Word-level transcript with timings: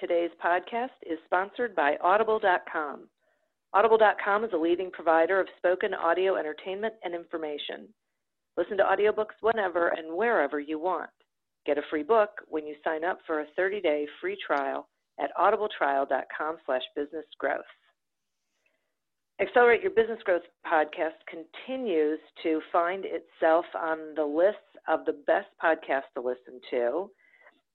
Today's 0.00 0.30
podcast 0.44 0.90
is 1.10 1.18
sponsored 1.24 1.74
by 1.74 1.96
Audible.com. 2.02 3.08
Audible.com 3.72 4.44
is 4.44 4.50
a 4.52 4.58
leading 4.58 4.90
provider 4.90 5.40
of 5.40 5.46
spoken 5.56 5.94
audio 5.94 6.36
entertainment 6.36 6.92
and 7.02 7.14
information. 7.14 7.88
Listen 8.58 8.76
to 8.76 8.82
audiobooks 8.82 9.40
whenever 9.40 9.88
and 9.88 10.14
wherever 10.14 10.60
you 10.60 10.78
want. 10.78 11.08
Get 11.64 11.78
a 11.78 11.82
free 11.88 12.02
book 12.02 12.28
when 12.46 12.66
you 12.66 12.74
sign 12.84 13.04
up 13.04 13.20
for 13.26 13.40
a 13.40 13.46
30-day 13.58 14.06
free 14.20 14.36
trial 14.46 14.86
at 15.18 15.30
audibletrial.com 15.40 16.56
slash 16.66 16.82
businessgrowth. 16.96 17.60
Accelerate 19.40 19.82
Your 19.82 19.92
Business 19.92 20.20
Growth 20.24 20.42
podcast 20.66 21.16
continues 21.26 22.18
to 22.42 22.60
find 22.70 23.06
itself 23.06 23.64
on 23.74 24.14
the 24.14 24.24
lists 24.24 24.60
of 24.88 25.06
the 25.06 25.16
best 25.26 25.48
podcasts 25.62 26.12
to 26.14 26.20
listen 26.20 26.60
to 26.70 27.10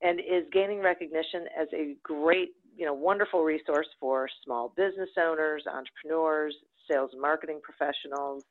and 0.02 0.20
is 0.20 0.46
gaining 0.52 0.80
recognition 0.80 1.46
as 1.60 1.68
a 1.74 1.96
great, 2.04 2.50
you 2.76 2.86
know, 2.86 2.94
wonderful 2.94 3.44
resource 3.44 3.88
for 4.00 4.28
small 4.44 4.74
business 4.76 5.10
owners, 5.20 5.64
entrepreneurs, 5.68 6.56
sales 6.90 7.12
and 7.14 7.22
marketing 7.22 7.60
professionals. 7.64 8.44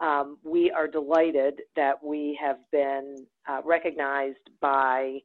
Um, 0.00 0.38
we 0.42 0.70
are 0.70 0.88
delighted 0.88 1.60
that 1.76 2.02
we 2.02 2.38
have 2.42 2.58
been 2.72 3.26
uh, 3.48 3.60
recognized 3.64 4.50
by 4.60 5.18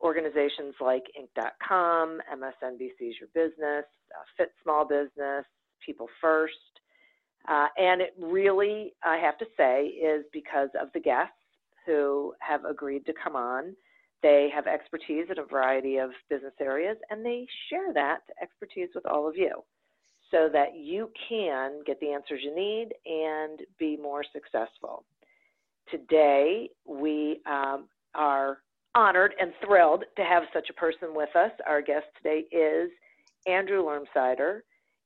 organizations 0.00 0.74
like 0.80 1.04
Inc.com, 1.18 2.20
MSNBC's 2.34 3.16
Your 3.20 3.28
Business, 3.34 3.84
uh, 4.14 4.24
Fit 4.36 4.52
Small 4.62 4.86
Business, 4.86 5.44
People 5.84 6.08
First. 6.20 6.54
Uh, 7.48 7.68
and 7.76 8.00
it 8.00 8.14
really, 8.18 8.94
I 9.04 9.16
have 9.18 9.38
to 9.38 9.46
say, 9.56 9.86
is 9.86 10.24
because 10.32 10.70
of 10.80 10.88
the 10.92 11.00
guests 11.00 11.32
who 11.86 12.34
have 12.40 12.64
agreed 12.64 13.06
to 13.06 13.12
come 13.22 13.36
on 13.36 13.76
they 14.22 14.48
have 14.54 14.66
expertise 14.66 15.26
in 15.30 15.38
a 15.38 15.44
variety 15.44 15.98
of 15.98 16.10
business 16.30 16.54
areas, 16.60 16.96
and 17.10 17.24
they 17.24 17.46
share 17.68 17.92
that 17.92 18.20
expertise 18.42 18.88
with 18.94 19.06
all 19.06 19.28
of 19.28 19.36
you 19.36 19.62
so 20.30 20.48
that 20.52 20.76
you 20.76 21.10
can 21.28 21.80
get 21.86 22.00
the 22.00 22.12
answers 22.12 22.40
you 22.42 22.54
need 22.54 22.88
and 23.06 23.60
be 23.78 23.96
more 23.96 24.24
successful. 24.32 25.04
Today, 25.90 26.70
we 26.84 27.40
um, 27.46 27.88
are 28.14 28.58
honored 28.94 29.34
and 29.40 29.52
thrilled 29.64 30.04
to 30.16 30.24
have 30.24 30.44
such 30.52 30.68
a 30.70 30.74
person 30.74 31.14
with 31.14 31.34
us. 31.36 31.52
Our 31.66 31.82
guest 31.82 32.06
today 32.16 32.44
is 32.50 32.90
Andrew 33.46 33.84
Lermsider. 33.84 34.60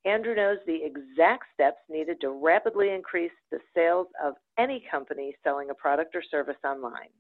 Andrew 0.07 0.35
knows 0.35 0.57
the 0.67 0.81
exact 0.83 1.45
steps 1.53 1.81
needed 1.91 2.21
to 2.23 2.31
rapidly 2.31 2.91
increase 2.91 3.33
the 3.51 3.59
sales 3.75 4.07
of 4.25 4.35
any 4.59 4.83
company 4.91 5.37
selling 5.45 5.69
a 5.69 5.75
product 5.75 6.15
or 6.15 6.23
service 6.23 6.57
online. 6.65 7.11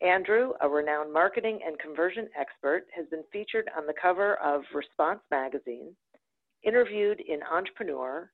Andrew, 0.00 0.52
a 0.60 0.68
renowned 0.68 1.12
marketing 1.12 1.58
and 1.66 1.78
conversion 1.78 2.28
expert, 2.38 2.86
has 2.94 3.06
been 3.10 3.24
featured 3.32 3.68
on 3.76 3.86
the 3.86 3.94
cover 4.00 4.36
of 4.36 4.62
Response 4.72 5.20
magazine, 5.30 5.94
interviewed 6.62 7.20
in 7.20 7.40
Entrepreneur, 7.42 8.30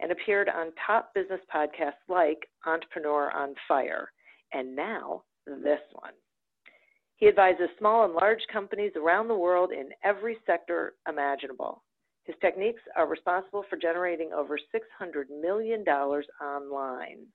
and 0.00 0.10
appeared 0.10 0.48
on 0.48 0.72
top 0.86 1.14
business 1.14 1.40
podcasts 1.54 2.02
like 2.08 2.48
Entrepreneur 2.66 3.30
on 3.30 3.54
Fire, 3.68 4.10
and 4.52 4.74
now 4.74 5.22
this 5.46 5.80
one. 5.92 6.14
He 7.16 7.28
advises 7.28 7.68
small 7.78 8.04
and 8.04 8.14
large 8.14 8.42
companies 8.52 8.92
around 8.96 9.28
the 9.28 9.36
world 9.36 9.70
in 9.70 9.90
every 10.02 10.36
sector 10.44 10.94
imaginable. 11.08 11.84
His 12.24 12.34
techniques 12.40 12.82
are 12.96 13.06
responsible 13.06 13.64
for 13.70 13.76
generating 13.76 14.32
over 14.32 14.58
$600 14.58 15.24
million 15.40 15.84
online. 15.86 17.26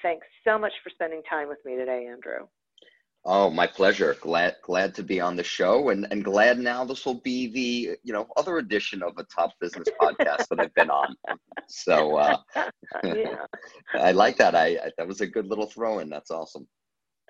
Thanks 0.00 0.26
so 0.44 0.58
much 0.58 0.72
for 0.82 0.90
spending 0.90 1.22
time 1.28 1.48
with 1.48 1.58
me 1.64 1.76
today, 1.76 2.06
Andrew. 2.10 2.46
Oh, 3.30 3.50
my 3.50 3.66
pleasure. 3.66 4.16
Glad 4.22 4.56
glad 4.62 4.94
to 4.94 5.02
be 5.02 5.20
on 5.20 5.36
the 5.36 5.44
show 5.44 5.90
and, 5.90 6.06
and 6.10 6.24
glad 6.24 6.58
now 6.58 6.82
this 6.82 7.04
will 7.04 7.20
be 7.20 7.46
the, 7.46 7.98
you 8.02 8.14
know, 8.14 8.26
other 8.38 8.56
edition 8.56 9.02
of 9.02 9.18
a 9.18 9.24
top 9.24 9.52
business 9.60 9.86
podcast 10.00 10.48
that 10.48 10.58
I've 10.58 10.72
been 10.72 10.88
on. 10.88 11.14
So 11.66 12.16
uh, 12.16 12.38
yeah. 13.04 13.44
I 13.94 14.12
like 14.12 14.38
that. 14.38 14.54
I, 14.54 14.68
I, 14.68 14.90
that 14.96 15.06
was 15.06 15.20
a 15.20 15.26
good 15.26 15.46
little 15.46 15.66
throw 15.66 15.98
in. 15.98 16.08
That's 16.08 16.30
awesome. 16.30 16.66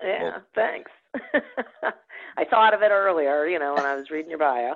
Yeah, 0.01 0.23
well, 0.23 0.43
thanks. 0.55 0.91
I 2.37 2.45
thought 2.45 2.73
of 2.73 2.81
it 2.81 2.91
earlier, 2.91 3.45
you 3.47 3.59
know, 3.59 3.73
when 3.73 3.85
I 3.85 3.95
was 3.95 4.09
reading 4.09 4.29
your 4.29 4.39
bio. 4.39 4.75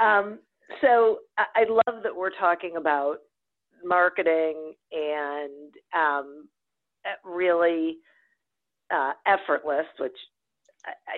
Um, 0.00 0.40
so 0.80 1.18
I, 1.38 1.44
I 1.54 1.64
love 1.68 2.02
that 2.02 2.16
we're 2.16 2.36
talking 2.36 2.78
about 2.78 3.18
marketing 3.84 4.74
and 4.90 5.72
um, 5.96 6.48
really 7.24 7.98
uh, 8.92 9.12
effortless, 9.24 9.86
which 10.00 10.16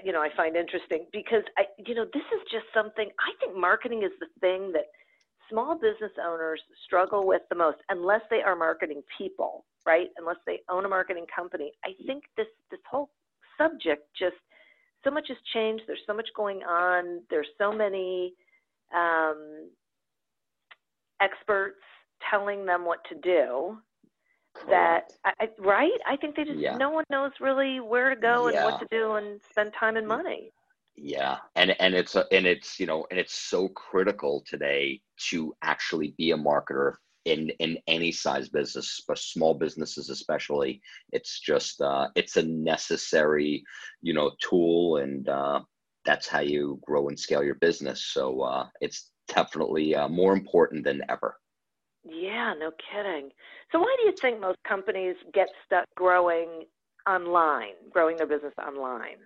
you 0.04 0.12
know, 0.12 0.21
I 0.21 0.28
find 0.37 0.56
interesting 0.56 1.06
because 1.12 1.43
I, 1.59 1.65
you 1.84 1.94
know, 1.94 2.04
this 2.12 2.22
is 2.34 2.41
just 2.50 2.66
something 2.75 3.09
I 3.19 3.32
think 3.41 3.59
marketing 3.59 4.03
is 4.03 4.12
the 4.21 4.27
thing 4.41 4.72
that 4.72 4.87
small 5.50 5.75
business 5.75 6.12
owners 6.25 6.60
struggle 6.84 7.27
with 7.27 7.43
the 7.50 7.56
most 7.56 7.78
unless 7.88 8.22
they 8.31 8.43
are 8.43 8.56
marketing 8.56 9.03
people, 9.19 9.65
right? 9.87 10.09
Unless 10.19 10.37
they 10.47 10.60
own 10.69 10.84
a 10.84 10.88
marketing 10.88 11.26
company. 11.34 11.72
I 11.84 11.91
think 12.06 12.25
this 12.37 12.47
this 12.71 12.81
whole 12.91 13.10
subject 13.59 14.03
just 14.19 14.37
so 15.05 15.10
much 15.10 15.26
has 15.28 15.38
changed. 15.55 15.84
There's 15.87 16.00
so 16.06 16.15
much 16.15 16.28
going 16.37 16.62
on. 16.62 17.22
There's 17.31 17.49
so 17.59 17.72
many 17.72 18.34
um, 18.94 19.71
experts 21.21 21.81
telling 22.31 22.66
them 22.66 22.84
what 22.84 22.99
to 23.09 23.15
do 23.21 23.78
that 24.69 25.12
I, 25.25 25.49
right? 25.59 25.99
I 26.06 26.17
think 26.17 26.37
they 26.37 26.44
just 26.44 26.59
yeah. 26.59 26.77
no 26.77 26.91
one 26.91 27.05
knows 27.11 27.33
really 27.41 27.81
where 27.81 28.15
to 28.15 28.21
go 28.21 28.49
yeah. 28.49 28.56
and 28.56 28.65
what 28.65 28.81
to 28.81 28.87
do 28.91 29.12
and 29.15 29.41
spend 29.50 29.72
time 29.72 29.97
and 29.97 30.06
money. 30.06 30.53
Yeah. 30.97 31.38
And 31.55 31.76
and 31.81 31.94
it's 31.94 32.17
a, 32.17 32.25
and 32.32 32.47
it's 32.47 32.81
you 32.81 32.87
know 32.87 33.06
and 33.11 33.20
it's 33.20 33.35
so 33.35 33.69
critical 33.69 34.43
today 34.47 35.00
to 35.31 35.55
actually 35.62 36.14
be 36.17 36.31
a 36.31 36.37
marketer 36.37 36.94
in 37.25 37.50
in 37.58 37.76
any 37.87 38.12
size 38.12 38.49
business 38.49 39.03
but 39.06 39.19
small 39.19 39.55
businesses 39.55 40.11
especially. 40.11 40.81
It's 41.12 41.41
just 41.41 41.81
uh 41.81 42.09
it's 42.14 42.37
a 42.37 42.43
necessary 42.43 43.62
you 44.00 44.14
know 44.14 44.32
tool 44.41 44.99
and 44.99 45.29
uh 45.29 45.61
that's 46.05 46.29
how 46.29 46.41
you 46.41 46.79
grow 46.87 47.09
and 47.09 47.19
scale 47.19 47.44
your 47.44 47.56
business. 47.56 48.05
So 48.05 48.41
uh 48.43 48.69
it's 48.81 49.11
definitely 49.29 49.94
uh, 49.94 50.09
more 50.09 50.32
important 50.32 50.85
than 50.85 51.02
ever 51.09 51.37
yeah, 52.08 52.55
no 52.58 52.70
kidding. 52.93 53.31
So 53.73 53.81
why 53.81 53.94
do 54.00 54.08
you 54.08 54.14
think 54.20 54.41
most 54.41 54.58
companies 54.67 55.17
get 55.35 55.49
stuck 55.64 55.85
growing 55.97 56.64
online, 57.08 57.75
growing 57.91 58.17
their 58.17 58.26
business 58.26 58.55
online? 58.58 59.19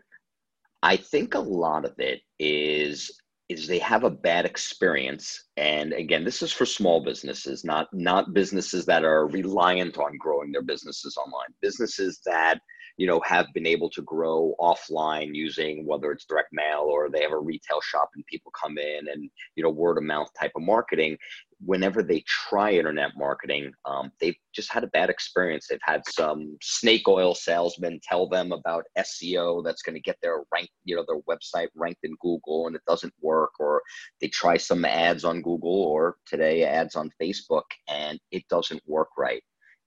I 0.83 0.97
think 0.97 1.35
a 1.35 1.41
lot 1.41 1.85
of 1.85 1.95
it 1.99 2.21
is 2.39 3.11
is 3.51 3.67
they 3.67 3.81
have 3.81 4.05
a 4.05 4.11
bad 4.11 4.47
experience 4.47 5.49
and 5.57 5.93
again 5.93 6.25
this 6.25 6.41
is 6.41 6.53
for 6.53 6.65
small 6.65 7.03
businesses 7.03 7.65
not 7.65 7.89
not 7.93 8.33
businesses 8.33 8.87
that 8.87 9.05
are 9.05 9.27
reliant 9.27 9.99
on 9.99 10.17
growing 10.19 10.53
their 10.53 10.63
businesses 10.63 11.17
online 11.17 11.53
businesses 11.61 12.21
that 12.25 12.61
you 13.01 13.07
know 13.07 13.21
have 13.25 13.47
been 13.55 13.67
able 13.67 13.89
to 13.89 14.03
grow 14.03 14.55
offline 14.61 15.31
using 15.33 15.87
whether 15.87 16.13
it's 16.13 16.27
direct 16.27 16.51
mail 16.53 16.85
or 16.87 17.09
they 17.09 17.23
have 17.23 17.33
a 17.33 17.39
retail 17.39 17.81
shop 17.81 18.11
and 18.15 18.27
people 18.27 18.53
come 18.63 18.77
in 18.77 19.09
and 19.09 19.31
you 19.57 19.63
know 19.63 19.71
word 19.71 19.97
of 19.97 20.05
mouth 20.05 20.29
type 20.39 20.53
of 20.55 20.63
marketing 20.63 21.17
whenever 21.65 22.03
they 22.03 22.25
try 22.27 22.73
internet 22.73 23.11
marketing, 23.17 23.73
um, 23.85 24.11
they've 24.21 24.37
just 24.55 24.73
had 24.73 24.85
a 24.85 24.89
bad 24.89 25.11
experience. 25.11 25.67
They've 25.69 25.79
had 25.83 26.03
some 26.09 26.57
snake 26.63 27.07
oil 27.07 27.35
salesmen 27.35 28.01
tell 28.03 28.29
them 28.29 28.53
about 28.53 28.85
SEO 28.99 29.63
that's 29.63 29.83
going 29.83 29.95
to 29.95 30.01
get 30.01 30.17
their 30.23 30.43
rank, 30.53 30.71
you 30.85 30.97
know, 30.97 31.05
their 31.07 31.21
website 31.23 31.69
ranked 31.75 32.01
in 32.03 32.17
Google, 32.21 32.67
and 32.67 32.75
it 32.75 32.83
doesn't 32.87 33.13
work. 33.21 33.51
Or 33.61 33.83
they 34.21 34.29
try 34.29 34.57
some 34.57 34.85
ads 34.85 35.25
on 35.25 35.43
Google, 35.43 35.85
or 35.85 36.17
today 36.27 36.65
ads 36.65 36.97
on 36.97 37.11
Facebook, 37.21 37.65
and 37.89 38.19
it 38.31 38.49
doesn't 38.49 38.83
work 38.87 39.11
right. 39.19 39.43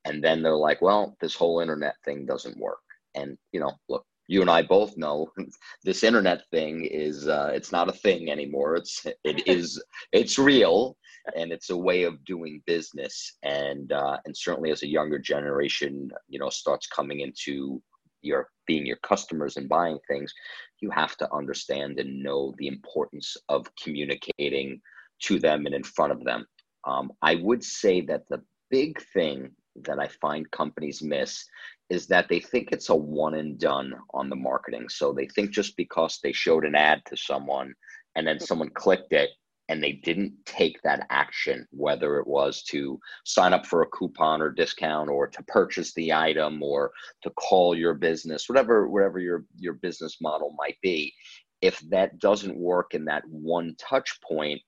And 0.05 0.23
then 0.23 0.43
they're 0.43 0.55
like, 0.55 0.81
"Well, 0.81 1.17
this 1.21 1.33
whole 1.33 1.59
internet 1.59 1.95
thing 2.05 2.25
doesn't 2.25 2.57
work." 2.57 2.79
And 3.15 3.37
you 3.51 3.59
know, 3.59 3.71
look, 3.89 4.05
you 4.27 4.41
and 4.41 4.49
I 4.49 4.61
both 4.61 4.97
know 4.97 5.27
this 5.83 6.03
internet 6.03 6.43
thing 6.51 6.85
is 6.85 7.27
uh, 7.27 7.51
it's 7.53 7.71
not 7.71 7.89
a 7.89 7.93
thing 7.93 8.29
anymore. 8.29 8.75
It's 8.75 9.05
it 9.23 9.47
is 9.47 9.81
it's 10.11 10.37
real 10.37 10.97
and 11.35 11.51
it's 11.51 11.69
a 11.69 11.77
way 11.77 12.03
of 12.03 12.23
doing 12.25 12.61
business. 12.65 13.37
And 13.43 13.91
uh, 13.91 14.17
and 14.25 14.35
certainly 14.35 14.71
as 14.71 14.83
a 14.83 14.87
younger 14.87 15.19
generation, 15.19 16.09
you 16.27 16.39
know, 16.39 16.49
starts 16.49 16.87
coming 16.87 17.21
into 17.21 17.81
your 18.21 18.49
being 18.65 18.85
your 18.85 18.97
customers 18.97 19.57
and 19.57 19.67
buying 19.67 19.99
things, 20.07 20.33
you 20.79 20.89
have 20.89 21.17
to 21.17 21.33
understand 21.33 21.99
and 21.99 22.23
know 22.23 22.53
the 22.57 22.67
importance 22.67 23.35
of 23.49 23.67
communicating 23.81 24.81
to 25.19 25.39
them 25.39 25.65
and 25.65 25.75
in 25.75 25.83
front 25.83 26.11
of 26.11 26.23
them. 26.23 26.45
Um, 26.85 27.11
I 27.21 27.35
would 27.35 27.63
say 27.63 28.01
that 28.01 28.23
the 28.29 28.41
big 28.69 29.01
thing 29.13 29.51
that 29.83 29.99
I 29.99 30.07
find 30.07 30.49
companies 30.51 31.01
miss 31.01 31.45
is 31.93 32.07
that 32.07 32.27
they 32.27 32.39
think 32.39 32.71
it's 32.71 32.89
a 32.89 32.95
one 32.95 33.35
and 33.35 33.59
done 33.59 33.93
on 34.13 34.29
the 34.29 34.35
marketing. 34.35 34.89
So 34.89 35.13
they 35.13 35.27
think 35.27 35.51
just 35.51 35.77
because 35.77 36.19
they 36.21 36.33
showed 36.33 36.65
an 36.65 36.75
ad 36.75 37.03
to 37.05 37.15
someone 37.15 37.73
and 38.15 38.25
then 38.25 38.39
someone 38.39 38.69
clicked 38.71 39.13
it 39.13 39.29
and 39.69 39.81
they 39.81 39.93
didn't 39.93 40.33
take 40.45 40.81
that 40.81 41.05
action, 41.09 41.65
whether 41.71 42.17
it 42.17 42.27
was 42.27 42.63
to 42.63 42.99
sign 43.25 43.53
up 43.53 43.65
for 43.65 43.81
a 43.81 43.87
coupon 43.87 44.41
or 44.41 44.49
discount 44.49 45.09
or 45.09 45.27
to 45.27 45.43
purchase 45.43 45.93
the 45.93 46.11
item 46.11 46.61
or 46.61 46.91
to 47.21 47.29
call 47.31 47.75
your 47.75 47.93
business, 47.93 48.49
whatever, 48.49 48.89
whatever 48.89 49.19
your, 49.19 49.45
your 49.57 49.73
business 49.73 50.17
model 50.19 50.53
might 50.57 50.77
be. 50.81 51.13
If 51.61 51.79
that 51.91 52.19
doesn't 52.19 52.57
work 52.57 52.93
in 52.93 53.05
that 53.05 53.23
one 53.29 53.75
touch 53.79 54.19
point, 54.21 54.61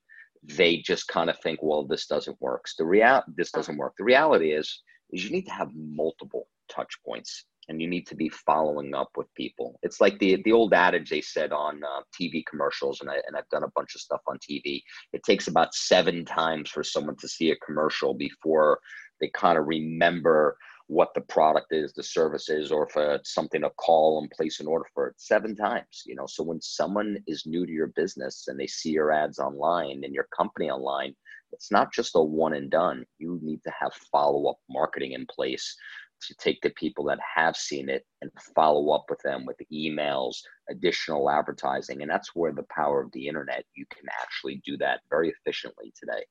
they 0.43 0.77
just 0.77 1.07
kind 1.07 1.29
of 1.29 1.37
think, 1.39 1.59
well, 1.61 1.85
this 1.85 2.05
doesn't 2.05 2.39
work. 2.39 2.67
So 2.67 2.83
the 2.83 2.87
real 2.87 3.23
this 3.35 3.51
doesn't 3.51 3.77
work. 3.77 3.95
The 3.97 4.03
reality 4.03 4.51
is, 4.51 4.81
is 5.11 5.25
you 5.25 5.31
need 5.31 5.45
to 5.45 5.51
have 5.51 5.69
multiple 5.75 6.47
touch 6.69 6.93
points 7.05 7.45
and 7.67 7.81
you 7.81 7.87
need 7.87 8.05
to 8.07 8.15
be 8.15 8.29
following 8.29 8.93
up 8.93 9.09
with 9.15 9.33
people. 9.35 9.79
It's 9.83 9.99
like 9.99 10.19
the 10.19 10.41
the 10.43 10.51
old 10.51 10.73
adage 10.73 11.09
they 11.09 11.21
said 11.21 11.51
on 11.51 11.83
uh, 11.83 12.01
TV 12.19 12.43
commercials, 12.49 13.01
and 13.01 13.09
I 13.09 13.15
and 13.27 13.35
I've 13.35 13.49
done 13.49 13.63
a 13.63 13.71
bunch 13.75 13.95
of 13.95 14.01
stuff 14.01 14.21
on 14.27 14.37
TV. 14.37 14.81
It 15.13 15.23
takes 15.23 15.47
about 15.47 15.73
seven 15.73 16.25
times 16.25 16.69
for 16.69 16.83
someone 16.83 17.17
to 17.17 17.27
see 17.27 17.51
a 17.51 17.55
commercial 17.57 18.13
before 18.13 18.79
they 19.19 19.29
kind 19.29 19.57
of 19.57 19.65
remember 19.67 20.57
what 20.87 21.09
the 21.15 21.21
product 21.21 21.67
is, 21.71 21.93
the 21.93 22.03
service 22.03 22.47
is, 22.47 22.71
or 22.71 22.87
if 22.87 22.95
it's 22.95 23.33
something 23.33 23.61
to 23.61 23.71
call 23.71 24.21
and 24.21 24.29
place 24.29 24.59
an 24.59 24.67
order 24.67 24.85
for 24.93 25.07
it. 25.07 25.15
Seven 25.17 25.55
times, 25.55 26.03
you 26.05 26.15
know. 26.15 26.27
So 26.27 26.43
when 26.43 26.61
someone 26.61 27.17
is 27.25 27.47
new 27.47 27.65
to 27.65 27.71
your 27.71 27.91
business 27.95 28.47
and 28.47 28.59
they 28.59 28.67
see 28.67 28.91
your 28.91 29.11
ads 29.11 29.39
online 29.39 30.03
and 30.03 30.13
your 30.13 30.27
company 30.37 30.69
online, 30.69 31.15
it's 31.51 31.71
not 31.71 31.91
just 31.91 32.15
a 32.15 32.21
one 32.21 32.53
and 32.53 32.69
done. 32.69 33.05
You 33.17 33.39
need 33.41 33.61
to 33.63 33.71
have 33.79 33.93
follow 34.11 34.49
up 34.49 34.57
marketing 34.69 35.13
in 35.13 35.25
place 35.25 35.75
to 36.21 36.35
take 36.35 36.61
the 36.61 36.69
people 36.71 37.03
that 37.05 37.19
have 37.35 37.55
seen 37.55 37.89
it 37.89 38.05
and 38.21 38.31
follow 38.55 38.91
up 38.91 39.05
with 39.09 39.19
them 39.23 39.45
with 39.45 39.57
emails, 39.71 40.37
additional 40.69 41.29
advertising. 41.29 42.01
And 42.01 42.09
that's 42.09 42.35
where 42.35 42.53
the 42.53 42.65
power 42.75 43.01
of 43.01 43.11
the 43.11 43.27
internet, 43.27 43.65
you 43.75 43.85
can 43.93 44.05
actually 44.21 44.61
do 44.65 44.77
that 44.77 45.01
very 45.09 45.29
efficiently 45.29 45.93
today. 45.99 46.23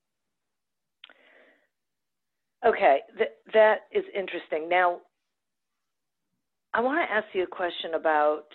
Okay, 2.67 3.01
th- 3.19 3.31
that 3.53 3.81
is 3.93 4.05
interesting. 4.15 4.69
Now, 4.69 5.01
I 6.73 6.81
want 6.81 7.07
to 7.07 7.15
ask 7.15 7.27
you 7.35 7.45
a 7.45 7.47
question 7.47 7.95
about 7.95 8.47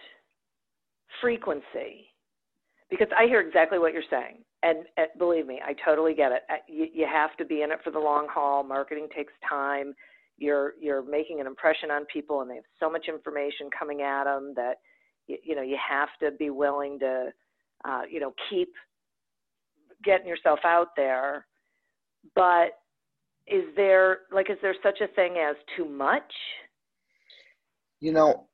frequency 1.21 2.07
because 2.89 3.07
I 3.17 3.27
hear 3.27 3.39
exactly 3.39 3.77
what 3.79 3.93
you're 3.93 4.01
saying. 4.09 4.39
And, 4.61 4.79
believe 5.17 5.47
me, 5.47 5.61
I 5.65 5.73
totally 5.85 6.13
get 6.13 6.33
it. 6.33 6.41
Uh, 6.49 6.55
you, 6.67 6.87
you 6.93 7.07
have 7.09 7.37
to 7.37 7.45
be 7.45 7.61
in 7.61 7.71
it 7.71 7.79
for 7.83 7.91
the 7.91 7.99
long 7.99 8.27
haul. 8.29 8.61
Marketing 8.63 9.07
takes 9.15 9.31
time 9.47 9.93
you're 10.39 10.73
you're 10.79 11.03
making 11.03 11.39
an 11.39 11.47
impression 11.47 11.91
on 11.91 12.05
people 12.11 12.41
and 12.41 12.49
they 12.49 12.55
have 12.55 12.63
so 12.79 12.89
much 12.89 13.07
information 13.07 13.69
coming 13.77 14.01
at 14.01 14.23
them 14.23 14.53
that 14.55 14.77
you, 15.27 15.37
you 15.43 15.55
know 15.55 15.61
you 15.61 15.77
have 15.77 16.09
to 16.21 16.31
be 16.37 16.49
willing 16.49 16.99
to 16.99 17.29
uh, 17.85 18.01
you 18.09 18.19
know 18.19 18.33
keep 18.49 18.69
getting 20.03 20.27
yourself 20.27 20.59
out 20.63 20.89
there. 20.95 21.45
But 22.35 22.71
is 23.47 23.63
there 23.75 24.19
like 24.31 24.49
is 24.49 24.57
there 24.61 24.75
such 24.83 25.01
a 25.01 25.07
thing 25.07 25.35
as 25.37 25.55
too 25.75 25.85
much? 25.85 26.31
You 27.99 28.13
know 28.13 28.47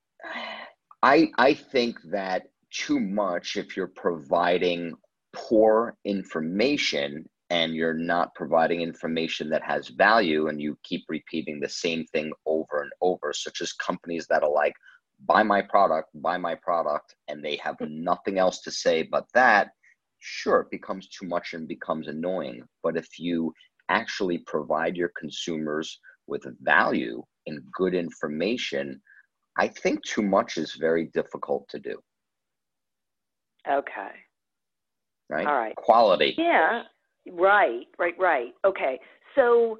i 1.05 1.27
i 1.37 1.53
think 1.53 1.97
that 2.11 2.47
too 2.71 2.99
much 2.99 3.55
if 3.55 3.77
you're 3.77 3.87
providing 3.87 4.93
poor 5.33 5.95
information 6.03 7.27
and 7.49 7.75
you're 7.75 7.93
not 7.93 8.33
providing 8.33 8.81
information 8.81 9.49
that 9.49 9.63
has 9.63 9.89
value 9.89 10.47
and 10.47 10.61
you 10.61 10.77
keep 10.83 11.03
repeating 11.09 11.59
the 11.59 11.69
same 11.69 12.05
thing 12.07 12.31
over 12.45 12.81
and 12.81 12.91
over 13.01 13.33
such 13.33 13.61
as 13.61 13.73
companies 13.73 14.25
that 14.29 14.43
are 14.43 14.51
like 14.51 14.73
buy 15.27 15.43
my 15.43 15.61
product 15.61 16.09
buy 16.15 16.37
my 16.37 16.55
product 16.55 17.15
and 17.27 17.43
they 17.43 17.55
have 17.57 17.75
hmm. 17.79 18.03
nothing 18.03 18.39
else 18.39 18.61
to 18.61 18.71
say 18.71 19.03
but 19.03 19.25
that 19.33 19.69
sure 20.19 20.61
it 20.61 20.71
becomes 20.71 21.07
too 21.09 21.27
much 21.27 21.53
and 21.53 21.67
becomes 21.67 22.07
annoying. 22.07 22.63
But 22.81 22.97
if 22.97 23.19
you 23.19 23.53
actually 23.89 24.39
provide 24.39 24.95
your 24.95 25.11
consumers 25.19 25.99
with 26.27 26.43
value 26.61 27.21
and 27.45 27.61
good 27.71 27.93
information 27.93 28.99
i 29.59 29.67
think 29.67 30.03
too 30.03 30.23
much 30.23 30.57
is 30.57 30.73
very 30.73 31.05
difficult 31.13 31.67
to 31.69 31.79
do. 31.79 31.99
Okay. 33.69 34.09
Right? 35.29 35.45
All 35.45 35.55
right. 35.55 35.75
Quality. 35.75 36.33
Yeah 36.37 36.81
Right, 37.31 37.87
right, 37.97 38.13
right. 38.19 38.53
Okay. 38.63 38.99
So, 39.35 39.79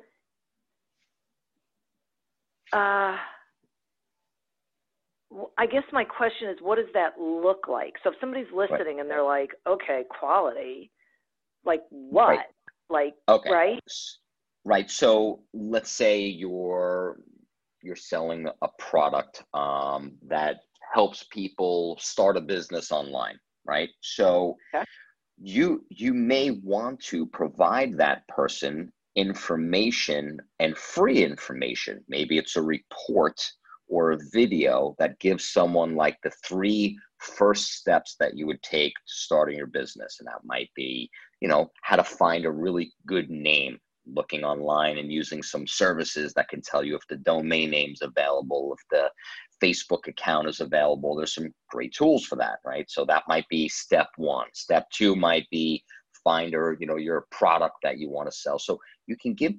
uh, 2.74 3.15
I 5.57 5.65
guess 5.69 5.83
my 5.92 6.03
question 6.03 6.50
is, 6.50 6.57
what 6.62 6.77
does 6.77 6.92
that 6.94 7.19
look 7.19 7.68
like? 7.68 7.94
So 8.03 8.12
if 8.12 8.15
somebody's 8.19 8.51
listening 8.53 8.97
right. 8.97 9.00
and 9.01 9.09
they're 9.09 9.24
like, 9.24 9.51
okay, 9.68 10.03
quality, 10.10 10.91
like 11.65 11.81
what? 11.89 12.29
Right. 12.29 12.46
Like, 12.89 13.15
okay. 13.27 13.51
right? 13.51 13.79
Right. 14.63 14.89
So 14.89 15.41
let's 15.53 15.91
say 15.91 16.22
you're 16.22 17.17
you're 17.81 17.96
selling 17.96 18.48
a 18.62 18.67
product 18.79 19.43
um, 19.53 20.13
that 20.27 20.58
helps 20.93 21.25
people 21.31 21.98
start 22.00 22.38
a 22.38 22.41
business 22.41 22.91
online, 22.91 23.38
right? 23.65 23.89
So. 24.01 24.58
Okay 24.74 24.86
you 25.42 25.86
you 25.89 26.13
may 26.13 26.51
want 26.51 27.00
to 27.01 27.25
provide 27.25 27.98
that 27.98 28.27
person 28.27 28.92
information 29.15 30.39
and 30.60 30.77
free 30.77 31.24
information. 31.24 32.04
Maybe 32.10 32.38
it's 32.38 32.56
a 32.56 32.62
report 32.62 33.42
or 33.88 34.12
a 34.12 34.20
video 34.34 34.96
that 35.00 35.20
gives 35.20 35.50
someone 35.50 35.96
like 35.96 36.18
the 36.24 36.32
three 36.46 36.98
first 37.20 37.74
steps 37.74 38.15
that 38.20 38.38
you 38.38 38.46
would 38.48 38.62
take 38.62 38.94
to 38.94 39.01
starting 39.06 39.58
your 39.58 39.68
business. 39.68 40.18
And 40.20 40.27
that 40.27 40.44
might 40.44 40.70
be 40.75 41.10
you 41.42 41.48
know 41.48 41.72
how 41.84 41.96
to 41.96 42.04
find 42.04 42.46
a 42.46 42.51
really 42.51 42.94
good 43.06 43.30
name 43.30 43.80
looking 44.08 44.44
online 44.44 44.98
and 44.98 45.12
using 45.12 45.42
some 45.42 45.65
services 45.65 46.34
that 46.34 46.48
can 46.48 46.62
tell 46.62 46.84
you 46.84 46.96
if 46.96 47.01
the 47.10 47.18
domain 47.18 47.72
name's 47.72 48.01
available 48.04 48.75
if 48.77 48.86
the 48.92 49.10
Facebook 49.63 50.07
account 50.07 50.47
is 50.47 50.59
available. 50.59 51.15
There's 51.15 51.35
some 51.35 51.53
great 51.69 51.93
tools 51.93 52.25
for 52.25 52.35
that, 52.38 52.59
right? 52.65 52.89
So 52.89 53.05
that 53.05 53.24
might 53.27 53.47
be 53.50 53.69
step 53.69 54.07
one. 54.17 54.47
Step 54.53 54.88
two 54.91 55.15
might 55.15 55.50
be 55.50 55.83
finder, 56.24 56.75
you 56.79 56.88
know, 56.88 56.97
your 56.97 57.25
product 57.31 57.75
that 57.83 57.97
you 57.97 58.09
want 58.09 58.29
to 58.29 58.35
sell. 58.35 58.59
So 58.59 58.79
you 59.07 59.15
can 59.15 59.33
give 59.33 59.53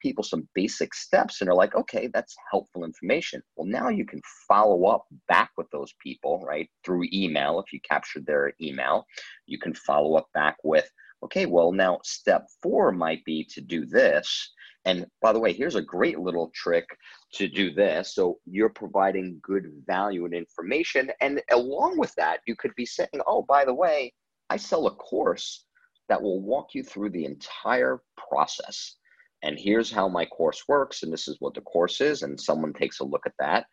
people 0.00 0.22
some 0.22 0.48
basic 0.54 0.94
steps 0.94 1.40
and 1.40 1.48
they're 1.48 1.54
like, 1.54 1.74
okay, 1.74 2.08
that's 2.12 2.36
helpful 2.50 2.84
information. 2.84 3.42
Well, 3.56 3.66
now 3.66 3.88
you 3.88 4.04
can 4.04 4.20
follow 4.46 4.86
up 4.86 5.06
back 5.28 5.50
with 5.56 5.68
those 5.70 5.92
people, 6.02 6.44
right? 6.46 6.68
Through 6.84 7.08
email, 7.12 7.60
if 7.60 7.72
you 7.72 7.80
captured 7.88 8.26
their 8.26 8.52
email, 8.60 9.04
you 9.46 9.58
can 9.58 9.74
follow 9.74 10.14
up 10.16 10.28
back 10.34 10.56
with, 10.62 10.88
okay, 11.22 11.46
well, 11.46 11.72
now 11.72 11.98
step 12.04 12.46
four 12.62 12.92
might 12.92 13.24
be 13.24 13.44
to 13.50 13.60
do 13.60 13.84
this. 13.86 14.52
And 14.84 15.06
by 15.20 15.32
the 15.32 15.38
way, 15.38 15.52
here's 15.52 15.74
a 15.74 15.82
great 15.82 16.18
little 16.18 16.50
trick 16.54 16.86
to 17.34 17.48
do 17.48 17.72
this. 17.72 18.14
So 18.14 18.38
you're 18.46 18.70
providing 18.70 19.38
good 19.42 19.70
value 19.86 20.24
and 20.24 20.32
information. 20.32 21.10
And 21.20 21.42
along 21.50 21.98
with 21.98 22.14
that, 22.14 22.40
you 22.46 22.56
could 22.56 22.74
be 22.76 22.86
saying, 22.86 23.20
oh, 23.26 23.42
by 23.42 23.64
the 23.64 23.74
way, 23.74 24.12
I 24.48 24.56
sell 24.56 24.86
a 24.86 24.94
course 24.94 25.64
that 26.08 26.22
will 26.22 26.40
walk 26.40 26.68
you 26.74 26.82
through 26.82 27.10
the 27.10 27.26
entire 27.26 28.00
process. 28.16 28.96
And 29.42 29.58
here's 29.58 29.90
how 29.90 30.08
my 30.08 30.24
course 30.24 30.64
works. 30.68 31.02
And 31.02 31.12
this 31.12 31.28
is 31.28 31.36
what 31.40 31.54
the 31.54 31.60
course 31.60 32.00
is. 32.00 32.22
And 32.22 32.40
someone 32.40 32.72
takes 32.72 33.00
a 33.00 33.04
look 33.04 33.26
at 33.26 33.34
that. 33.38 33.66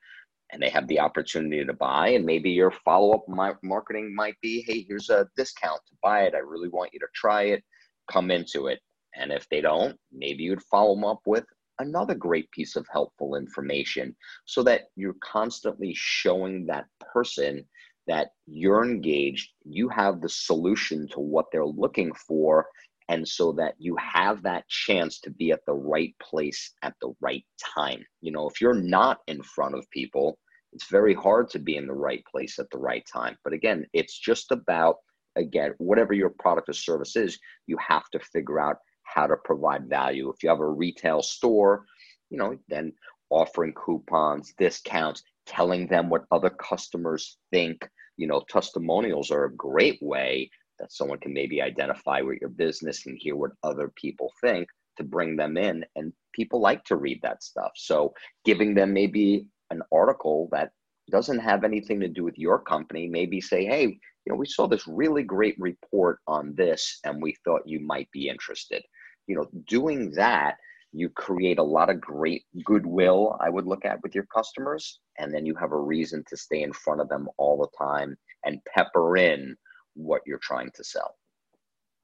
And 0.52 0.62
they 0.62 0.70
have 0.70 0.88
the 0.88 1.00
opportunity 1.00 1.66
to 1.66 1.74
buy 1.74 2.10
and 2.10 2.26
maybe 2.26 2.50
your 2.50 2.72
follow-up 2.72 3.26
marketing 3.64 4.14
might 4.16 4.36
be 4.42 4.64
hey 4.68 4.86
here's 4.88 5.10
a 5.10 5.28
discount 5.36 5.82
to 5.88 5.94
buy 6.02 6.24
it. 6.24 6.36
I 6.36 6.40
really 6.40 6.70
want 6.70 6.94
you 6.94 7.00
to 7.00 7.08
try 7.14 7.44
it. 7.44 7.64
Come 8.12 8.32
into 8.32 8.68
it. 8.68 8.80
And 9.16 9.32
if 9.32 9.48
they 9.50 9.62
don't 9.62 9.98
maybe 10.12 10.44
you'd 10.44 10.62
follow 10.64 10.96
them 10.96 11.06
up 11.06 11.22
with 11.26 11.46
another 11.80 12.16
great 12.16 12.50
piece 12.52 12.76
of 12.76 12.86
helpful 12.92 13.36
information 13.36 14.16
so 14.46 14.64
that 14.64 14.84
you're 14.96 15.16
constantly 15.22 15.94
showing 15.96 16.66
that 16.66 16.86
person 17.14 17.66
that 18.08 18.30
you're 18.46 18.86
engaged 18.86 19.50
you 19.66 19.90
have 19.90 20.22
the 20.22 20.30
solution 20.30 21.08
to 21.08 21.20
what 21.20 21.46
they're 21.52 21.66
looking 21.66 22.14
for 22.14 22.68
and 23.10 23.28
so 23.28 23.52
that 23.54 23.76
you 23.78 23.96
have 23.98 24.42
that 24.44 24.68
chance 24.68 25.20
to 25.20 25.30
be 25.30 25.52
at 25.52 25.66
the 25.68 25.74
right 25.74 26.14
place 26.22 26.74
at 26.82 26.94
the 27.02 27.14
right 27.22 27.44
time. 27.76 28.04
You 28.22 28.32
know, 28.32 28.48
if 28.50 28.60
you're 28.60 28.74
not 28.74 29.20
in 29.28 29.42
front 29.44 29.76
of 29.76 29.90
people, 29.92 30.38
it's 30.74 30.90
very 30.90 31.14
hard 31.14 31.50
to 31.52 31.60
be 31.60 31.78
in 31.78 31.88
the 31.88 31.94
right 31.94 32.24
place 32.30 32.60
at 32.60 32.70
the 32.72 32.80
right 32.80 33.06
time. 33.12 33.38
But 33.44 33.54
again, 33.54 33.86
it's 33.94 34.18
just 34.18 34.52
about, 34.52 34.98
again, 35.36 35.74
whatever 35.78 36.14
your 36.14 36.32
product 36.40 36.70
or 36.70 36.74
service 36.74 37.16
is, 37.16 37.40
you 37.68 37.78
have 37.78 38.10
to 38.12 38.20
figure 38.20 38.60
out 38.60 38.78
how 39.04 39.28
to 39.28 39.36
provide 39.46 39.88
value. 39.88 40.30
If 40.30 40.42
you 40.42 40.50
have 40.50 40.60
a 40.60 40.70
retail 40.70 41.22
store, 41.22 41.86
you 42.30 42.38
know, 42.38 42.58
then 42.68 42.92
offering 43.30 43.74
coupons, 43.74 44.54
discounts, 44.58 45.24
telling 45.46 45.88
them 45.88 46.10
what 46.10 46.26
other 46.32 46.50
customers 46.50 47.38
think. 47.52 47.88
You 48.18 48.28
know, 48.28 48.44
testimonials 48.50 49.30
are 49.30 49.46
a 49.46 49.56
great 49.56 50.00
way 50.02 50.50
that 50.80 50.92
someone 50.92 51.20
can 51.20 51.34
maybe 51.34 51.62
identify 51.62 52.22
with 52.22 52.40
your 52.42 52.50
business 52.50 53.06
and 53.06 53.18
hear 53.20 53.36
what 53.36 53.52
other 53.64 53.92
people 53.96 54.32
think 54.42 54.68
to 54.98 55.04
bring 55.04 55.36
them 55.36 55.58
in 55.58 55.86
and 55.96 56.14
people 56.34 56.62
like 56.62 56.84
to 56.86 56.96
read 56.96 57.20
that 57.22 57.44
stuff. 57.44 57.72
So 57.76 58.14
giving 58.44 58.74
them 58.74 58.94
maybe 58.94 59.48
an 59.72 59.82
article 59.92 60.50
that 60.52 60.72
doesn't 61.12 61.40
have 61.40 61.64
anything 61.64 62.00
to 62.00 62.08
do 62.08 62.24
with 62.24 62.38
your 62.38 62.60
company 62.60 63.08
maybe 63.08 63.40
say 63.40 63.64
hey 63.66 63.84
you 63.84 63.98
know 64.28 64.36
we 64.36 64.46
saw 64.46 64.68
this 64.68 64.88
really 64.88 65.22
great 65.22 65.56
report 65.60 66.20
on 66.28 66.54
this 66.56 67.00
and 67.04 67.22
we 67.22 67.36
thought 67.44 67.68
you 67.68 67.80
might 67.80 68.10
be 68.12 68.28
interested. 68.28 68.84
You 69.28 69.36
know 69.36 69.48
doing 69.68 70.12
that 70.12 70.56
you 70.92 71.10
create 71.10 71.60
a 71.60 71.64
lot 71.64 71.90
of 71.90 72.00
great 72.00 72.46
goodwill 72.64 73.38
i 73.42 73.50
would 73.50 73.66
look 73.66 73.86
at 73.86 74.02
with 74.02 74.16
your 74.16 74.28
customers 74.34 75.00
and 75.20 75.34
then 75.34 75.46
you 75.46 75.54
have 75.56 75.74
a 75.74 75.80
reason 75.80 76.24
to 76.30 76.38
stay 76.38 76.62
in 76.62 76.72
front 76.72 77.02
of 77.02 77.10
them 77.10 77.28
all 77.38 77.58
the 77.58 77.86
time 77.86 78.16
and 78.46 78.64
pepper 78.74 79.18
in 79.18 79.58
what 79.96 80.22
you're 80.26 80.40
trying 80.42 80.72
to 80.76 80.84
sell. 80.84 81.16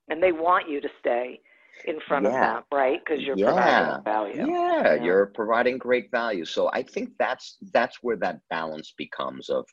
And 0.09 0.21
they 0.21 0.31
want 0.31 0.69
you 0.69 0.81
to 0.81 0.89
stay 0.99 1.39
in 1.85 1.99
front 2.07 2.25
yeah. 2.25 2.31
of 2.31 2.35
them, 2.35 2.63
right? 2.73 2.99
Because 3.03 3.23
you're 3.23 3.37
yeah. 3.37 3.45
providing 3.45 4.03
value. 4.03 4.53
Yeah, 4.53 4.95
yeah, 4.95 5.03
you're 5.03 5.27
providing 5.27 5.77
great 5.77 6.11
value. 6.11 6.45
So 6.45 6.69
I 6.73 6.83
think 6.83 7.11
that's 7.19 7.57
that's 7.73 7.97
where 8.01 8.17
that 8.17 8.39
balance 8.49 8.93
becomes 8.97 9.49
of 9.49 9.65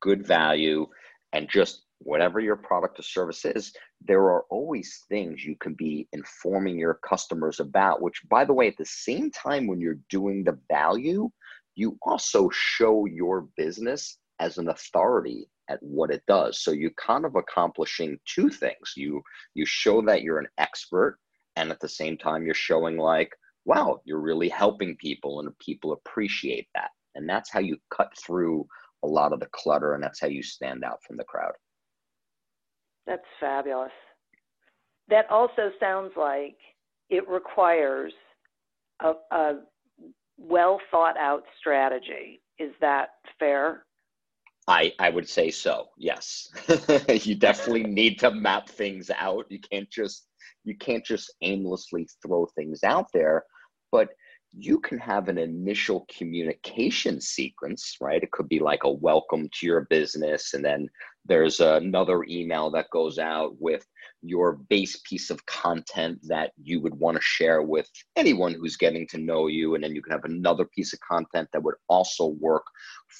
good 0.00 0.26
value 0.26 0.86
and 1.32 1.48
just 1.48 1.84
whatever 1.98 2.38
your 2.40 2.56
product 2.56 2.98
or 2.98 3.02
service 3.02 3.44
is, 3.44 3.72
there 4.00 4.22
are 4.24 4.44
always 4.50 5.04
things 5.08 5.44
you 5.44 5.56
can 5.60 5.74
be 5.74 6.06
informing 6.12 6.78
your 6.78 6.98
customers 7.08 7.60
about, 7.60 8.02
which 8.02 8.20
by 8.28 8.44
the 8.44 8.52
way, 8.52 8.68
at 8.68 8.76
the 8.76 8.84
same 8.84 9.30
time 9.30 9.66
when 9.66 9.80
you're 9.80 9.98
doing 10.10 10.44
the 10.44 10.58
value, 10.68 11.30
you 11.74 11.98
also 12.02 12.48
show 12.52 13.06
your 13.06 13.48
business 13.56 14.18
as 14.38 14.58
an 14.58 14.68
authority 14.68 15.48
at 15.68 15.82
what 15.82 16.10
it 16.10 16.22
does. 16.26 16.62
So 16.62 16.72
you're 16.72 16.90
kind 16.92 17.24
of 17.24 17.36
accomplishing 17.36 18.18
two 18.26 18.50
things. 18.50 18.92
You 18.96 19.22
you 19.54 19.64
show 19.66 20.02
that 20.02 20.22
you're 20.22 20.38
an 20.38 20.48
expert 20.58 21.18
and 21.56 21.70
at 21.70 21.80
the 21.80 21.88
same 21.88 22.16
time 22.16 22.44
you're 22.44 22.54
showing 22.54 22.96
like, 22.96 23.30
wow, 23.64 24.00
you're 24.04 24.20
really 24.20 24.48
helping 24.48 24.96
people 24.96 25.40
and 25.40 25.58
people 25.58 25.92
appreciate 25.92 26.68
that. 26.74 26.90
And 27.14 27.28
that's 27.28 27.50
how 27.50 27.60
you 27.60 27.76
cut 27.94 28.10
through 28.18 28.66
a 29.04 29.06
lot 29.06 29.32
of 29.32 29.40
the 29.40 29.48
clutter 29.52 29.94
and 29.94 30.02
that's 30.02 30.20
how 30.20 30.26
you 30.26 30.42
stand 30.42 30.84
out 30.84 30.98
from 31.06 31.16
the 31.16 31.24
crowd. 31.24 31.52
That's 33.06 33.22
fabulous. 33.38 33.92
That 35.08 35.30
also 35.30 35.70
sounds 35.78 36.12
like 36.16 36.56
it 37.10 37.28
requires 37.28 38.12
a, 39.02 39.12
a 39.30 39.52
well 40.38 40.80
thought 40.90 41.16
out 41.16 41.44
strategy. 41.58 42.40
Is 42.58 42.72
that 42.80 43.10
fair? 43.38 43.84
I 44.66 44.92
I 44.98 45.10
would 45.10 45.28
say 45.28 45.50
so. 45.50 45.88
Yes, 45.98 46.48
you 47.08 47.34
definitely 47.34 47.84
need 48.00 48.18
to 48.20 48.30
map 48.30 48.68
things 48.68 49.10
out. 49.10 49.46
You 49.50 49.60
can't 49.60 49.90
just 49.90 50.26
you 50.64 50.76
can't 50.76 51.04
just 51.04 51.32
aimlessly 51.42 52.08
throw 52.22 52.46
things 52.56 52.82
out 52.84 53.06
there, 53.12 53.44
but 53.92 54.08
you 54.52 54.78
can 54.80 54.98
have 54.98 55.28
an 55.28 55.36
initial 55.36 56.06
communication 56.16 57.20
sequence, 57.20 57.96
right? 58.00 58.22
It 58.22 58.30
could 58.30 58.48
be 58.48 58.60
like 58.60 58.84
a 58.84 58.90
welcome 58.90 59.48
to 59.52 59.66
your 59.66 59.82
business, 59.90 60.54
and 60.54 60.64
then 60.64 60.88
there's 61.26 61.60
another 61.60 62.24
email 62.28 62.70
that 62.70 62.90
goes 62.90 63.18
out 63.18 63.54
with 63.58 63.86
your 64.22 64.54
base 64.70 65.00
piece 65.08 65.30
of 65.30 65.44
content 65.46 66.18
that 66.22 66.52
you 66.62 66.80
would 66.80 66.94
want 66.94 67.16
to 67.16 67.22
share 67.22 67.62
with 67.62 67.88
anyone 68.16 68.54
who's 68.54 68.76
getting 68.76 69.06
to 69.08 69.18
know 69.18 69.46
you. 69.46 69.74
And 69.74 69.84
then 69.84 69.94
you 69.94 70.02
can 70.02 70.12
have 70.12 70.24
another 70.24 70.64
piece 70.64 70.92
of 70.92 71.00
content 71.00 71.48
that 71.52 71.62
would 71.62 71.74
also 71.88 72.28
work 72.40 72.64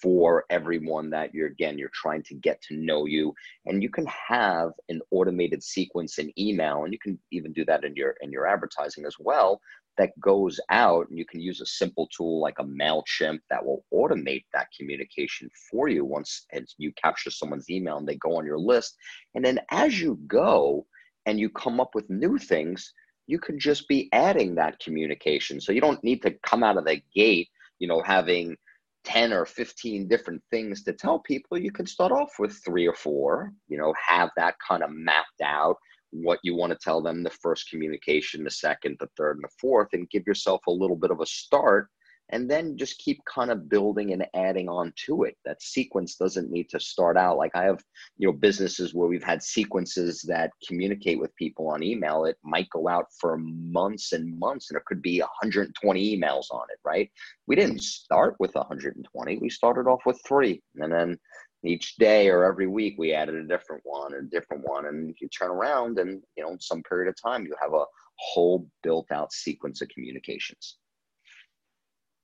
for 0.03 0.45
everyone 0.51 1.11
that 1.11 1.35
you're, 1.35 1.49
again, 1.49 1.79
you're 1.79 1.91
trying 1.93 2.23
to 2.25 2.35
get 2.35 2.61
to 2.63 2.77
know 2.77 3.07
you. 3.07 3.35
And 3.67 3.83
you 3.83 3.91
can 3.91 4.07
have 4.07 4.71
an 4.89 5.01
automated 5.11 5.63
sequence 5.63 6.19
in 6.19 6.33
email, 6.39 6.85
and 6.85 6.93
you 6.93 6.99
can 6.99 7.19
even 7.33 7.53
do 7.53 7.65
that 7.67 7.85
in 7.85 7.95
your 7.97 8.15
in 8.21 8.31
your 8.33 8.47
advertising 8.47 9.05
as 9.07 9.17
well 9.19 9.61
that 9.99 10.19
goes 10.21 10.59
out 10.71 11.09
and 11.09 11.19
you 11.19 11.25
can 11.25 11.41
use 11.41 11.61
a 11.61 11.67
simple 11.67 12.09
tool 12.17 12.41
like 12.41 12.59
a 12.59 12.65
MailChimp 12.65 13.41
that 13.51 13.65
will 13.65 13.85
automate 13.93 14.45
that 14.53 14.69
communication 14.77 15.49
for 15.71 15.89
you 15.89 16.05
once 16.05 16.47
you 16.79 16.93
capture 17.01 17.31
someone's 17.31 17.71
email 17.71 17.99
and 17.99 18.07
they 18.07 18.17
go 18.17 18.37
on 18.37 18.47
your 18.47 18.59
list. 18.59 18.97
And 19.35 19.45
then 19.45 19.61
as 19.71 20.01
you 20.01 20.19
go 20.27 20.87
and 21.27 21.39
you 21.39 21.49
come 21.51 21.81
up 21.81 21.95
with 21.95 22.09
new 22.11 22.39
things, 22.39 22.93
you 23.27 23.39
could 23.39 23.59
just 23.59 23.89
be 23.89 24.09
adding 24.13 24.55
that 24.55 24.79
communication. 24.81 25.61
So 25.61 25.73
you 25.73 25.81
don't 25.81 26.03
need 26.05 26.23
to 26.23 26.35
come 26.47 26.63
out 26.63 26.77
of 26.77 26.85
the 26.85 27.01
gate, 27.15 27.49
you 27.79 27.89
know, 27.89 28.03
having 28.03 28.57
10 29.05 29.33
or 29.33 29.47
15 29.47 30.09
different 30.09 30.43
things 30.51 30.83
to 30.85 30.93
tell 30.93 31.21
people. 31.21 31.59
You 31.59 31.73
can 31.73 31.87
start 31.87 32.13
off 32.13 32.33
with 32.39 32.61
three 32.65 32.87
or 32.87 32.95
four, 32.95 33.53
you 33.69 33.79
know, 33.79 33.95
have 34.07 34.31
that 34.37 34.57
kind 34.67 34.83
of 34.83 34.91
mapped 34.91 35.41
out 35.43 35.77
what 36.15 36.39
you 36.43 36.55
want 36.55 36.71
to 36.73 36.79
tell 36.81 37.03
them 37.03 37.23
the 37.23 37.31
first 37.31 37.69
communication, 37.69 38.45
the 38.45 38.51
second, 38.51 38.97
the 39.01 39.09
third, 39.17 39.37
and 39.37 39.45
the 39.45 39.57
fourth, 39.61 39.89
and 39.93 40.09
give 40.11 40.23
yourself 40.27 40.61
a 40.69 40.73
little 40.73 40.97
bit 40.97 41.11
of 41.11 41.21
a 41.21 41.27
start. 41.27 41.89
And 42.31 42.51
then 42.51 42.79
just 42.79 42.99
keep 42.99 43.21
kind 43.27 43.51
of 43.51 43.69
building 43.69 44.15
and 44.15 44.27
adding 44.35 44.67
on 44.67 44.95
to 45.05 45.25
it. 45.25 45.37
That 45.45 45.61
sequence 45.61 46.17
doesn't 46.17 46.51
need 46.51 46.71
to 46.71 46.81
start 46.81 47.19
out 47.19 47.37
like 47.37 47.51
I 47.55 47.65
have, 47.65 47.83
you 48.17 48.27
know, 48.27 48.33
businesses 48.33 48.95
where 48.95 49.09
we've 49.09 49.23
had 49.23 49.43
sequences 49.43 50.23
that 50.23 50.51
communicate 50.67 51.21
with 51.21 51.37
people 51.37 51.69
on 51.69 51.83
email. 51.83 52.25
It 52.25 52.39
might 52.43 52.71
go 52.71 52.89
out 52.89 53.09
for 53.21 53.37
months 53.37 54.13
and 54.13 54.39
months, 54.39 54.71
and 54.71 54.79
it 54.79 54.87
could 54.87 55.03
be 55.03 55.21
120 55.21 56.19
emails 56.19 56.47
on 56.51 56.65
it, 56.73 56.79
right? 56.83 57.11
We 57.47 57.57
didn't 57.57 57.83
start 57.83 58.37
with 58.39 58.55
120. 58.55 59.39
We 59.39 59.51
started 59.51 59.87
off 59.87 60.01
with 60.07 60.19
three, 60.27 60.63
and 60.77 60.91
then 60.91 61.19
each 61.65 61.97
day 61.97 62.29
or 62.29 62.45
every 62.45 62.67
week 62.67 62.95
we 62.99 63.13
added 63.13 63.35
a 63.35 63.47
different 63.47 63.83
one 63.85 64.15
and 64.15 64.27
a 64.27 64.31
different 64.31 64.63
one 64.67 64.87
and 64.87 65.15
you 65.21 65.29
turn 65.29 65.51
around 65.51 65.99
and 65.99 66.23
you 66.37 66.43
know 66.43 66.51
in 66.51 66.61
some 66.61 66.83
period 66.83 67.09
of 67.09 67.15
time 67.21 67.45
you 67.45 67.55
have 67.61 67.73
a 67.73 67.85
whole 68.19 68.67
built 68.83 69.11
out 69.11 69.33
sequence 69.33 69.81
of 69.81 69.89
communications. 69.89 70.77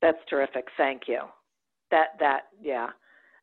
That's 0.03 0.19
terrific. 0.29 0.67
Thank 0.77 1.03
you. 1.09 1.21
That 1.91 2.09
that 2.21 2.43
yeah. 2.61 2.89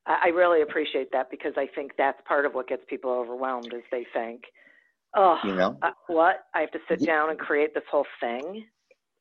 I 0.06 0.30
really 0.30 0.62
appreciate 0.62 1.12
that 1.12 1.30
because 1.30 1.52
i 1.58 1.68
think 1.76 1.92
that's 1.98 2.22
part 2.26 2.46
of 2.46 2.54
what 2.54 2.70
gets 2.70 2.84
people 2.88 3.12
overwhelmed 3.12 3.74
is 3.74 3.84
they 3.92 4.06
think 4.14 4.44
oh 5.18 5.38
you 5.44 5.54
know? 5.54 5.78
uh, 5.82 5.92
what? 6.08 6.46
I 6.56 6.62
have 6.62 6.72
to 6.72 6.80
sit 6.88 7.06
down 7.06 7.30
and 7.30 7.38
create 7.38 7.74
this 7.74 7.84
whole 7.92 8.06
thing 8.22 8.64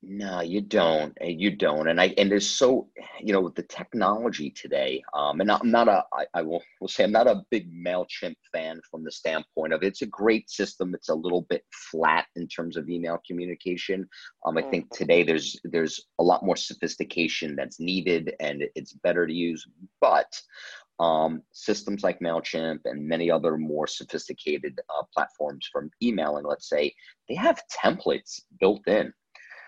no, 0.03 0.41
you 0.41 0.61
don't. 0.61 1.17
You 1.21 1.51
don't. 1.51 1.89
And 1.89 2.01
I 2.01 2.15
and 2.19 2.31
there's 2.31 2.49
so 2.49 2.89
you 3.21 3.33
know 3.33 3.41
with 3.41 3.55
the 3.55 3.63
technology 3.63 4.51
today. 4.51 5.03
Um, 5.15 5.41
and 5.41 5.51
I'm 5.51 5.71
not 5.71 5.89
a 5.89 6.05
I, 6.13 6.27
I 6.35 6.43
will 6.43 6.63
will 6.81 6.89
say 6.89 7.05
I'm 7.05 7.13
not 7.13 7.27
a 7.27 7.43
big 7.51 7.73
Mailchimp 7.73 8.37
fan 8.53 8.81
from 8.91 9.05
the 9.05 9.11
standpoint 9.11 9.73
of 9.73 9.83
it's 9.83 10.03
a 10.03 10.07
great 10.07 10.51
system. 10.51 10.95
It's 10.95 11.09
a 11.09 11.15
little 11.15 11.43
bit 11.49 11.65
flat 11.91 12.27
in 12.37 12.47
terms 12.47 12.77
of 12.77 12.89
email 12.89 13.21
communication. 13.27 14.09
Um, 14.45 14.59
I 14.59 14.63
think 14.63 14.85
mm-hmm. 14.85 15.03
today 15.03 15.23
there's 15.23 15.59
there's 15.65 16.01
a 16.19 16.23
lot 16.23 16.45
more 16.45 16.57
sophistication 16.57 17.57
that's 17.57 17.81
needed, 17.81 18.35
and 18.39 18.65
it's 18.75 18.93
better 18.93 19.27
to 19.27 19.33
use. 19.33 19.67
But 20.01 20.41
um, 20.99 21.43
systems 21.53 22.03
like 22.03 22.21
MailChimp 22.21 22.81
and 22.85 23.07
many 23.07 23.31
other 23.31 23.57
more 23.57 23.87
sophisticated 23.87 24.79
uh, 24.89 25.03
platforms 25.13 25.69
from 25.71 25.91
emailing, 26.03 26.45
let's 26.45 26.69
say, 26.69 26.95
they 27.29 27.35
have 27.35 27.61
templates 27.85 28.41
built 28.61 28.87
in 28.87 29.13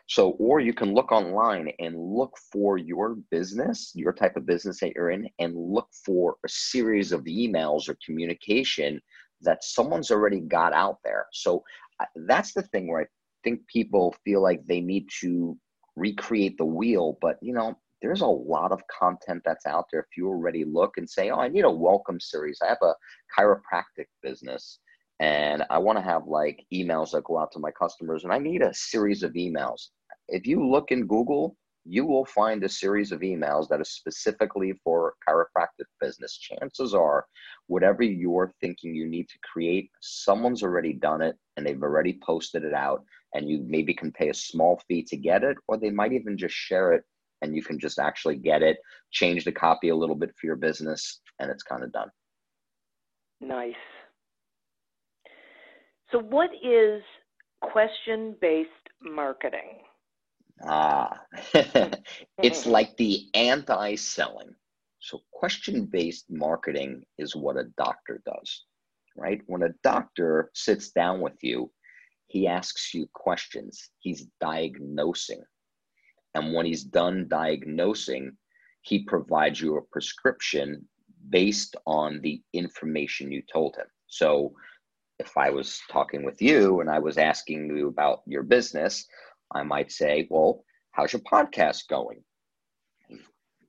so, 0.09 0.31
or 0.38 0.61
you 0.61 0.73
can 0.73 0.95
look 0.95 1.12
online 1.12 1.71
and 1.79 1.97
look 1.99 2.37
for 2.50 2.79
your 2.79 3.17
business, 3.31 3.93
your 3.95 4.12
type 4.12 4.37
of 4.37 4.47
business 4.47 4.81
that 4.81 4.95
you're 4.95 5.11
in, 5.11 5.29
and 5.38 5.55
look 5.55 5.88
for 6.05 6.37
a 6.45 6.49
series 6.49 7.12
of 7.12 7.25
emails 7.25 7.88
or 7.88 7.99
communication 8.05 9.00
that 9.43 9.62
someone's 9.62 10.11
already 10.11 10.41
got 10.41 10.73
out 10.73 10.99
there. 11.05 11.27
So, 11.33 11.62
that's 12.27 12.55
the 12.55 12.62
thing 12.62 12.88
where 12.88 13.03
I 13.03 13.07
think 13.45 13.67
people 13.67 14.15
feel 14.25 14.43
like 14.43 14.65
they 14.67 14.81
need 14.81 15.09
to 15.21 15.59
recreate 15.95 16.57
the 16.57 16.65
wheel, 16.65 17.19
but 17.21 17.37
you 17.43 17.53
know, 17.53 17.77
there's 18.00 18.21
a 18.21 18.27
lot 18.27 18.73
of 18.73 18.81
content 18.87 19.43
that's 19.45 19.67
out 19.67 19.87
there. 19.93 20.00
If 20.00 20.17
you 20.17 20.29
already 20.29 20.65
look 20.65 20.97
and 20.97 21.09
say, 21.09 21.31
oh, 21.31 21.38
I 21.41 21.49
need 21.49 21.65
a 21.65 21.71
welcome 21.71 22.21
series. 22.21 22.59
I 22.62 22.69
have 22.69 22.79
a 22.83 22.95
chiropractic 23.37 24.07
business 24.23 24.79
and 25.21 25.65
I 25.69 25.79
want 25.79 25.99
to 25.99 26.05
have 26.05 26.27
like 26.27 26.65
emails 26.73 27.11
that 27.11 27.25
go 27.25 27.38
out 27.38 27.50
to 27.53 27.59
my 27.59 27.73
customers 27.73 28.25
and 28.25 28.33
I 28.33 28.38
need 28.38 28.62
a 28.62 28.73
series 28.73 29.23
of 29.23 29.33
emails. 29.33 29.88
If 30.28 30.47
you 30.47 30.68
look 30.68 30.90
in 30.90 31.06
Google, 31.06 31.56
you 31.85 32.04
will 32.04 32.26
find 32.26 32.62
a 32.62 32.68
series 32.68 33.12
of 33.12 33.20
emails 33.20 33.68
that 33.68 33.80
is 33.80 33.90
specifically 33.90 34.75
for 34.85 35.14
chiropractic 35.26 35.87
business. 36.00 36.37
Chances 36.37 36.94
are, 36.94 37.25
whatever 37.66 38.02
you're 38.02 38.52
thinking 38.61 38.94
you 38.94 39.06
need 39.06 39.28
to 39.28 39.38
create, 39.52 39.90
someone's 40.02 40.62
already 40.62 40.92
done 40.92 41.23
it 41.23 41.37
and 41.56 41.66
they've 41.66 41.82
already 41.82 42.18
posted 42.23 42.62
it 42.64 42.75
out, 42.75 43.02
and 43.35 43.49
you 43.49 43.64
maybe 43.66 43.94
can 43.94 44.12
pay 44.12 44.28
a 44.28 44.35
small 44.35 44.80
fee 44.87 45.02
to 45.04 45.16
get 45.16 45.42
it, 45.42 45.56
or 45.66 45.78
they 45.78 45.90
might 45.90 46.12
even 46.12 46.37
just 46.37 46.54
share 46.54 46.92
it 46.92 47.04
and 47.42 47.54
you 47.54 47.62
can 47.62 47.78
just 47.78 47.99
actually 47.99 48.37
get 48.37 48.62
it, 48.62 48.78
change 49.12 49.44
the 49.44 49.52
copy 49.52 49.88
a 49.88 49.97
little 49.97 50.16
bit 50.16 50.30
for 50.38 50.47
your 50.47 50.56
business, 50.56 51.20
and 51.38 51.50
it's 51.50 51.62
kind 51.62 51.82
of 51.82 51.92
done. 51.92 52.08
Nice. 53.40 53.75
So, 56.11 56.18
what 56.18 56.50
is 56.64 57.02
question 57.62 58.35
based 58.40 58.70
marketing? 59.02 59.78
Ah, 60.65 61.21
it's 62.43 62.67
like 62.67 62.97
the 62.97 63.29
anti 63.35 63.95
selling. 63.95 64.55
So, 65.00 65.21
question 65.33 65.87
based 65.87 66.27
marketing 66.29 67.05
is 67.19 67.37
what 67.37 67.57
a 67.57 67.71
doctor 67.77 68.21
does, 68.27 68.65
right? 69.17 69.41
When 69.47 69.62
a 69.62 69.75
doctor 69.85 70.50
sits 70.55 70.91
down 70.91 71.21
with 71.21 71.37
you, 71.43 71.71
he 72.27 72.47
asks 72.47 72.93
you 72.93 73.09
questions, 73.15 73.91
he's 74.00 74.27
diagnosing. 74.41 75.43
And 76.35 76.53
when 76.53 76.67
he's 76.67 76.85
done 76.85 77.27
diagnosing, 77.29 78.37
he 78.83 79.05
provides 79.05 79.61
you 79.61 79.77
a 79.77 79.83
prescription 79.83 80.87
based 81.31 81.77
on 81.87 82.21
the 82.21 82.43
information 82.53 83.33
you 83.33 83.43
told 83.53 83.77
him. 83.77 83.87
So, 84.09 84.53
if 85.19 85.37
I 85.37 85.50
was 85.50 85.81
talking 85.91 86.25
with 86.25 86.41
you 86.41 86.81
and 86.81 86.91
I 86.91 86.99
was 86.99 87.19
asking 87.19 87.77
you 87.77 87.88
about 87.88 88.23
your 88.27 88.43
business, 88.43 89.07
I 89.52 89.62
might 89.62 89.90
say, 89.93 90.26
Well, 90.31 90.64
how's 90.93 91.12
your 91.12 91.23
podcast 91.23 91.88
going? 91.88 92.23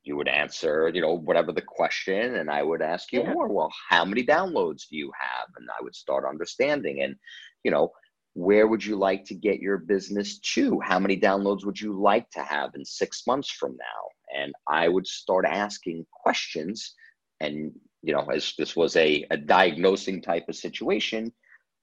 You 0.04 0.16
would 0.16 0.28
answer, 0.28 0.90
you 0.94 1.02
know, 1.02 1.14
whatever 1.14 1.52
the 1.52 1.62
question, 1.62 2.36
and 2.36 2.50
I 2.50 2.64
would 2.64 2.82
ask 2.82 3.12
you 3.12 3.22
yeah. 3.22 3.34
more. 3.34 3.48
Well, 3.48 3.72
how 3.90 4.06
many 4.06 4.26
downloads 4.26 4.88
do 4.90 4.98
you 4.98 5.12
have? 5.20 5.50
And 5.58 5.68
I 5.70 5.84
would 5.84 5.94
start 5.94 6.26
understanding. 6.28 7.04
And, 7.04 7.16
you 7.64 7.70
know, 7.70 7.92
where 8.34 8.68
would 8.68 8.84
you 8.84 8.96
like 8.96 9.26
to 9.26 9.36
get 9.36 9.60
your 9.60 9.78
business 9.78 10.40
to? 10.40 10.80
How 10.80 11.00
many 11.00 11.20
downloads 11.20 11.66
would 11.66 11.80
you 11.80 12.00
like 12.00 12.30
to 12.32 12.42
have 12.42 12.72
in 12.76 12.86
six 12.86 13.28
months 13.28 13.52
from 13.52 13.72
now? 13.72 14.42
And 14.42 14.54
I 14.68 14.88
would 14.88 15.06
start 15.06 15.46
asking 15.46 16.06
questions. 16.24 16.96
And, 17.40 17.72
you 18.02 18.14
know, 18.14 18.26
as 18.34 18.54
this 18.58 18.76
was 18.76 18.96
a, 18.96 19.26
a 19.32 19.38
diagnosing 19.38 20.22
type 20.22 20.48
of 20.48 20.56
situation, 20.56 21.34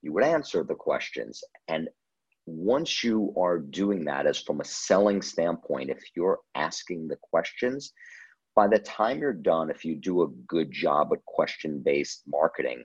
you 0.02 0.12
would 0.12 0.24
answer 0.24 0.64
the 0.64 0.74
questions. 0.74 1.42
And 1.68 1.88
once 2.46 3.02
you 3.02 3.34
are 3.36 3.58
doing 3.58 4.04
that 4.04 4.26
as 4.26 4.40
from 4.40 4.60
a 4.60 4.64
selling 4.64 5.20
standpoint 5.20 5.90
if 5.90 5.98
you're 6.14 6.38
asking 6.54 7.08
the 7.08 7.16
questions 7.20 7.92
by 8.54 8.68
the 8.68 8.78
time 8.78 9.18
you're 9.18 9.32
done 9.32 9.68
if 9.68 9.84
you 9.84 9.96
do 9.96 10.22
a 10.22 10.28
good 10.46 10.70
job 10.70 11.10
at 11.12 11.24
question 11.26 11.82
based 11.84 12.22
marketing 12.26 12.84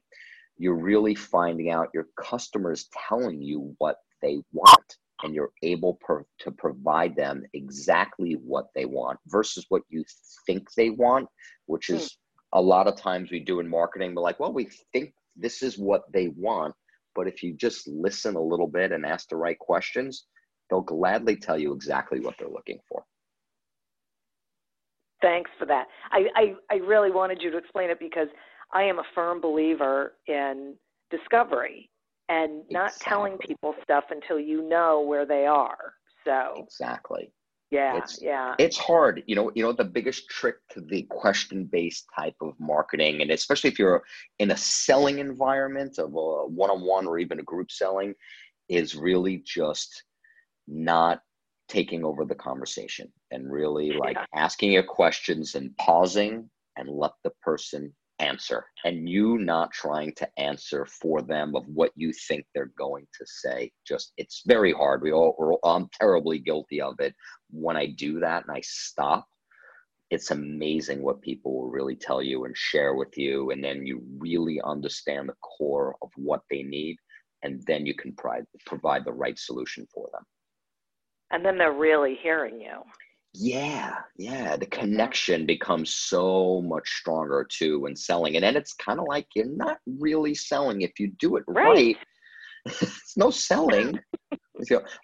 you're 0.58 0.75
really 0.75 1.15
finding 1.15 1.70
out 1.70 1.89
your 1.94 2.08
customers 2.20 2.89
telling 3.08 3.41
you 3.41 3.74
what 3.77 3.98
they 4.22 4.41
want 4.51 4.98
and 5.24 5.36
you're 5.36 5.51
able 5.62 6.00
per, 6.01 6.24
to 6.39 6.51
provide 6.51 7.15
them 7.15 7.44
exactly 7.53 8.34
what 8.44 8.65
they 8.74 8.86
want 8.86 9.20
versus 9.27 9.65
what 9.70 9.84
you 9.89 10.03
think 10.48 10.68
they 10.74 10.89
want 10.89 11.27
which 11.68 11.91
is 11.91 12.03
mm. 12.03 12.15
a 12.53 12.62
lot 12.62 12.88
of 12.88 12.96
times 12.96 13.30
we 13.30 13.39
do 13.39 13.60
in 13.60 13.68
marketing 13.68 14.15
we're 14.15 14.24
like 14.24 14.39
well 14.39 14.53
we 14.53 14.68
think 14.91 15.13
this 15.36 15.62
is 15.62 15.77
what 15.77 16.12
they 16.12 16.30
want 16.30 16.74
but 17.15 17.27
if 17.27 17.44
you 17.44 17.53
just 17.53 17.88
listen 17.88 18.36
a 18.36 18.41
little 18.41 18.68
bit 18.68 18.91
and 18.91 19.06
ask 19.06 19.30
the 19.30 19.36
right 19.36 19.58
questions, 19.60 20.26
they'll 20.69 20.82
gladly 20.82 21.36
tell 21.36 21.58
you 21.58 21.74
exactly 21.74 22.19
what 22.19 22.36
they're 22.38 22.50
looking 22.50 22.80
for. 22.88 23.04
Thanks 25.21 25.52
for 25.60 25.65
that. 25.65 25.88
I, 26.12 26.26
I, 26.36 26.56
I 26.71 26.76
really 26.78 27.12
wanted 27.12 27.41
you 27.41 27.52
to 27.52 27.58
explain 27.58 27.89
it 27.89 28.00
because 28.00 28.28
I 28.74 28.84
am 28.84 29.00
a 29.00 29.04
firm 29.13 29.39
believer 29.39 30.13
in 30.28 30.76
discovery 31.12 31.89
and 32.30 32.63
not 32.71 32.88
exactly. 32.88 33.10
telling 33.10 33.38
people 33.38 33.76
stuff 33.84 34.06
until 34.10 34.39
you 34.39 34.67
know 34.67 35.02
where 35.02 35.26
they 35.26 35.45
are. 35.45 35.93
So 36.26 36.56
exactly. 36.58 37.32
Yeah, 37.71 37.97
it's, 37.97 38.21
yeah. 38.21 38.53
It's 38.60 38.77
hard. 38.77 39.23
You 39.27 39.36
know, 39.36 39.51
you 39.55 39.63
know, 39.63 39.71
the 39.71 39.86
biggest 39.86 40.29
trick 40.29 40.55
to 40.71 40.81
the 40.81 41.03
question-based 41.03 42.05
type 42.13 42.36
of 42.41 42.53
marketing, 42.60 43.21
and 43.21 43.31
especially 43.31 43.69
if 43.69 43.79
you're 43.79 44.03
in 44.39 44.51
a 44.51 44.57
selling 44.57 45.19
environment 45.19 45.97
of 45.97 46.13
a 46.13 46.47
one-on-one 46.47 47.07
or 47.07 47.17
even 47.17 47.39
a 47.39 47.43
group 47.43 47.71
selling, 47.71 48.13
is 48.67 48.95
really 48.95 49.41
just 49.45 50.03
not 50.67 51.21
taking 51.69 52.03
over 52.03 52.25
the 52.25 52.36
conversation 52.36 53.07
and 53.31 53.49
really 53.49 53.93
like 53.93 54.17
yeah. 54.17 54.25
asking 54.36 54.73
your 54.73 54.84
questions 54.84 55.55
and 55.55 55.75
pausing 55.77 56.49
and 56.75 56.89
let 56.89 57.12
the 57.23 57.31
person 57.41 57.93
answer 58.21 58.65
and 58.86 59.10
you 59.10 59.38
not 59.38 59.71
trying 59.71 60.13
to 60.15 60.27
answer 60.38 60.86
for 60.86 61.21
them 61.21 61.55
of 61.55 61.65
what 61.67 61.91
you 61.95 62.13
think 62.13 62.45
they're 62.53 62.71
going 62.77 63.07
to 63.17 63.25
say. 63.25 63.71
Just 63.88 64.13
it's 64.17 64.43
very 64.45 64.71
hard. 64.73 65.01
We 65.01 65.12
all 65.12 65.60
i'm 65.63 65.89
terribly 65.99 66.39
guilty 66.39 66.81
of 66.81 66.95
it. 66.99 67.15
When 67.49 67.75
i 67.75 67.88
do 67.88 68.19
that 68.19 68.43
and 68.47 68.55
i 68.55 68.62
stop 68.62 69.27
it's 70.12 70.31
amazing 70.31 71.01
what 71.01 71.21
people 71.21 71.53
will 71.53 71.69
really 71.69 71.95
tell 71.95 72.21
you 72.21 72.43
and 72.43 72.55
share 72.55 72.95
with 72.95 73.17
you 73.17 73.51
and 73.51 73.63
then 73.63 73.86
you 73.86 74.03
really 74.17 74.62
understand 74.65 75.29
the 75.29 75.34
core 75.41 75.95
of 76.01 76.10
what 76.17 76.41
they 76.51 76.63
need 76.63 76.97
and 77.43 77.63
then 77.65 77.86
you 77.86 77.95
can 77.95 78.13
provide 78.13 78.45
provide 78.65 79.05
the 79.05 79.12
right 79.12 79.39
solution 79.39 79.88
for 79.93 80.10
them. 80.13 80.23
And 81.31 81.45
then 81.45 81.57
they're 81.57 81.73
really 81.73 82.19
hearing 82.21 82.60
you 82.60 82.81
yeah, 83.34 83.94
yeah. 84.17 84.58
The 84.58 84.65
connection 84.65 85.46
becomes 85.46 85.89
so 85.89 86.62
much 86.62 86.89
stronger 86.89 87.48
too 87.50 87.82
when 87.82 87.96
selling. 87.96 88.36
And 88.36 88.44
then 88.44 88.58
it's 88.58 88.74
kind 88.74 89.00
of 89.00 89.06
like 89.08 89.28
you're 89.36 89.46
not 89.46 89.80
really 90.00 90.36
selling 90.36 90.82
if 90.82 91.00
you 91.00 91.12
do 91.20 91.38
it 91.38 91.44
right. 91.48 91.65
right 91.65 91.98
it's 92.65 93.17
no 93.17 93.32
selling. 93.32 94.00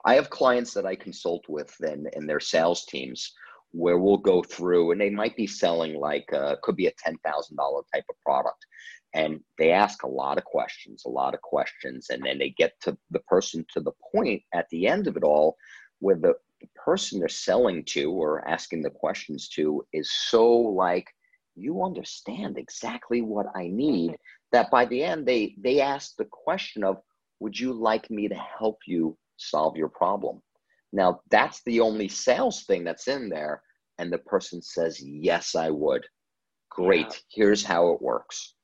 I 0.06 0.16
have 0.16 0.30
clients 0.30 0.74
that 0.74 0.86
I 0.86 0.96
consult 0.96 1.46
with 1.48 1.74
and, 1.80 2.08
and 2.14 2.30
their 2.30 2.40
sales 2.40 2.86
teams 2.86 3.34
where 3.72 3.98
we'll 3.98 4.18
go 4.18 4.44
through 4.44 4.92
and 4.92 5.02
they 5.02 5.10
might 5.10 5.36
be 5.36 5.48
selling 5.48 6.00
like 6.00 6.32
uh, 6.34 6.56
could 6.62 6.76
be 6.76 6.88
a 6.88 6.92
$10,000 6.92 7.18
type 7.94 8.06
of 8.10 8.16
product. 8.24 8.66
And 9.14 9.40
they 9.58 9.72
ask 9.72 10.04
a 10.04 10.08
lot 10.08 10.38
of 10.38 10.44
questions, 10.44 11.04
a 11.06 11.10
lot 11.10 11.34
of 11.34 11.42
questions. 11.42 12.08
And 12.10 12.24
then 12.24 12.38
they 12.38 12.52
get 12.52 12.74
to 12.82 12.98
the 13.10 13.20
person 13.22 13.66
to 13.74 13.80
the 13.80 13.94
point 14.14 14.44
at 14.54 14.68
the 14.70 14.86
end 14.88 15.08
of 15.08 15.18
it 15.18 15.24
all 15.24 15.58
where 16.00 16.16
the, 16.16 16.36
the 16.62 16.68
person 16.76 17.20
they're 17.20 17.30
selling 17.30 17.84
to 17.86 18.12
or 18.12 18.48
asking 18.48 18.82
the 18.82 18.90
questions 18.90 19.48
to 19.50 19.86
is 19.94 20.12
so 20.30 20.48
like 20.52 21.08
you 21.56 21.84
understand 21.84 22.58
exactly 22.58 23.22
what 23.22 23.48
i 23.56 23.68
need 23.68 24.12
mm-hmm. 24.12 24.16
that 24.52 24.70
by 24.72 24.86
the 24.86 25.04
end 25.04 25.26
they 25.26 25.56
they 25.60 25.82
ask 25.82 26.16
the 26.18 26.28
question 26.32 26.84
of 26.84 26.98
would 27.40 27.60
you 27.60 27.74
like 27.74 28.10
me 28.10 28.28
to 28.28 28.36
help 28.36 28.78
you 28.86 29.18
solve 29.38 29.76
your 29.78 29.90
problem? 29.90 30.42
Now 30.94 31.22
that's 31.30 31.62
the 31.64 31.80
only 31.80 32.08
sales 32.08 32.64
thing 32.64 32.84
that's 32.84 33.08
in 33.08 33.30
there 33.30 33.62
and 33.98 34.12
the 34.12 34.20
person 34.20 34.62
says 34.62 35.02
yes 35.02 35.56
i 35.56 35.70
would. 35.70 36.06
Great. 36.70 37.06
Yeah. 37.08 37.14
here's 37.30 37.64
how 37.64 37.92
it 37.92 38.02
works. 38.02 38.56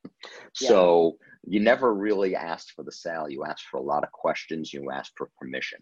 Yeah. 0.62 0.70
so 0.70 1.18
you 1.46 1.60
never 1.60 1.94
really 1.94 2.36
asked 2.36 2.72
for 2.76 2.84
the 2.84 2.92
sale. 2.92 3.30
You 3.30 3.44
asked 3.46 3.66
for 3.70 3.78
a 3.78 3.84
lot 3.84 4.04
of 4.04 4.12
questions. 4.12 4.72
You 4.72 4.92
asked 4.92 5.14
for 5.18 5.30
permission 5.40 5.80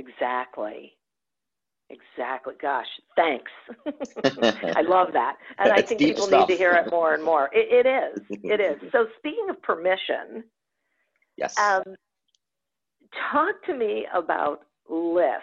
Exactly. 0.00 0.92
Exactly. 1.90 2.54
Gosh, 2.60 2.86
thanks. 3.16 3.50
I 4.76 4.82
love 4.82 5.08
that. 5.12 5.36
And 5.58 5.72
I 5.72 5.82
think 5.82 6.00
people 6.00 6.26
stuff. 6.26 6.48
need 6.48 6.54
to 6.54 6.58
hear 6.58 6.72
it 6.72 6.90
more 6.90 7.14
and 7.14 7.22
more. 7.22 7.50
It, 7.52 7.84
it 7.84 7.88
is. 7.88 8.38
It 8.44 8.60
is. 8.60 8.92
So, 8.92 9.06
speaking 9.18 9.50
of 9.50 9.60
permission, 9.62 10.44
yes. 11.36 11.58
Um, 11.58 11.82
talk 13.32 13.62
to 13.66 13.74
me 13.74 14.06
about 14.14 14.60
lists. 14.88 15.42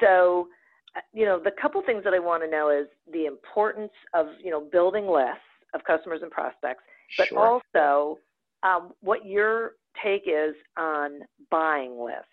So, 0.00 0.48
uh, 0.96 1.00
you 1.12 1.24
know, 1.24 1.40
the 1.42 1.52
couple 1.60 1.80
things 1.82 2.04
that 2.04 2.14
I 2.14 2.18
want 2.18 2.42
to 2.42 2.50
know 2.50 2.70
is 2.70 2.88
the 3.12 3.26
importance 3.26 3.92
of, 4.14 4.26
you 4.42 4.50
know, 4.50 4.60
building 4.60 5.06
lists 5.06 5.40
of 5.74 5.82
customers 5.84 6.20
and 6.22 6.30
prospects, 6.30 6.82
but 7.16 7.28
sure. 7.28 7.38
also 7.38 8.18
um, 8.64 8.92
what 9.00 9.24
your 9.24 9.72
take 10.02 10.24
is 10.26 10.54
on 10.76 11.20
buying 11.50 11.98
lists. 11.98 12.26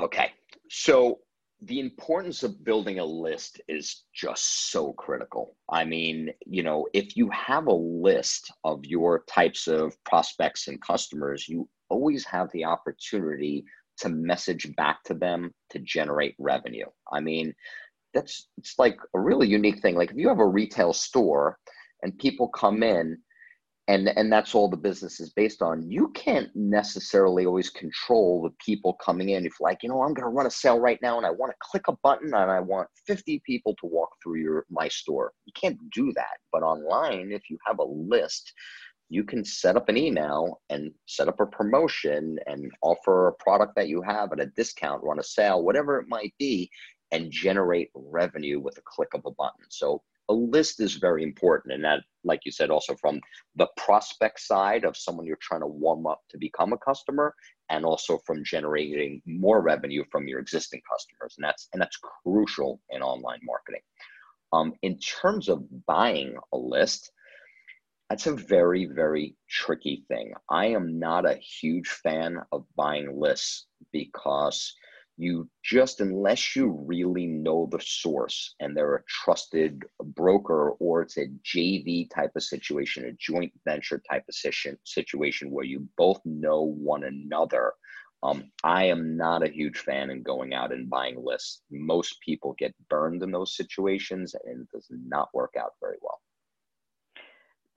Okay. 0.00 0.32
So 0.70 1.18
the 1.62 1.80
importance 1.80 2.44
of 2.44 2.64
building 2.64 3.00
a 3.00 3.04
list 3.04 3.60
is 3.66 4.04
just 4.14 4.70
so 4.70 4.92
critical. 4.92 5.56
I 5.68 5.84
mean, 5.84 6.30
you 6.46 6.62
know, 6.62 6.86
if 6.92 7.16
you 7.16 7.28
have 7.30 7.66
a 7.66 7.72
list 7.72 8.52
of 8.62 8.84
your 8.84 9.24
types 9.28 9.66
of 9.66 9.92
prospects 10.04 10.68
and 10.68 10.80
customers, 10.80 11.48
you 11.48 11.68
always 11.88 12.24
have 12.26 12.48
the 12.52 12.64
opportunity 12.64 13.64
to 13.98 14.08
message 14.08 14.72
back 14.76 15.02
to 15.04 15.14
them 15.14 15.52
to 15.70 15.80
generate 15.80 16.36
revenue. 16.38 16.86
I 17.12 17.18
mean, 17.20 17.52
that's 18.14 18.48
it's 18.56 18.78
like 18.78 18.96
a 19.14 19.20
really 19.20 19.48
unique 19.48 19.80
thing. 19.80 19.96
Like 19.96 20.12
if 20.12 20.16
you 20.16 20.28
have 20.28 20.38
a 20.38 20.46
retail 20.46 20.92
store 20.92 21.58
and 22.02 22.16
people 22.18 22.48
come 22.48 22.84
in 22.84 23.18
and 23.88 24.10
and 24.16 24.30
that's 24.30 24.54
all 24.54 24.68
the 24.68 24.76
business 24.76 25.18
is 25.18 25.30
based 25.30 25.62
on. 25.62 25.90
You 25.90 26.08
can't 26.14 26.50
necessarily 26.54 27.46
always 27.46 27.70
control 27.70 28.42
the 28.42 28.54
people 28.64 28.94
coming 29.04 29.30
in. 29.30 29.46
If 29.46 29.60
like 29.60 29.82
you 29.82 29.88
know 29.88 30.02
i'm 30.02 30.14
going 30.14 30.28
to 30.28 30.34
run 30.34 30.46
a 30.46 30.50
sale 30.50 30.78
right 30.78 31.00
now 31.02 31.16
and 31.16 31.26
i 31.26 31.30
want 31.30 31.50
to 31.50 31.56
click 31.62 31.88
a 31.88 31.96
button 32.02 32.34
and 32.34 32.50
i 32.50 32.60
want 32.60 32.88
50 33.06 33.42
people 33.44 33.74
to 33.80 33.86
walk 33.86 34.10
through 34.22 34.40
your 34.40 34.66
my 34.70 34.88
store. 34.88 35.32
You 35.46 35.52
can't 35.60 35.78
do 35.90 36.12
that. 36.14 36.36
But 36.52 36.62
online 36.62 37.32
if 37.32 37.42
you 37.50 37.58
have 37.66 37.78
a 37.78 37.84
list 37.84 38.52
you 39.10 39.24
can 39.24 39.42
set 39.42 39.74
up 39.74 39.88
an 39.88 39.96
email 39.96 40.60
and 40.68 40.92
set 41.06 41.28
up 41.28 41.40
a 41.40 41.46
promotion 41.46 42.38
and 42.46 42.70
offer 42.82 43.28
a 43.28 43.32
product 43.42 43.74
that 43.74 43.88
you 43.88 44.02
have 44.02 44.32
at 44.32 44.40
a 44.40 44.52
discount 44.54 45.02
run 45.02 45.18
a 45.18 45.22
sale 45.22 45.62
whatever 45.62 45.98
it 45.98 46.06
might 46.08 46.34
be 46.38 46.70
and 47.12 47.32
generate 47.32 47.88
revenue 47.94 48.60
with 48.60 48.76
a 48.78 48.82
click 48.84 49.08
of 49.14 49.22
a 49.24 49.30
button. 49.30 49.64
So 49.70 50.02
a 50.28 50.34
list 50.34 50.80
is 50.80 50.94
very 50.96 51.22
important 51.22 51.74
and 51.74 51.84
that 51.84 52.00
like 52.24 52.40
you 52.44 52.52
said 52.52 52.70
also 52.70 52.94
from 52.96 53.20
the 53.56 53.68
prospect 53.76 54.40
side 54.40 54.84
of 54.84 54.96
someone 54.96 55.24
you're 55.24 55.38
trying 55.40 55.60
to 55.60 55.66
warm 55.66 56.06
up 56.06 56.20
to 56.28 56.38
become 56.38 56.72
a 56.72 56.78
customer 56.78 57.34
and 57.70 57.84
also 57.84 58.18
from 58.26 58.44
generating 58.44 59.22
more 59.26 59.62
revenue 59.62 60.04
from 60.10 60.28
your 60.28 60.40
existing 60.40 60.80
customers 60.90 61.34
and 61.38 61.44
that's 61.44 61.68
and 61.72 61.80
that's 61.80 61.98
crucial 62.24 62.80
in 62.90 63.02
online 63.02 63.40
marketing. 63.42 63.80
Um, 64.52 64.72
in 64.82 64.98
terms 64.98 65.48
of 65.48 65.64
buying 65.86 66.36
a 66.52 66.56
list 66.56 67.10
that's 68.10 68.26
a 68.26 68.34
very 68.34 68.86
very 68.86 69.36
tricky 69.50 70.04
thing. 70.08 70.32
I 70.50 70.66
am 70.66 70.98
not 70.98 71.26
a 71.26 71.34
huge 71.34 71.88
fan 71.88 72.38
of 72.52 72.64
buying 72.76 73.18
lists 73.18 73.66
because 73.92 74.74
you 75.18 75.48
just 75.64 76.00
unless 76.00 76.54
you 76.54 76.68
really 76.86 77.26
know 77.26 77.68
the 77.72 77.80
source 77.80 78.54
and 78.60 78.74
they're 78.74 78.94
a 78.94 79.04
trusted 79.08 79.82
broker 80.14 80.70
or 80.78 81.02
it's 81.02 81.18
a 81.18 81.26
JV 81.44 82.08
type 82.08 82.30
of 82.36 82.42
situation, 82.44 83.04
a 83.04 83.12
joint 83.12 83.52
venture 83.64 84.00
type 84.08 84.24
of 84.28 84.78
situation 84.84 85.50
where 85.50 85.64
you 85.64 85.86
both 85.96 86.20
know 86.24 86.62
one 86.62 87.02
another. 87.02 87.72
Um, 88.22 88.50
I 88.62 88.84
am 88.84 89.16
not 89.16 89.42
a 89.42 89.50
huge 89.50 89.78
fan 89.78 90.10
in 90.10 90.22
going 90.22 90.54
out 90.54 90.72
and 90.72 90.88
buying 90.88 91.22
lists. 91.22 91.62
Most 91.70 92.20
people 92.20 92.54
get 92.56 92.74
burned 92.88 93.22
in 93.22 93.32
those 93.32 93.56
situations 93.56 94.36
and 94.44 94.62
it 94.62 94.68
does 94.72 94.86
not 94.90 95.30
work 95.34 95.54
out 95.58 95.72
very 95.80 95.98
well. 96.00 96.20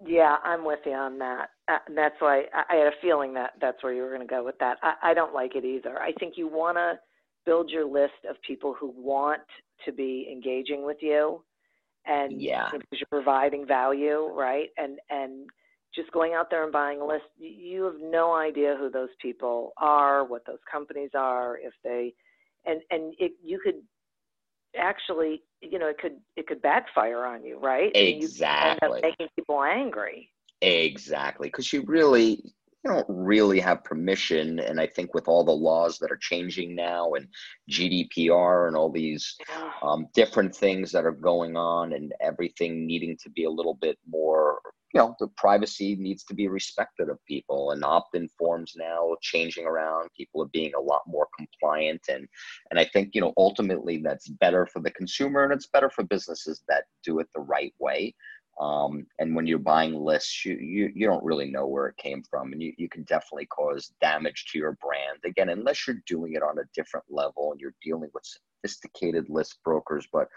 Yeah, 0.05 0.37
I'm 0.43 0.65
with 0.65 0.79
you 0.85 0.93
on 0.93 1.19
that. 1.19 1.49
Uh, 1.67 1.77
that's 1.95 2.15
why 2.19 2.45
I, 2.53 2.63
I 2.69 2.75
had 2.75 2.87
a 2.87 3.01
feeling 3.01 3.33
that 3.35 3.53
that's 3.59 3.83
where 3.83 3.93
you 3.93 4.03
were 4.03 4.09
going 4.09 4.21
to 4.21 4.27
go 4.27 4.43
with 4.43 4.57
that. 4.59 4.77
I, 4.83 4.93
I 5.03 5.13
don't 5.13 5.33
like 5.33 5.55
it 5.55 5.65
either. 5.65 5.99
I 5.99 6.11
think 6.13 6.37
you 6.37 6.47
want 6.47 6.77
to 6.77 6.99
build 7.45 7.69
your 7.69 7.85
list 7.85 8.25
of 8.29 8.35
people 8.45 8.75
who 8.79 8.93
want 8.95 9.41
to 9.85 9.91
be 9.91 10.29
engaging 10.31 10.85
with 10.85 10.97
you 11.01 11.43
and 12.05 12.41
yeah. 12.41 12.69
because 12.71 12.87
you're 12.91 13.07
providing 13.11 13.65
value 13.65 14.29
right? 14.33 14.69
And 14.77 14.99
and 15.09 15.49
just 15.93 16.11
going 16.11 16.33
out 16.33 16.49
there 16.49 16.63
and 16.63 16.71
buying 16.71 17.01
a 17.01 17.05
list 17.05 17.25
you 17.37 17.83
have 17.83 17.99
no 18.01 18.33
idea 18.33 18.75
who 18.79 18.89
those 18.89 19.09
people 19.21 19.73
are 19.77 20.23
what 20.23 20.45
those 20.45 20.59
companies 20.71 21.11
are 21.13 21.57
if 21.57 21.73
they 21.83 22.13
and 22.65 22.81
and 22.91 23.13
it 23.19 23.33
you 23.43 23.59
could 23.63 23.81
actually 24.77 25.41
you 25.61 25.77
know 25.77 25.87
it 25.87 25.97
could 25.97 26.17
it 26.37 26.47
could 26.47 26.61
backfire 26.61 27.25
on 27.25 27.43
you 27.43 27.59
right? 27.59 27.91
Exactly 27.95 28.87
and 28.87 28.95
you 28.95 29.01
making 29.01 29.27
people 29.35 29.61
angry. 29.63 30.29
Exactly 30.61 31.47
because 31.47 31.73
you 31.73 31.81
really 31.83 32.53
you 32.83 32.91
don't 32.91 33.05
really 33.09 33.59
have 33.59 33.83
permission. 33.83 34.59
And 34.59 34.79
I 34.79 34.87
think 34.87 35.13
with 35.13 35.27
all 35.27 35.43
the 35.43 35.51
laws 35.51 35.99
that 35.99 36.11
are 36.11 36.19
changing 36.19 36.75
now 36.75 37.11
and 37.13 37.27
GDPR 37.69 38.67
and 38.67 38.75
all 38.75 38.91
these 38.91 39.35
um, 39.83 40.07
different 40.13 40.55
things 40.55 40.91
that 40.91 41.05
are 41.05 41.11
going 41.11 41.55
on 41.55 41.93
and 41.93 42.13
everything 42.21 42.87
needing 42.87 43.17
to 43.23 43.29
be 43.29 43.43
a 43.43 43.49
little 43.49 43.75
bit 43.75 43.99
more, 44.09 44.59
you 44.93 44.99
know, 44.99 45.15
the 45.19 45.27
privacy 45.37 45.95
needs 45.95 46.23
to 46.23 46.33
be 46.33 46.47
respected 46.47 47.07
of 47.09 47.23
people 47.27 47.71
and 47.71 47.83
opt-in 47.83 48.27
forms 48.29 48.73
now 48.75 49.15
changing 49.21 49.65
around. 49.65 50.09
People 50.17 50.41
are 50.41 50.49
being 50.51 50.73
a 50.75 50.81
lot 50.81 51.01
more 51.05 51.27
compliant. 51.37 52.01
And, 52.09 52.27
and 52.71 52.79
I 52.79 52.85
think, 52.85 53.11
you 53.13 53.21
know, 53.21 53.33
ultimately 53.37 53.99
that's 54.03 54.27
better 54.27 54.65
for 54.65 54.81
the 54.81 54.91
consumer 54.91 55.43
and 55.43 55.53
it's 55.53 55.67
better 55.67 55.89
for 55.91 56.03
businesses 56.03 56.63
that 56.67 56.85
do 57.03 57.19
it 57.19 57.27
the 57.35 57.41
right 57.41 57.73
way. 57.79 58.15
Um, 58.61 59.07
and 59.17 59.35
when 59.35 59.47
you're 59.47 59.57
buying 59.57 59.95
lists, 59.95 60.45
you, 60.45 60.53
you, 60.53 60.91
you 60.93 61.07
don't 61.07 61.23
really 61.23 61.49
know 61.49 61.65
where 61.65 61.87
it 61.87 61.97
came 61.97 62.21
from, 62.21 62.53
and 62.53 62.61
you, 62.61 62.73
you 62.77 62.87
can 62.87 63.01
definitely 63.03 63.47
cause 63.47 63.91
damage 64.01 64.45
to 64.51 64.59
your 64.59 64.77
brand. 64.79 65.17
Again, 65.25 65.49
unless 65.49 65.87
you're 65.87 66.03
doing 66.05 66.33
it 66.35 66.43
on 66.43 66.59
a 66.59 66.69
different 66.75 67.05
level 67.09 67.51
and 67.51 67.59
you're 67.59 67.73
dealing 67.83 68.11
with 68.13 68.23
sophisticated 68.23 69.25
list 69.29 69.57
brokers, 69.65 70.07
but 70.13 70.27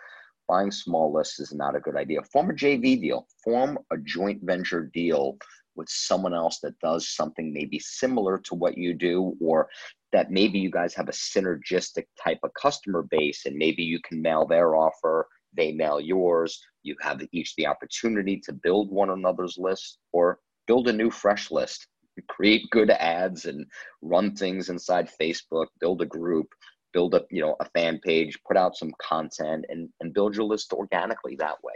buying 0.48 0.70
small 0.70 1.12
lists 1.12 1.38
is 1.38 1.52
not 1.52 1.76
a 1.76 1.80
good 1.80 1.96
idea. 1.96 2.22
Form 2.32 2.48
a 2.48 2.54
JV 2.54 2.98
deal, 2.98 3.26
form 3.44 3.78
a 3.92 3.98
joint 3.98 4.40
venture 4.42 4.90
deal 4.94 5.36
with 5.76 5.88
someone 5.90 6.32
else 6.32 6.60
that 6.60 6.78
does 6.78 7.10
something 7.10 7.52
maybe 7.52 7.78
similar 7.78 8.38
to 8.38 8.54
what 8.54 8.78
you 8.78 8.94
do, 8.94 9.36
or 9.38 9.68
that 10.12 10.30
maybe 10.30 10.58
you 10.58 10.70
guys 10.70 10.94
have 10.94 11.10
a 11.10 11.12
synergistic 11.12 12.04
type 12.22 12.38
of 12.42 12.54
customer 12.54 13.02
base, 13.02 13.44
and 13.44 13.54
maybe 13.54 13.82
you 13.82 14.00
can 14.00 14.22
mail 14.22 14.46
their 14.46 14.76
offer 14.76 15.28
they 15.56 15.72
mail 15.72 16.00
yours. 16.00 16.60
You 16.82 16.96
have 17.00 17.22
each 17.32 17.54
the 17.56 17.66
opportunity 17.66 18.40
to 18.44 18.52
build 18.52 18.90
one 18.90 19.10
another's 19.10 19.56
list 19.58 19.98
or 20.12 20.38
build 20.66 20.88
a 20.88 20.92
new 20.92 21.10
fresh 21.10 21.50
list. 21.50 21.86
Create 22.28 22.62
good 22.70 22.90
ads 22.90 23.46
and 23.46 23.66
run 24.02 24.36
things 24.36 24.68
inside 24.68 25.10
Facebook. 25.20 25.66
Build 25.80 26.00
a 26.02 26.06
group. 26.06 26.46
Build 26.92 27.14
a 27.14 27.22
you 27.30 27.40
know 27.40 27.56
a 27.60 27.68
fan 27.70 27.98
page. 28.04 28.38
Put 28.46 28.56
out 28.56 28.76
some 28.76 28.92
content 29.02 29.64
and 29.68 29.88
and 30.00 30.14
build 30.14 30.36
your 30.36 30.44
list 30.44 30.72
organically 30.72 31.36
that 31.36 31.56
way. 31.62 31.74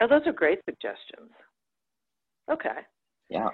Oh, 0.00 0.08
those 0.08 0.26
are 0.26 0.32
great 0.32 0.60
suggestions. 0.64 1.30
Okay. 2.50 2.80
Yeah. 3.28 3.48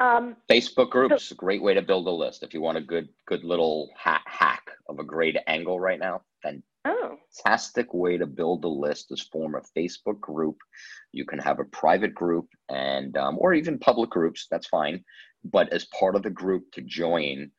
Um, 0.00 0.36
Facebook 0.50 0.90
groups 0.90 1.24
so, 1.24 1.34
great 1.34 1.62
way 1.62 1.74
to 1.74 1.82
build 1.82 2.06
a 2.06 2.10
list. 2.10 2.42
If 2.42 2.54
you 2.54 2.60
want 2.60 2.78
a 2.78 2.82
good 2.82 3.08
good 3.26 3.42
little 3.42 3.90
hack 3.96 4.22
hack 4.26 4.67
of 4.88 4.98
a 4.98 5.04
great 5.04 5.36
angle 5.46 5.78
right 5.78 5.98
now, 5.98 6.22
then 6.42 6.62
Oh. 6.88 7.16
Fantastic 7.44 7.92
way 7.92 8.16
to 8.16 8.26
build 8.26 8.64
a 8.64 8.68
list 8.68 9.12
is 9.12 9.28
form 9.32 9.54
a 9.54 9.78
Facebook 9.78 10.20
group. 10.20 10.56
You 11.12 11.26
can 11.26 11.38
have 11.38 11.58
a 11.60 11.64
private 11.64 12.14
group 12.14 12.46
and 12.70 13.16
um, 13.16 13.36
or 13.38 13.52
even 13.52 13.78
public 13.78 14.10
groups. 14.10 14.46
That's 14.50 14.68
fine. 14.68 15.04
But 15.44 15.72
as 15.72 15.86
part 15.98 16.16
of 16.16 16.22
the 16.22 16.30
group 16.30 16.64
to 16.72 16.80
join, 16.82 17.50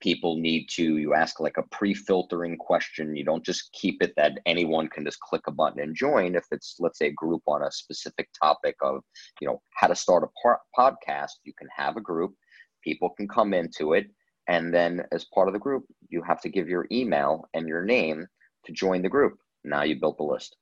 people 0.00 0.36
need 0.36 0.66
to 0.72 0.98
you 0.98 1.14
ask 1.14 1.40
like 1.40 1.56
a 1.56 1.68
pre-filtering 1.70 2.58
question. 2.58 3.16
You 3.16 3.24
don't 3.24 3.44
just 3.44 3.72
keep 3.72 4.02
it 4.02 4.12
that 4.16 4.38
anyone 4.44 4.88
can 4.88 5.04
just 5.04 5.20
click 5.20 5.42
a 5.46 5.52
button 5.52 5.80
and 5.80 5.96
join. 5.96 6.34
If 6.34 6.44
it's 6.50 6.76
let's 6.78 6.98
say 6.98 7.06
a 7.06 7.12
group 7.12 7.42
on 7.46 7.62
a 7.62 7.72
specific 7.72 8.28
topic 8.38 8.76
of 8.82 9.02
you 9.40 9.48
know 9.48 9.62
how 9.74 9.86
to 9.86 9.96
start 9.96 10.24
a 10.24 10.28
par- 10.42 10.60
podcast, 10.78 11.32
you 11.44 11.54
can 11.56 11.68
have 11.74 11.96
a 11.96 12.02
group. 12.02 12.34
People 12.82 13.10
can 13.16 13.28
come 13.28 13.54
into 13.54 13.94
it. 13.94 14.08
And 14.46 14.74
then, 14.74 15.02
as 15.12 15.24
part 15.24 15.48
of 15.48 15.54
the 15.54 15.60
group, 15.60 15.84
you 16.08 16.22
have 16.22 16.40
to 16.42 16.50
give 16.50 16.68
your 16.68 16.86
email 16.92 17.48
and 17.54 17.66
your 17.66 17.82
name 17.82 18.26
to 18.66 18.72
join 18.72 19.02
the 19.02 19.08
group. 19.08 19.38
Now 19.64 19.82
you 19.82 19.98
built 19.98 20.18
the 20.18 20.24
list. 20.24 20.56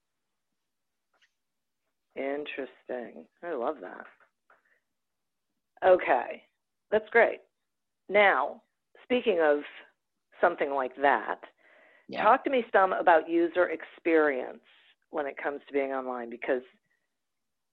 Interesting. 2.17 3.25
I 3.43 3.55
love 3.55 3.77
that. 3.81 4.05
Okay, 5.85 6.43
that's 6.91 7.09
great. 7.11 7.39
Now, 8.09 8.63
speaking 9.03 9.41
of 9.43 9.61
something 10.41 10.71
like 10.71 10.95
that, 11.01 11.41
yeah. 12.09 12.23
talk 12.23 12.45
to 12.45 12.51
me 12.51 12.65
some 12.73 12.93
about 12.93 13.29
user 13.29 13.71
experience 13.71 14.63
when 15.11 15.27
it 15.27 15.35
comes 15.43 15.61
to 15.67 15.73
being 15.73 15.91
online 15.93 16.31
because 16.31 16.63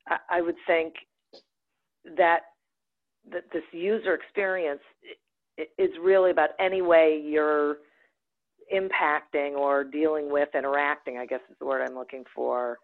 I, 0.07 0.17
I 0.29 0.41
would 0.41 0.55
think 0.65 0.93
that 2.17 2.41
that 3.31 3.43
this 3.53 3.63
user 3.71 4.13
experience 4.15 4.81
is 5.77 5.89
really 6.01 6.31
about 6.31 6.51
any 6.59 6.81
way 6.81 7.21
you're 7.23 7.77
impacting 8.73 9.53
or 9.53 9.83
dealing 9.83 10.31
with, 10.31 10.49
interacting, 10.53 11.17
I 11.17 11.25
guess 11.25 11.41
is 11.49 11.57
the 11.59 11.65
word 11.65 11.81
I'm 11.81 11.95
looking 11.95 12.23
for, 12.35 12.77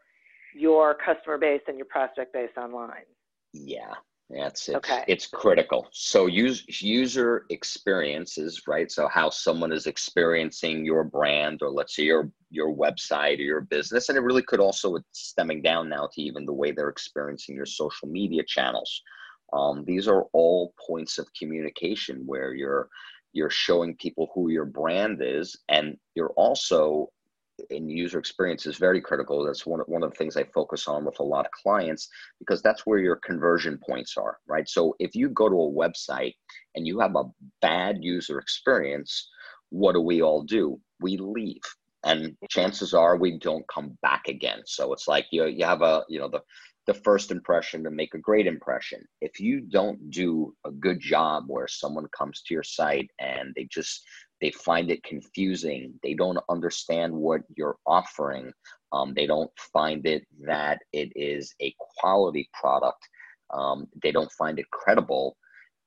your 0.55 0.95
customer 0.95 1.37
base 1.37 1.61
and 1.67 1.77
your 1.77 1.85
prospect 1.85 2.33
base 2.33 2.49
online. 2.57 3.05
Yeah, 3.53 3.93
that's 4.29 4.69
it. 4.69 4.75
Okay. 4.75 5.03
It's 5.07 5.27
critical. 5.27 5.87
So 5.91 6.25
use 6.25 6.65
user 6.81 7.45
experiences, 7.49 8.63
right? 8.67 8.91
So 8.91 9.07
how 9.07 9.29
someone 9.29 9.71
is 9.71 9.85
experiencing 9.85 10.85
your 10.85 11.03
brand 11.03 11.61
or 11.61 11.69
let's 11.69 11.95
say 11.95 12.03
your 12.03 12.31
your 12.49 12.73
website 12.73 13.39
or 13.39 13.43
your 13.43 13.61
business. 13.61 14.09
And 14.09 14.17
it 14.17 14.21
really 14.21 14.41
could 14.41 14.59
also 14.59 14.89
with 14.89 15.03
stemming 15.11 15.61
down 15.61 15.89
now 15.89 16.09
to 16.13 16.21
even 16.21 16.45
the 16.45 16.53
way 16.53 16.71
they're 16.71 16.89
experiencing 16.89 17.55
your 17.55 17.65
social 17.65 18.07
media 18.07 18.43
channels. 18.47 19.01
Um, 19.55 19.83
these 19.85 20.07
are 20.07 20.23
all 20.33 20.73
points 20.85 21.17
of 21.17 21.33
communication 21.37 22.23
where 22.25 22.53
you're 22.53 22.89
you're 23.33 23.49
showing 23.49 23.95
people 23.97 24.29
who 24.33 24.49
your 24.49 24.65
brand 24.65 25.21
is 25.21 25.57
and 25.67 25.97
you're 26.15 26.33
also 26.37 27.09
in 27.69 27.89
user 27.89 28.17
experience 28.19 28.65
is 28.65 28.77
very 28.77 29.01
critical. 29.01 29.45
That's 29.45 29.65
one, 29.65 29.81
of, 29.81 29.87
one 29.87 30.03
of 30.03 30.11
the 30.11 30.15
things 30.17 30.37
i 30.37 30.43
focus 30.53 30.87
on 30.87 31.05
with 31.05 31.19
a 31.19 31.23
lot 31.23 31.45
of 31.45 31.51
clients 31.51 32.07
because 32.39 32.61
that's 32.61 32.85
where 32.85 32.99
your 32.99 33.17
conversion 33.17 33.79
points 33.87 34.15
are 34.17 34.37
right? 34.47 34.67
So 34.69 34.95
if 34.99 35.15
you 35.15 35.29
go 35.29 35.49
to 35.49 35.55
a 35.55 35.71
website 35.71 36.35
and 36.75 36.85
you 36.87 36.99
have 36.99 37.15
a 37.15 37.25
bad 37.61 37.97
user 38.01 38.39
experience 38.39 39.29
what 39.69 39.93
do 39.93 40.01
we 40.01 40.21
all 40.21 40.43
do? 40.43 40.79
We 41.01 41.17
leave. 41.17 41.61
And 42.03 42.37
chances 42.49 42.93
are 42.93 43.17
we 43.17 43.39
don't 43.39 43.67
come 43.67 43.97
back 44.01 44.27
again. 44.27 44.61
So 44.65 44.93
it's 44.93 45.07
like 45.07 45.25
you 45.31 45.47
you 45.47 45.65
have 45.65 45.81
a 45.81 46.03
you 46.07 46.19
know 46.19 46.29
the 46.29 46.41
the 46.87 46.93
first 46.93 47.31
impression 47.31 47.83
to 47.83 47.91
make 47.91 48.13
a 48.13 48.19
great 48.19 48.47
impression. 48.47 49.03
If 49.21 49.39
you 49.39 49.61
don't 49.61 50.11
do 50.11 50.53
a 50.65 50.71
good 50.71 50.99
job 50.99 51.45
where 51.47 51.67
someone 51.67 52.07
comes 52.17 52.41
to 52.43 52.53
your 52.53 52.63
site 52.63 53.09
and 53.19 53.53
they 53.55 53.67
just 53.71 54.03
they 54.41 54.51
find 54.51 54.91
it 54.91 55.01
confusing 55.03 55.93
they 56.03 56.13
don't 56.13 56.37
understand 56.49 57.13
what 57.13 57.41
you're 57.55 57.77
offering 57.87 58.51
um, 58.91 59.13
they 59.15 59.25
don't 59.25 59.49
find 59.73 60.05
it 60.05 60.27
that 60.45 60.79
it 60.91 61.09
is 61.15 61.55
a 61.61 61.73
quality 61.79 62.49
product 62.53 62.99
um, 63.53 63.87
they 64.03 64.11
don't 64.11 64.31
find 64.33 64.59
it 64.59 64.69
credible 64.71 65.37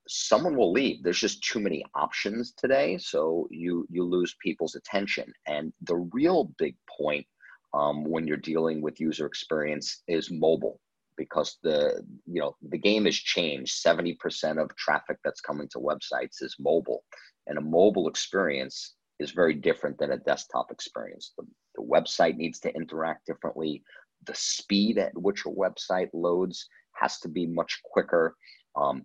someone 0.08 0.56
will 0.56 0.72
leave. 0.72 1.02
There's 1.02 1.20
just 1.20 1.44
too 1.44 1.61
many 1.61 1.84
options 1.94 2.52
today 2.56 2.98
so 2.98 3.46
you 3.50 3.87
you 3.90 4.04
lose 4.04 4.34
people's 4.42 4.74
attention. 4.74 5.32
And 5.46 5.72
the 5.82 5.96
real 6.12 6.52
big 6.58 6.76
point 6.98 7.26
um, 7.74 8.04
when 8.04 8.26
you're 8.26 8.38
dealing 8.38 8.80
with 8.80 9.00
user 9.00 9.26
experience 9.26 10.02
is 10.08 10.30
mobile 10.30 10.80
because 11.18 11.59
the 11.62 12.02
you 12.24 12.40
know 12.40 12.57
the 12.70 12.78
game 12.78 13.04
has 13.04 13.16
changed. 13.16 13.85
70% 13.85 14.62
of 14.62 14.74
traffic 14.76 15.18
that's 15.22 15.42
coming 15.42 15.68
to 15.72 15.78
websites 15.78 16.40
is 16.40 16.57
mobile 16.59 17.02
and 17.48 17.59
a 17.59 17.62
mobile 17.62 18.09
experience 18.09 18.94
is 19.18 19.33
very 19.33 19.54
different 19.54 19.98
than 19.98 20.12
a 20.12 20.18
desktop 20.18 20.70
experience. 20.70 21.33
The, 21.37 21.44
the 21.76 21.83
website 21.83 22.37
needs 22.37 22.61
to 22.61 22.74
interact 22.74 23.26
differently. 23.26 23.83
The 24.26 24.35
speed 24.35 24.98
at 24.98 25.12
which 25.20 25.44
a 25.44 25.50
website 25.50 26.11
loads 26.12 26.68
has 26.92 27.18
to 27.20 27.28
be 27.28 27.46
much 27.46 27.81
quicker. 27.85 28.37
Um, 28.76 29.04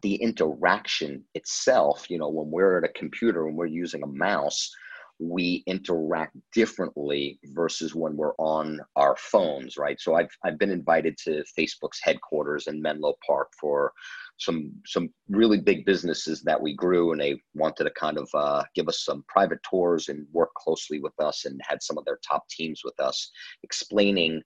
the 0.00 0.14
interaction 0.14 1.24
itself, 1.34 2.08
you 2.08 2.18
know, 2.18 2.28
when 2.28 2.50
we're 2.50 2.78
at 2.78 2.88
a 2.88 2.98
computer 2.98 3.46
and 3.46 3.56
we're 3.56 3.66
using 3.66 4.02
a 4.02 4.06
mouse, 4.06 4.70
we 5.22 5.62
interact 5.66 6.36
differently 6.52 7.38
versus 7.54 7.94
when 7.94 8.16
we're 8.16 8.34
on 8.38 8.80
our 8.96 9.16
phones, 9.16 9.76
right? 9.76 10.00
So 10.00 10.14
I've 10.14 10.30
I've 10.44 10.58
been 10.58 10.70
invited 10.70 11.16
to 11.18 11.44
Facebook's 11.58 12.00
headquarters 12.02 12.66
in 12.66 12.82
Menlo 12.82 13.14
Park 13.26 13.48
for 13.60 13.92
some 14.38 14.72
some 14.84 15.10
really 15.28 15.60
big 15.60 15.84
businesses 15.84 16.42
that 16.42 16.60
we 16.60 16.74
grew, 16.74 17.12
and 17.12 17.20
they 17.20 17.40
wanted 17.54 17.84
to 17.84 17.90
kind 17.90 18.18
of 18.18 18.28
uh, 18.34 18.64
give 18.74 18.88
us 18.88 19.04
some 19.04 19.24
private 19.28 19.60
tours 19.68 20.08
and 20.08 20.26
work 20.32 20.52
closely 20.54 21.00
with 21.00 21.18
us, 21.20 21.44
and 21.44 21.60
had 21.62 21.82
some 21.82 21.98
of 21.98 22.04
their 22.04 22.18
top 22.28 22.48
teams 22.48 22.82
with 22.84 22.98
us, 22.98 23.30
explaining 23.62 24.42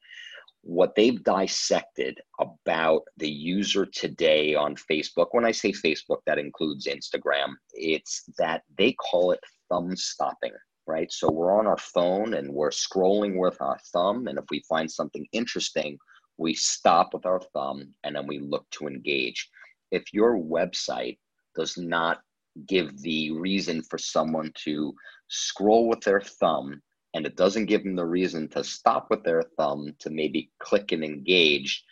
what 0.63 0.97
they've 0.97 1.23
dissected 1.23 2.21
about 2.41 3.03
the 3.19 3.31
user 3.31 3.87
today 3.87 4.55
on 4.57 4.75
Facebook, 4.75 5.29
when 5.31 5.45
I 5.45 5.53
say 5.53 5.71
Facebook, 5.71 6.19
that 6.27 6.41
includes 6.41 6.89
Instagram, 6.89 7.55
it's 7.73 8.25
that 8.39 8.63
they 8.77 8.93
call 8.95 9.31
it 9.31 9.39
thumb 9.69 9.97
stopping, 9.97 10.53
right? 10.87 11.11
So 11.13 11.31
we're 11.31 11.57
on 11.59 11.67
our 11.67 11.79
phone 11.79 12.35
and 12.35 12.53
we're 12.53 12.71
scrolling 12.71 13.39
with 13.39 13.61
our 13.61 13.79
thumb. 13.93 14.27
And 14.27 14.39
if 14.39 14.45
we 14.51 14.63
find 14.69 14.91
something 14.91 15.27
interesting, 15.33 15.99
we 16.39 16.55
stop 16.55 17.15
with 17.15 17.27
our 17.27 17.41
thumb 17.53 17.95
and 18.05 18.17
then 18.17 18.27
we 18.27 18.39
look 18.39 18.69
to 18.73 18.87
engage. 18.87 19.49
If 19.91 20.13
your 20.13 20.37
website 20.37 21.19
does 21.55 21.77
not 21.77 22.21
give 22.67 23.01
the 23.03 23.31
reason 23.33 23.83
for 23.83 23.99
someone 23.99 24.53
to 24.65 24.95
scroll 25.29 25.89
with 25.89 26.01
their 26.01 26.21
thumb 26.21 26.81
and 27.15 27.27
it 27.27 27.37
doesn't 27.37 27.67
give 27.67 27.83
them 27.83 27.97
the 27.97 28.05
reason 28.05 28.49
to 28.49 28.63
stop 28.63 29.07
with 29.11 29.25
their 29.25 29.43
thumb 29.57 29.95
to 30.01 30.11
maybe 30.11 30.51
click 30.59 30.93
and 30.93 31.03
engage, 31.03 31.85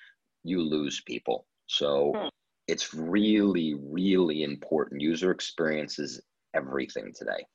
you 0.42 0.60
lose 0.60 1.00
people. 1.06 1.46
So 1.66 2.12
hmm. 2.14 2.28
it's 2.68 2.92
really, 2.92 3.74
really 3.80 4.42
important. 4.42 5.00
User 5.00 5.30
experience 5.30 5.98
is 5.98 6.20
everything 6.54 7.12
today. 7.16 7.46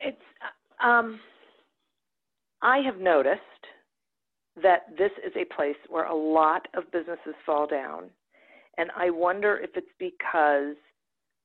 It's, 0.00 0.16
um, 0.82 1.20
I 2.62 2.78
have 2.78 2.98
noticed 2.98 3.40
that 4.62 4.82
this 4.96 5.10
is 5.24 5.32
a 5.36 5.44
place 5.54 5.76
where 5.88 6.04
a 6.04 6.14
lot 6.14 6.66
of 6.74 6.90
businesses 6.92 7.34
fall 7.44 7.66
down. 7.66 8.10
And 8.78 8.90
I 8.96 9.10
wonder 9.10 9.58
if 9.58 9.70
it's 9.76 9.86
because 9.98 10.76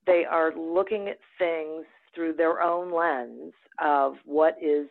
they 0.06 0.26
are 0.30 0.54
looking 0.56 1.08
at 1.08 1.18
things 1.38 1.86
through 2.14 2.34
their 2.34 2.62
own 2.62 2.94
lens 2.94 3.54
of 3.84 4.16
what 4.26 4.56
is 4.62 4.88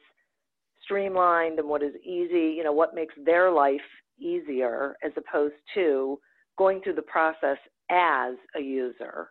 streamlined 0.83 1.59
and 1.59 1.69
what 1.69 1.83
is 1.83 1.95
easy, 2.05 2.55
you 2.57 2.63
know, 2.65 2.73
what 2.73 2.95
makes 2.95 3.15
their 3.25 3.51
life 3.51 3.81
easier 4.19 4.97
as 5.05 5.13
opposed 5.17 5.55
to 5.75 6.19
going 6.57 6.81
through 6.81 6.95
the 6.95 7.03
process 7.03 7.59
as 7.91 8.35
a 8.57 8.61
user 8.61 9.29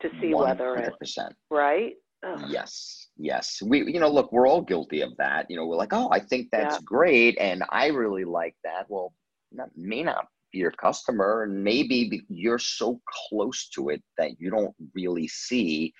to 0.00 0.08
see 0.20 0.28
100%. 0.28 0.34
whether 0.34 0.76
it's 0.76 1.18
right. 1.50 1.94
Ugh. 2.24 2.44
Yes, 2.48 3.08
yes. 3.16 3.60
We, 3.64 3.92
you 3.92 4.00
know, 4.00 4.10
look, 4.10 4.32
we're 4.32 4.48
all 4.48 4.62
guilty 4.62 5.00
of 5.00 5.16
that. 5.18 5.46
You 5.50 5.56
know, 5.56 5.66
we're 5.66 5.76
like, 5.76 5.92
oh, 5.92 6.08
I 6.10 6.20
think 6.20 6.48
that's 6.50 6.76
yeah. 6.76 6.82
great, 6.84 7.36
and 7.38 7.64
I 7.70 7.88
really 7.88 8.24
like 8.24 8.56
that. 8.64 8.86
Well, 8.88 9.12
that 9.52 9.70
may 9.76 10.02
not 10.02 10.28
be 10.52 10.58
your 10.58 10.70
customer, 10.70 11.44
and 11.44 11.64
maybe 11.64 12.22
you're 12.28 12.58
so 12.58 13.00
close 13.28 13.68
to 13.70 13.88
it 13.88 14.02
that 14.18 14.40
you 14.40 14.50
don't 14.50 14.74
really 14.94 15.28
see 15.28 15.92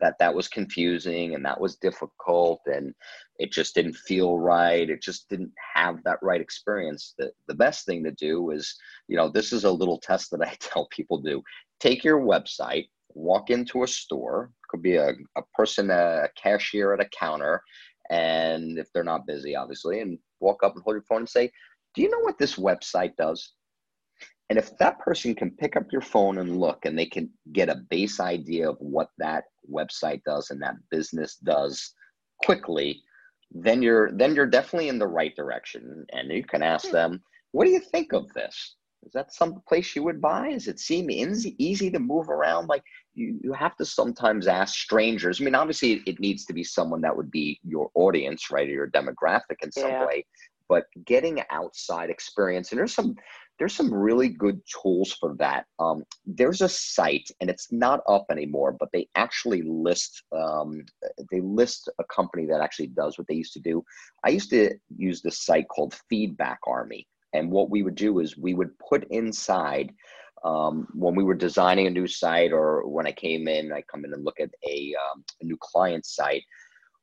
that 0.00 0.16
that 0.18 0.34
was 0.34 0.48
confusing 0.48 1.34
and 1.34 1.44
that 1.44 1.60
was 1.60 1.76
difficult 1.76 2.60
and 2.66 2.94
it 3.38 3.52
just 3.52 3.74
didn't 3.74 3.94
feel 3.94 4.38
right 4.38 4.90
it 4.90 5.02
just 5.02 5.28
didn't 5.28 5.52
have 5.74 6.02
that 6.04 6.18
right 6.22 6.40
experience 6.40 7.14
the, 7.18 7.30
the 7.48 7.54
best 7.54 7.86
thing 7.86 8.02
to 8.02 8.10
do 8.12 8.50
is 8.50 8.76
you 9.08 9.16
know 9.16 9.28
this 9.28 9.52
is 9.52 9.64
a 9.64 9.70
little 9.70 9.98
test 9.98 10.30
that 10.30 10.42
i 10.42 10.56
tell 10.60 10.86
people 10.86 11.18
do 11.18 11.42
take 11.78 12.02
your 12.02 12.20
website 12.20 12.88
walk 13.20 13.50
into 13.50 13.82
a 13.82 13.88
store 13.88 14.50
could 14.68 14.82
be 14.82 14.96
a, 14.96 15.10
a 15.36 15.42
person 15.54 15.90
a 15.90 16.28
cashier 16.40 16.92
at 16.92 17.00
a 17.00 17.08
counter 17.18 17.62
and 18.10 18.78
if 18.78 18.88
they're 18.92 19.04
not 19.04 19.26
busy 19.26 19.54
obviously 19.54 20.00
and 20.00 20.18
walk 20.40 20.62
up 20.62 20.74
and 20.74 20.82
hold 20.84 20.94
your 20.94 21.04
phone 21.08 21.18
and 21.18 21.28
say 21.28 21.50
do 21.94 22.02
you 22.02 22.10
know 22.10 22.20
what 22.20 22.38
this 22.38 22.56
website 22.56 23.14
does 23.16 23.52
and 24.50 24.58
if 24.58 24.76
that 24.78 24.98
person 24.98 25.34
can 25.36 25.52
pick 25.52 25.76
up 25.76 25.92
your 25.92 26.00
phone 26.00 26.38
and 26.38 26.58
look 26.58 26.84
and 26.84 26.98
they 26.98 27.06
can 27.06 27.30
get 27.52 27.68
a 27.68 27.82
base 27.88 28.18
idea 28.18 28.68
of 28.68 28.76
what 28.80 29.10
that 29.18 29.44
website 29.72 30.22
does 30.26 30.50
and 30.50 30.60
that 30.60 30.74
business 30.90 31.36
does 31.36 31.94
quickly, 32.42 33.00
then 33.52 33.80
you're 33.80 34.10
then 34.10 34.34
you're 34.34 34.46
definitely 34.46 34.88
in 34.88 34.98
the 34.98 35.06
right 35.06 35.34
direction. 35.36 36.04
And 36.12 36.32
you 36.32 36.42
can 36.42 36.64
ask 36.64 36.88
hmm. 36.88 36.92
them, 36.92 37.22
what 37.52 37.64
do 37.64 37.70
you 37.70 37.78
think 37.78 38.12
of 38.12 38.32
this? 38.32 38.74
Is 39.04 39.12
that 39.12 39.32
some 39.32 39.62
place 39.66 39.96
you 39.96 40.02
would 40.04 40.20
buy? 40.20 40.50
Does 40.50 40.68
it 40.68 40.78
seem 40.78 41.10
easy, 41.10 41.54
easy 41.58 41.90
to 41.90 41.98
move 41.98 42.28
around? 42.28 42.66
Like 42.66 42.82
you, 43.14 43.38
you 43.42 43.52
have 43.52 43.76
to 43.76 43.84
sometimes 43.84 44.46
ask 44.46 44.74
strangers. 44.74 45.40
I 45.40 45.44
mean, 45.44 45.54
obviously 45.54 46.02
it 46.06 46.20
needs 46.20 46.44
to 46.46 46.52
be 46.52 46.64
someone 46.64 47.00
that 47.02 47.16
would 47.16 47.30
be 47.30 47.58
your 47.64 47.90
audience, 47.94 48.50
right? 48.50 48.68
Or 48.68 48.72
your 48.72 48.90
demographic 48.90 49.62
in 49.62 49.72
some 49.72 49.90
yeah. 49.90 50.06
way. 50.06 50.24
But 50.68 50.84
getting 51.04 51.42
outside 51.50 52.10
experience, 52.10 52.70
and 52.70 52.78
there's 52.78 52.94
some 52.94 53.16
there's 53.58 53.74
some 53.74 53.92
really 53.92 54.28
good 54.28 54.58
tools 54.82 55.12
for 55.12 55.34
that. 55.38 55.66
Um, 55.78 56.02
there's 56.24 56.62
a 56.62 56.68
site, 56.68 57.28
and 57.40 57.50
it's 57.50 57.70
not 57.70 58.00
up 58.08 58.24
anymore, 58.30 58.74
but 58.78 58.88
they 58.92 59.08
actually 59.16 59.62
list 59.62 60.22
um, 60.34 60.82
they 61.30 61.40
list 61.40 61.90
a 61.98 62.04
company 62.04 62.46
that 62.46 62.60
actually 62.60 62.86
does 62.86 63.18
what 63.18 63.26
they 63.26 63.34
used 63.34 63.52
to 63.54 63.60
do. 63.60 63.84
I 64.24 64.30
used 64.30 64.50
to 64.50 64.74
use 64.96 65.20
this 65.20 65.44
site 65.44 65.68
called 65.68 65.98
Feedback 66.08 66.60
Army, 66.66 67.06
and 67.32 67.50
what 67.50 67.70
we 67.70 67.82
would 67.82 67.94
do 67.94 68.18
is 68.20 68.36
we 68.36 68.54
would 68.54 68.78
put 68.78 69.04
inside 69.10 69.92
um, 70.42 70.88
when 70.94 71.14
we 71.14 71.24
were 71.24 71.34
designing 71.34 71.86
a 71.86 71.90
new 71.90 72.06
site, 72.06 72.52
or 72.52 72.88
when 72.88 73.06
I 73.06 73.12
came 73.12 73.46
in, 73.46 73.72
I 73.72 73.82
come 73.82 74.04
in 74.04 74.14
and 74.14 74.24
look 74.24 74.40
at 74.40 74.50
a, 74.66 74.94
um, 75.12 75.24
a 75.40 75.44
new 75.44 75.58
client 75.60 76.06
site 76.06 76.44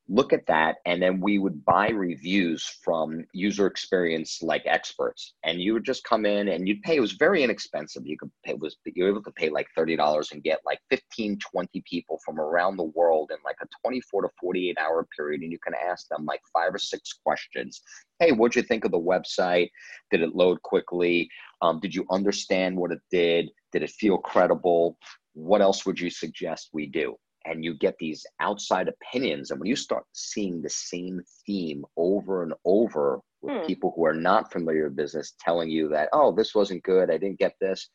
look 0.10 0.32
at 0.32 0.46
that 0.48 0.78
and 0.86 1.02
then 1.02 1.20
we 1.20 1.38
would 1.38 1.66
buy 1.66 1.90
reviews 1.90 2.64
from 2.82 3.26
user 3.34 3.68
experience 3.68 4.42
like 4.42 4.64
experts. 4.66 5.34
And 5.44 5.60
you 5.60 5.74
would 5.74 5.84
just 5.84 6.04
come 6.06 6.26
in 6.26 6.48
and 6.48 6.68
you'd 6.68 6.82
pay 6.82 6.96
it 6.96 7.02
was 7.02 7.14
very 7.14 7.44
inexpensive. 7.44 8.06
You 8.06 8.18
could 8.18 8.32
pay 8.46 8.54
was 8.54 8.78
you 8.86 9.04
were 9.04 9.10
able 9.10 9.24
to 9.24 9.32
pay 9.32 9.50
like 9.50 9.68
$30 9.78 10.32
and 10.32 10.44
get 10.44 10.60
like 10.66 10.80
15 10.90 11.38
20 11.40 11.84
people 11.90 12.20
from 12.26 12.40
around 12.40 12.78
the 12.78 12.84
world 12.84 13.32
in 13.32 13.38
like 13.44 13.58
a 13.62 13.68
24 13.84 14.24
to 14.24 14.30
48 14.40 14.78
hour 14.80 15.08
period 15.16 15.42
and 15.42 15.52
you 15.52 15.60
can 15.60 15.74
ask 15.76 16.08
them 16.08 16.26
like 16.26 16.42
five 16.54 16.74
or 16.74 16.80
six 16.80 17.14
questions. 17.26 17.82
Hey 18.20 18.32
what'd 18.32 18.56
you 18.56 18.64
think 18.64 18.86
of 18.86 18.92
the 18.92 19.00
website? 19.00 19.70
Did 20.12 20.22
it 20.22 20.36
load 20.36 20.62
quickly? 20.62 21.30
Um, 21.62 21.80
did 21.82 21.94
you 21.94 22.06
understand 22.12 22.78
what 22.78 22.92
it 22.92 23.02
did? 23.12 23.50
Did 23.74 23.84
it 23.84 23.92
feel 23.92 24.18
credible? 24.18 24.98
What 25.34 25.62
else 25.62 25.86
would 25.86 26.00
you 26.00 26.10
suggest 26.10 26.70
we 26.72 26.86
do 26.88 27.18
and 27.48 27.64
you 27.64 27.74
get 27.74 27.96
these 28.00 28.26
outside 28.40 28.88
opinions 28.88 29.52
and 29.52 29.60
when 29.60 29.70
you 29.70 29.76
start 29.76 30.04
seeing 30.14 30.62
the 30.62 30.70
same 30.70 31.22
theme 31.46 31.84
over 31.96 32.44
and 32.44 32.54
over 32.66 33.20
with 33.42 33.62
hmm. 33.62 33.66
people 33.66 33.94
who 33.96 34.06
are 34.06 34.14
not 34.14 34.52
familiar 34.52 34.86
with 34.86 34.96
business 34.96 35.34
telling 35.40 35.70
you 35.70 35.88
that 35.90 36.10
oh 36.14 36.32
this 36.32 36.54
wasn't 36.54 36.84
good 36.84 37.10
i 37.10 37.18
didn't 37.18 37.40
get 37.40 37.54
this 37.62 37.90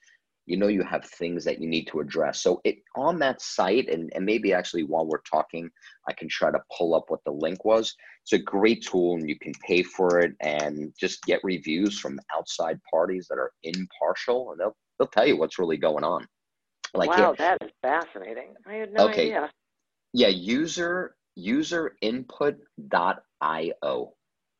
you 0.46 0.56
know 0.56 0.66
you 0.66 0.82
have 0.82 1.04
things 1.04 1.44
that 1.44 1.60
you 1.60 1.68
need 1.68 1.86
to 1.86 2.00
address. 2.00 2.42
So 2.42 2.60
it 2.64 2.78
on 2.96 3.18
that 3.20 3.40
site 3.40 3.88
and, 3.88 4.10
and 4.14 4.24
maybe 4.24 4.52
actually 4.52 4.82
while 4.82 5.06
we're 5.06 5.20
talking 5.20 5.70
i 6.08 6.12
can 6.12 6.28
try 6.28 6.50
to 6.50 6.60
pull 6.76 6.94
up 6.94 7.04
what 7.08 7.20
the 7.24 7.32
link 7.32 7.64
was. 7.64 7.94
It's 8.24 8.32
a 8.32 8.38
great 8.38 8.84
tool 8.84 9.14
and 9.14 9.28
you 9.28 9.38
can 9.38 9.52
pay 9.66 9.82
for 9.82 10.20
it 10.20 10.34
and 10.40 10.92
just 10.98 11.22
get 11.24 11.40
reviews 11.42 11.98
from 11.98 12.20
outside 12.36 12.80
parties 12.90 13.26
that 13.28 13.38
are 13.38 13.52
impartial 13.62 14.50
and 14.50 14.60
they'll, 14.60 14.76
they'll 14.98 15.08
tell 15.08 15.26
you 15.26 15.36
what's 15.36 15.58
really 15.58 15.76
going 15.76 16.04
on 16.04 16.26
like 16.94 17.10
wow, 17.10 17.34
that 17.38 17.58
is 17.62 17.70
fascinating. 17.80 18.54
I 18.66 18.74
had 18.74 18.92
no 18.92 19.08
okay. 19.08 19.22
idea. 19.22 19.50
Yeah, 20.12 20.28
user 20.28 21.14
userinput.io. 21.38 24.12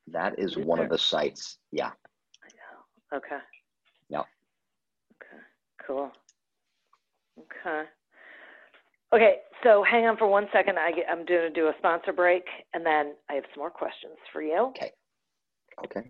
That 0.09 0.39
is 0.39 0.57
User. 0.57 0.67
one 0.67 0.81
of 0.81 0.89
the 0.89 0.99
sites. 0.99 1.59
Yeah. 1.71 1.91
I 2.43 2.49
know. 2.57 3.19
Okay. 3.19 3.39
Yeah. 4.09 4.21
Okay. 4.21 5.43
Cool. 5.87 6.11
Okay. 7.39 7.85
Okay, 9.15 9.37
so 9.63 9.85
hang 9.85 10.07
on 10.07 10.17
for 10.17 10.27
one 10.27 10.49
second. 10.53 10.79
I 10.79 10.91
get, 10.91 11.05
I'm 11.11 11.27
going 11.27 11.43
to 11.43 11.51
do 11.51 11.67
a 11.67 11.75
sponsor 11.79 12.15
break, 12.15 12.45
and 12.73 12.83
then 12.85 13.15
I 13.29 13.35
have 13.35 13.45
some 13.55 13.61
more 13.61 13.71
questions 13.71 14.17
for 14.33 14.43
you. 14.43 14.71
Okay. 14.71 14.91
Okay. 15.85 16.09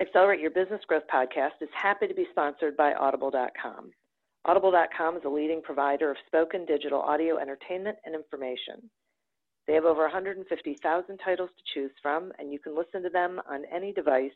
Accelerate 0.00 0.40
Your 0.40 0.50
Business 0.50 0.80
Growth 0.86 1.02
podcast 1.12 1.60
is 1.60 1.68
happy 1.74 2.06
to 2.06 2.14
be 2.14 2.26
sponsored 2.30 2.74
by 2.76 2.94
Audible.com. 2.94 3.90
Audible.com 4.44 5.16
is 5.16 5.22
a 5.24 5.28
leading 5.28 5.62
provider 5.62 6.10
of 6.10 6.16
spoken 6.26 6.66
digital 6.66 7.00
audio 7.00 7.38
entertainment 7.38 7.96
and 8.04 8.14
information. 8.14 8.90
They 9.68 9.74
have 9.74 9.84
over 9.84 10.02
150,000 10.02 11.18
titles 11.18 11.50
to 11.56 11.74
choose 11.74 11.92
from, 12.02 12.32
and 12.40 12.52
you 12.52 12.58
can 12.58 12.76
listen 12.76 13.04
to 13.04 13.08
them 13.08 13.40
on 13.48 13.62
any 13.72 13.92
device, 13.92 14.32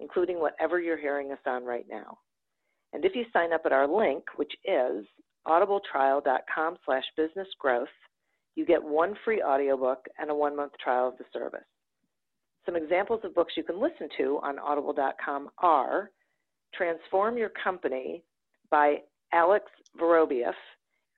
including 0.00 0.40
whatever 0.40 0.80
you're 0.80 0.98
hearing 0.98 1.30
us 1.30 1.38
on 1.46 1.64
right 1.64 1.86
now. 1.88 2.18
And 2.92 3.04
if 3.04 3.14
you 3.14 3.24
sign 3.32 3.52
up 3.52 3.62
at 3.64 3.72
our 3.72 3.86
link, 3.86 4.24
which 4.34 4.52
is 4.64 5.04
audibletrial.com 5.46 6.76
slash 6.84 7.04
businessgrowth, 7.16 7.86
you 8.56 8.66
get 8.66 8.82
one 8.82 9.14
free 9.24 9.40
audiobook 9.40 10.04
and 10.18 10.30
a 10.30 10.34
one-month 10.34 10.72
trial 10.82 11.08
of 11.08 11.18
the 11.18 11.24
service. 11.32 11.60
Some 12.66 12.74
examples 12.74 13.20
of 13.22 13.34
books 13.36 13.54
you 13.56 13.62
can 13.62 13.80
listen 13.80 14.08
to 14.18 14.40
on 14.42 14.58
audible.com 14.58 15.50
are 15.58 16.10
Transform 16.74 17.36
Your 17.36 17.50
Company 17.62 18.24
by 18.70 18.96
Alex 19.34 19.66
Vorobieff 20.00 20.54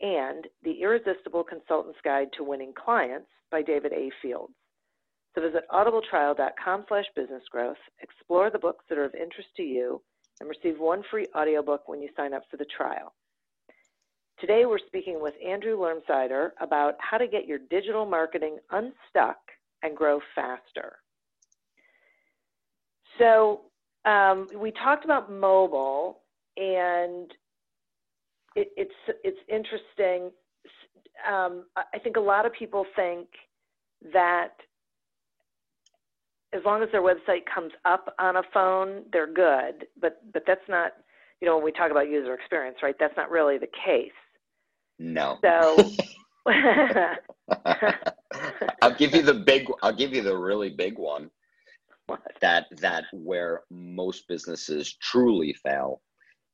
and 0.00 0.46
The 0.62 0.80
Irresistible 0.82 1.44
Consultant's 1.44 2.00
Guide 2.02 2.28
to 2.36 2.44
Winning 2.44 2.72
Clients 2.72 3.28
by 3.50 3.62
David 3.62 3.92
A. 3.92 4.10
Fields. 4.22 4.54
So 5.34 5.42
visit 5.42 5.64
audibletrial.com 5.70 6.86
slash 6.88 7.04
businessgrowth, 7.16 7.74
explore 8.00 8.50
the 8.50 8.58
books 8.58 8.84
that 8.88 8.96
are 8.96 9.04
of 9.04 9.14
interest 9.14 9.48
to 9.58 9.62
you, 9.62 10.00
and 10.40 10.48
receive 10.48 10.80
one 10.80 11.02
free 11.10 11.26
audiobook 11.36 11.88
when 11.88 12.00
you 12.00 12.08
sign 12.16 12.32
up 12.32 12.42
for 12.50 12.56
the 12.56 12.66
trial. 12.76 13.14
Today 14.40 14.64
we're 14.66 14.78
speaking 14.86 15.20
with 15.20 15.34
Andrew 15.46 15.78
Lermsider 15.78 16.50
about 16.60 16.94
how 16.98 17.18
to 17.18 17.26
get 17.26 17.46
your 17.46 17.58
digital 17.70 18.06
marketing 18.06 18.58
unstuck 18.70 19.36
and 19.82 19.94
grow 19.94 20.20
faster. 20.34 20.96
So 23.18 23.62
um, 24.06 24.46
we 24.58 24.72
talked 24.72 25.04
about 25.04 25.30
mobile, 25.30 26.20
and 26.56 27.30
it, 28.56 28.68
it's 28.76 28.90
it's 29.22 29.38
interesting. 29.48 30.32
Um, 31.30 31.64
I 31.76 31.98
think 32.02 32.16
a 32.16 32.20
lot 32.20 32.46
of 32.46 32.52
people 32.52 32.84
think 32.96 33.28
that 34.12 34.52
as 36.52 36.62
long 36.64 36.82
as 36.82 36.88
their 36.90 37.02
website 37.02 37.42
comes 37.52 37.72
up 37.84 38.14
on 38.18 38.36
a 38.36 38.42
phone, 38.52 39.02
they're 39.12 39.32
good. 39.32 39.86
But 40.00 40.20
but 40.32 40.44
that's 40.46 40.68
not, 40.68 40.92
you 41.40 41.46
know, 41.46 41.56
when 41.56 41.64
we 41.64 41.72
talk 41.72 41.90
about 41.90 42.08
user 42.08 42.34
experience, 42.34 42.78
right? 42.82 42.94
That's 42.98 43.16
not 43.16 43.30
really 43.30 43.58
the 43.58 43.68
case. 43.84 44.10
No. 44.98 45.38
So. 45.42 45.76
I'll 48.82 48.94
give 48.96 49.14
you 49.14 49.22
the 49.22 49.34
big. 49.34 49.66
I'll 49.82 49.94
give 49.94 50.12
you 50.14 50.22
the 50.22 50.36
really 50.36 50.70
big 50.70 50.98
one. 50.98 51.30
What? 52.06 52.20
That 52.40 52.66
that 52.78 53.04
where 53.12 53.62
most 53.70 54.28
businesses 54.28 54.94
truly 55.02 55.52
fail 55.52 56.00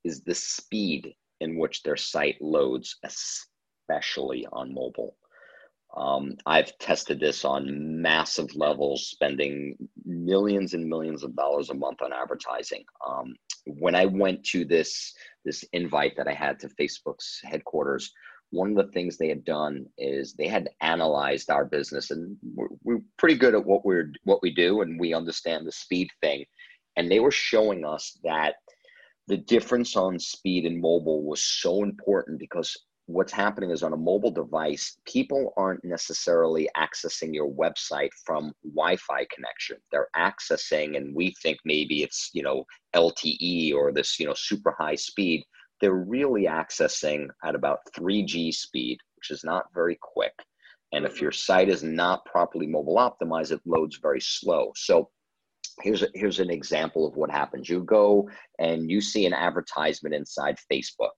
is 0.04 0.22
the 0.22 0.34
speed 0.34 1.14
in 1.42 1.58
which 1.58 1.82
their 1.82 1.96
site 1.96 2.40
loads, 2.40 2.96
especially 3.04 4.46
on 4.52 4.72
mobile. 4.72 5.16
Um, 5.96 6.36
I've 6.46 6.76
tested 6.78 7.20
this 7.20 7.44
on 7.44 8.00
massive 8.00 8.54
levels, 8.56 9.08
spending 9.08 9.76
millions 10.06 10.72
and 10.72 10.88
millions 10.88 11.22
of 11.22 11.36
dollars 11.36 11.68
a 11.68 11.74
month 11.74 12.00
on 12.00 12.12
advertising. 12.14 12.84
Um, 13.06 13.34
when 13.66 13.94
I 13.94 14.06
went 14.06 14.42
to 14.46 14.64
this 14.64 15.12
this 15.44 15.64
invite 15.72 16.16
that 16.16 16.28
I 16.28 16.34
had 16.34 16.58
to 16.60 16.68
Facebook's 16.68 17.40
headquarters, 17.44 18.10
one 18.50 18.70
of 18.70 18.76
the 18.76 18.92
things 18.92 19.16
they 19.16 19.28
had 19.28 19.44
done 19.44 19.86
is 19.98 20.34
they 20.34 20.48
had 20.48 20.70
analyzed 20.80 21.50
our 21.50 21.64
business, 21.64 22.10
and 22.10 22.36
we're, 22.54 22.68
we're 22.84 23.02
pretty 23.18 23.36
good 23.36 23.54
at 23.54 23.64
what 23.64 23.84
we're 23.84 24.12
what 24.24 24.42
we 24.42 24.54
do, 24.54 24.80
and 24.80 24.98
we 24.98 25.12
understand 25.12 25.66
the 25.66 25.72
speed 25.72 26.08
thing. 26.22 26.44
And 26.96 27.10
they 27.10 27.20
were 27.20 27.30
showing 27.30 27.84
us 27.84 28.18
that 28.24 28.54
the 29.28 29.36
difference 29.36 29.96
on 29.96 30.18
speed 30.18 30.64
and 30.64 30.80
mobile 30.80 31.22
was 31.22 31.42
so 31.42 31.82
important 31.82 32.38
because 32.38 32.76
what's 33.06 33.32
happening 33.32 33.70
is 33.70 33.82
on 33.82 33.92
a 33.92 33.96
mobile 33.96 34.30
device, 34.30 34.96
people 35.06 35.52
aren't 35.56 35.84
necessarily 35.84 36.68
accessing 36.76 37.34
your 37.34 37.50
website 37.50 38.10
from 38.24 38.52
Wi-Fi 38.64 39.26
connection. 39.34 39.76
They're 39.90 40.08
accessing, 40.16 40.96
and 40.96 41.14
we 41.14 41.34
think 41.42 41.58
maybe 41.64 42.02
it's 42.02 42.30
you 42.32 42.42
know 42.42 42.64
LTE 42.94 43.74
or 43.74 43.92
this 43.92 44.18
you 44.18 44.26
know 44.26 44.34
super 44.34 44.74
high 44.78 44.96
speed. 44.96 45.44
They're 45.80 45.94
really 45.94 46.44
accessing 46.44 47.26
at 47.44 47.54
about 47.54 47.80
3G 47.96 48.54
speed, 48.54 48.98
which 49.16 49.30
is 49.30 49.42
not 49.44 49.66
very 49.74 49.98
quick. 50.00 50.34
And 50.92 51.04
if 51.04 51.14
mm-hmm. 51.14 51.22
your 51.22 51.32
site 51.32 51.68
is 51.68 51.82
not 51.82 52.24
properly 52.24 52.66
mobile 52.66 52.96
optimized, 52.96 53.50
it 53.50 53.60
loads 53.66 53.98
very 54.00 54.20
slow. 54.20 54.72
So 54.76 55.10
here's 55.80 56.02
a, 56.02 56.08
here's 56.14 56.40
an 56.40 56.50
example 56.50 57.06
of 57.06 57.16
what 57.16 57.30
happens. 57.30 57.68
You 57.68 57.82
go 57.84 58.28
and 58.58 58.90
you 58.90 59.00
see 59.00 59.26
an 59.26 59.32
advertisement 59.32 60.14
inside 60.14 60.58
Facebook, 60.70 61.10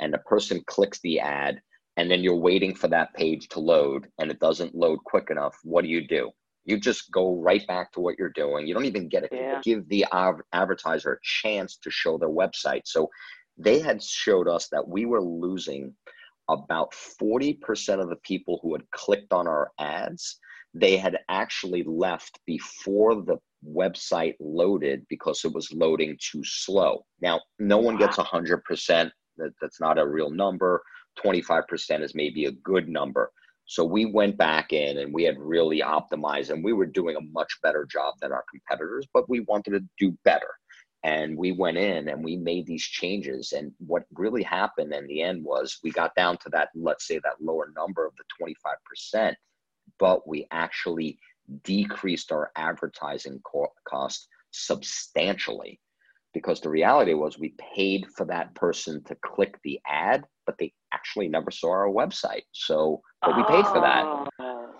and 0.00 0.12
the 0.12 0.18
person 0.18 0.62
clicks 0.66 1.00
the 1.00 1.20
ad, 1.20 1.60
and 1.96 2.10
then 2.10 2.22
you're 2.22 2.34
waiting 2.34 2.74
for 2.74 2.88
that 2.88 3.14
page 3.14 3.48
to 3.48 3.60
load, 3.60 4.08
and 4.18 4.30
it 4.30 4.40
doesn't 4.40 4.74
load 4.74 4.98
quick 5.04 5.28
enough. 5.30 5.56
What 5.62 5.82
do 5.82 5.88
you 5.90 6.06
do? 6.06 6.30
You 6.64 6.78
just 6.78 7.10
go 7.10 7.36
right 7.36 7.66
back 7.66 7.92
to 7.92 8.00
what 8.00 8.16
you're 8.18 8.30
doing. 8.30 8.66
You 8.66 8.74
don't 8.74 8.84
even 8.84 9.08
get 9.08 9.24
it. 9.24 9.30
Yeah. 9.32 9.60
Give 9.62 9.88
the 9.88 10.06
advertiser 10.52 11.14
a 11.14 11.18
chance 11.22 11.78
to 11.82 11.90
show 11.90 12.18
their 12.18 12.28
website. 12.28 12.82
So 12.84 13.08
they 13.56 13.80
had 13.80 14.02
showed 14.02 14.46
us 14.46 14.68
that 14.70 14.86
we 14.86 15.06
were 15.06 15.22
losing 15.22 15.94
about 16.48 16.92
40% 17.20 18.00
of 18.00 18.08
the 18.08 18.16
people 18.16 18.60
who 18.62 18.74
had 18.74 18.88
clicked 18.90 19.32
on 19.32 19.46
our 19.46 19.70
ads 19.78 20.38
they 20.74 20.96
had 20.96 21.18
actually 21.28 21.82
left 21.84 22.38
before 22.46 23.16
the 23.16 23.38
website 23.66 24.34
loaded 24.40 25.04
because 25.08 25.44
it 25.44 25.52
was 25.52 25.72
loading 25.72 26.16
too 26.20 26.42
slow. 26.44 27.04
Now, 27.20 27.40
no 27.58 27.78
one 27.78 27.96
gets 27.96 28.16
100%. 28.16 29.10
That, 29.36 29.52
that's 29.60 29.80
not 29.80 29.98
a 29.98 30.06
real 30.06 30.30
number. 30.30 30.82
25% 31.24 32.02
is 32.02 32.14
maybe 32.14 32.46
a 32.46 32.52
good 32.52 32.88
number. 32.88 33.32
So 33.66 33.84
we 33.84 34.04
went 34.04 34.36
back 34.36 34.72
in 34.72 34.98
and 34.98 35.14
we 35.14 35.22
had 35.22 35.38
really 35.38 35.80
optimized 35.80 36.50
and 36.50 36.64
we 36.64 36.72
were 36.72 36.86
doing 36.86 37.16
a 37.16 37.32
much 37.32 37.52
better 37.62 37.86
job 37.90 38.14
than 38.20 38.32
our 38.32 38.44
competitors, 38.50 39.06
but 39.14 39.28
we 39.28 39.40
wanted 39.40 39.70
to 39.72 39.84
do 39.98 40.16
better. 40.24 40.50
And 41.04 41.36
we 41.36 41.52
went 41.52 41.78
in 41.78 42.08
and 42.08 42.22
we 42.22 42.36
made 42.36 42.66
these 42.66 42.82
changes. 42.82 43.52
And 43.52 43.72
what 43.78 44.02
really 44.14 44.42
happened 44.42 44.92
in 44.92 45.06
the 45.06 45.22
end 45.22 45.44
was 45.44 45.78
we 45.82 45.92
got 45.92 46.14
down 46.16 46.36
to 46.38 46.50
that, 46.50 46.70
let's 46.74 47.06
say, 47.06 47.20
that 47.20 47.40
lower 47.40 47.72
number 47.76 48.04
of 48.04 48.12
the 48.16 48.24
25%, 49.14 49.34
but 49.98 50.26
we 50.26 50.46
actually 50.50 51.18
decreased 51.64 52.32
our 52.32 52.50
advertising 52.56 53.40
co- 53.44 53.72
cost 53.86 54.28
substantially. 54.50 55.80
Because 56.32 56.60
the 56.60 56.70
reality 56.70 57.12
was 57.14 57.38
we 57.38 57.54
paid 57.74 58.06
for 58.16 58.24
that 58.26 58.54
person 58.54 59.02
to 59.04 59.16
click 59.16 59.58
the 59.64 59.80
ad 59.86 60.24
but 60.50 60.56
they 60.58 60.72
actually 60.92 61.28
never 61.28 61.50
saw 61.50 61.70
our 61.70 61.88
website. 61.88 62.42
So 62.52 63.00
but 63.22 63.36
we 63.36 63.44
paid 63.44 63.66
for 63.66 63.80
that. 63.80 64.04
Oh. 64.40 64.72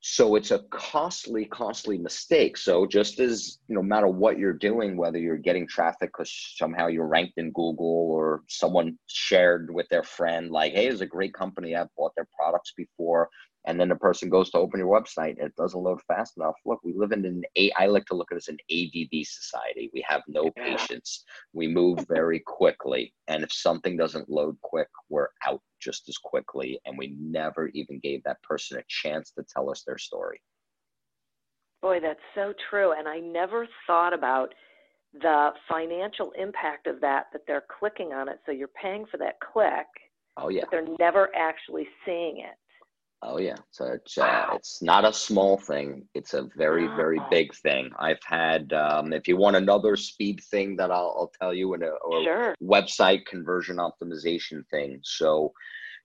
so 0.00 0.34
it's 0.34 0.50
a 0.50 0.60
costly 0.70 1.44
costly 1.44 1.96
mistake. 1.98 2.56
So 2.56 2.86
just 2.86 3.20
as 3.20 3.58
no 3.68 3.82
matter 3.82 4.08
what 4.08 4.38
you're 4.38 4.52
doing 4.52 4.96
whether 4.96 5.18
you're 5.18 5.36
getting 5.36 5.68
traffic 5.68 6.10
because 6.12 6.32
somehow 6.56 6.88
you're 6.88 7.06
ranked 7.06 7.34
in 7.36 7.52
google 7.52 8.10
or 8.10 8.42
someone 8.48 8.98
shared 9.06 9.72
with 9.72 9.88
their 9.90 10.02
friend 10.02 10.50
like 10.50 10.72
hey 10.72 10.88
there's 10.88 11.02
a 11.02 11.06
great 11.06 11.34
company. 11.34 11.76
I've 11.76 11.94
bought 11.96 12.14
their 12.16 12.28
products 12.36 12.72
before 12.76 13.28
and 13.64 13.78
then 13.78 13.88
the 13.88 13.96
person 13.96 14.28
goes 14.28 14.50
to 14.50 14.58
open 14.58 14.80
your 14.80 14.88
website 14.88 15.38
and 15.38 15.46
it 15.46 15.56
doesn't 15.56 15.80
load 15.80 16.00
fast 16.08 16.36
enough. 16.36 16.54
Look 16.64 16.80
we 16.82 16.92
live 16.94 17.12
in 17.12 17.24
an 17.24 17.42
a 17.56 17.70
i 17.78 17.86
like 17.86 18.06
to 18.06 18.14
look 18.14 18.32
at 18.32 18.36
as 18.36 18.48
an 18.48 18.58
add 18.70 19.26
society. 19.26 19.90
We 19.92 20.04
have 20.06 20.22
no 20.26 20.50
yeah. 20.56 20.76
patience. 20.76 21.24
We 21.52 21.68
move 21.68 22.04
very 22.08 22.40
quickly 22.40 23.14
and 23.28 23.42
if 23.42 23.52
something 23.52 23.96
doesn't 23.96 24.28
load 24.28 24.56
quick 24.62 24.88
we're 25.08 25.28
out 25.46 25.60
just 25.80 26.08
as 26.08 26.18
quickly 26.18 26.80
and 26.84 26.98
we 26.98 27.16
never 27.20 27.68
even 27.68 28.00
gave 28.00 28.22
that 28.24 28.42
person 28.42 28.78
a 28.78 28.84
chance 28.88 29.32
to 29.32 29.44
tell 29.54 29.70
us 29.70 29.82
their 29.86 29.98
story. 29.98 30.40
Boy 31.80 32.00
that's 32.00 32.20
so 32.34 32.52
true 32.70 32.92
and 32.92 33.08
i 33.08 33.18
never 33.18 33.66
thought 33.86 34.12
about 34.14 34.54
the 35.20 35.50
financial 35.68 36.32
impact 36.38 36.86
of 36.86 37.00
that 37.02 37.26
that 37.32 37.42
they're 37.46 37.64
clicking 37.78 38.12
on 38.14 38.28
it. 38.28 38.38
So 38.46 38.52
you're 38.52 38.68
paying 38.68 39.04
for 39.10 39.18
that 39.18 39.36
click 39.40 39.86
oh 40.36 40.48
yeah. 40.48 40.62
but 40.62 40.70
they're 40.70 40.96
never 40.98 41.28
actually 41.36 41.86
seeing 42.04 42.38
it 42.38 42.56
Oh 43.24 43.38
yeah, 43.38 43.56
so 43.70 43.86
it's 43.86 44.18
uh, 44.18 44.46
it's 44.54 44.82
not 44.82 45.04
a 45.04 45.12
small 45.12 45.56
thing. 45.56 46.08
It's 46.12 46.34
a 46.34 46.48
very 46.56 46.86
very 46.96 47.20
big 47.30 47.54
thing. 47.54 47.90
I've 47.98 48.22
had 48.24 48.72
um, 48.72 49.12
if 49.12 49.28
you 49.28 49.36
want 49.36 49.54
another 49.54 49.96
speed 49.96 50.40
thing 50.50 50.74
that 50.76 50.90
I'll, 50.90 51.14
I'll 51.16 51.32
tell 51.40 51.54
you 51.54 51.74
in 51.74 51.84
a 51.84 51.90
or 52.04 52.24
sure. 52.24 52.54
website 52.60 53.24
conversion 53.26 53.76
optimization 53.76 54.66
thing. 54.70 54.98
So 55.04 55.52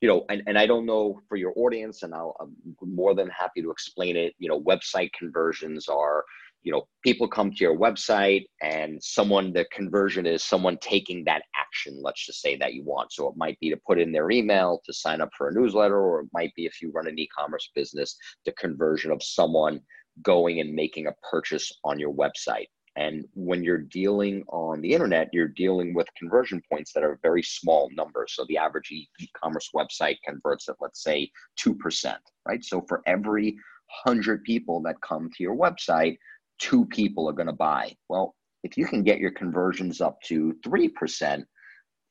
you 0.01 0.07
know, 0.07 0.26
and, 0.30 0.43
and 0.45 0.59
I 0.59 0.68
don't 0.68 0.86
know 0.86 1.20
for 1.28 1.38
your 1.38 1.53
audience, 1.55 2.03
and 2.03 2.13
I'll, 2.13 2.36
I'm 2.39 2.55
more 2.82 3.15
than 3.15 3.30
happy 3.30 3.61
to 3.63 3.72
explain 3.72 4.15
it. 4.15 4.36
You 4.38 4.49
know, 4.49 4.61
website 4.61 5.11
conversions 5.13 5.88
are, 5.88 6.24
you 6.68 6.74
know, 6.74 6.86
people 7.01 7.30
come 7.30 7.49
to 7.49 7.63
your 7.63 7.78
website 7.78 8.45
and 8.61 9.01
someone, 9.01 9.53
the 9.53 9.63
conversion 9.72 10.26
is 10.26 10.43
someone 10.43 10.78
taking 10.82 11.24
that 11.24 11.43
action, 11.57 11.97
let's 12.03 12.26
just 12.26 12.41
say 12.41 12.57
that 12.57 12.74
you 12.74 12.84
want. 12.84 13.13
So 13.13 13.30
it 13.30 13.38
might 13.38 13.57
be 13.61 13.70
to 13.70 13.80
put 13.88 13.97
in 13.97 14.11
their 14.11 14.30
email, 14.32 14.82
to 14.86 14.91
sign 14.91 15.22
up 15.22 15.30
for 15.38 15.47
a 15.47 15.53
newsletter, 15.53 15.97
or 15.97 16.20
it 16.20 16.28
might 16.34 16.53
be 16.55 16.65
if 16.65 16.82
you 16.82 16.91
run 16.91 17.07
an 17.07 17.18
e 17.18 17.26
commerce 17.28 17.72
business, 17.74 18.18
the 18.43 18.51
conversion 18.51 19.11
of 19.11 19.24
someone 19.24 19.80
going 20.24 20.59
and 20.59 20.74
making 20.74 21.07
a 21.07 21.15
purchase 21.32 21.72
on 21.86 21.99
your 21.99 22.13
website. 22.13 22.68
And 22.97 23.24
when 23.34 23.63
you're 23.63 23.78
dealing 23.78 24.43
on 24.49 24.82
the 24.82 24.91
internet, 24.91 25.30
you're 25.32 25.47
dealing 25.47 25.93
with 25.93 26.07
conversion 26.20 26.61
points 26.70 26.91
that 26.91 27.03
are 27.03 27.18
very 27.24 27.43
small 27.43 27.89
numbers. 27.93 28.34
So 28.36 28.43
the 28.49 28.57
average 28.57 28.91
e 28.91 29.07
commerce 29.41 29.70
website 29.74 30.18
converts 30.28 30.68
at, 30.68 30.76
let's 30.82 31.01
say, 31.01 31.32
2%, 31.63 32.13
right? 32.45 32.61
So 32.61 32.84
for 32.89 33.03
every 33.05 33.57
100 34.03 34.43
people 34.43 34.82
that 34.82 34.99
come 35.01 35.30
to 35.30 35.43
your 35.43 35.55
website, 35.55 36.18
two 36.60 36.86
people 36.86 37.30
are 37.30 37.34
going 37.34 37.47
to 37.47 37.53
buy. 37.53 37.95
Well, 38.10 38.36
if 38.64 38.78
you 38.78 38.86
can 38.86 39.03
get 39.03 39.20
your 39.20 39.32
conversions 39.32 40.01
up 40.01 40.22
to 40.24 40.55
3%, 40.66 41.43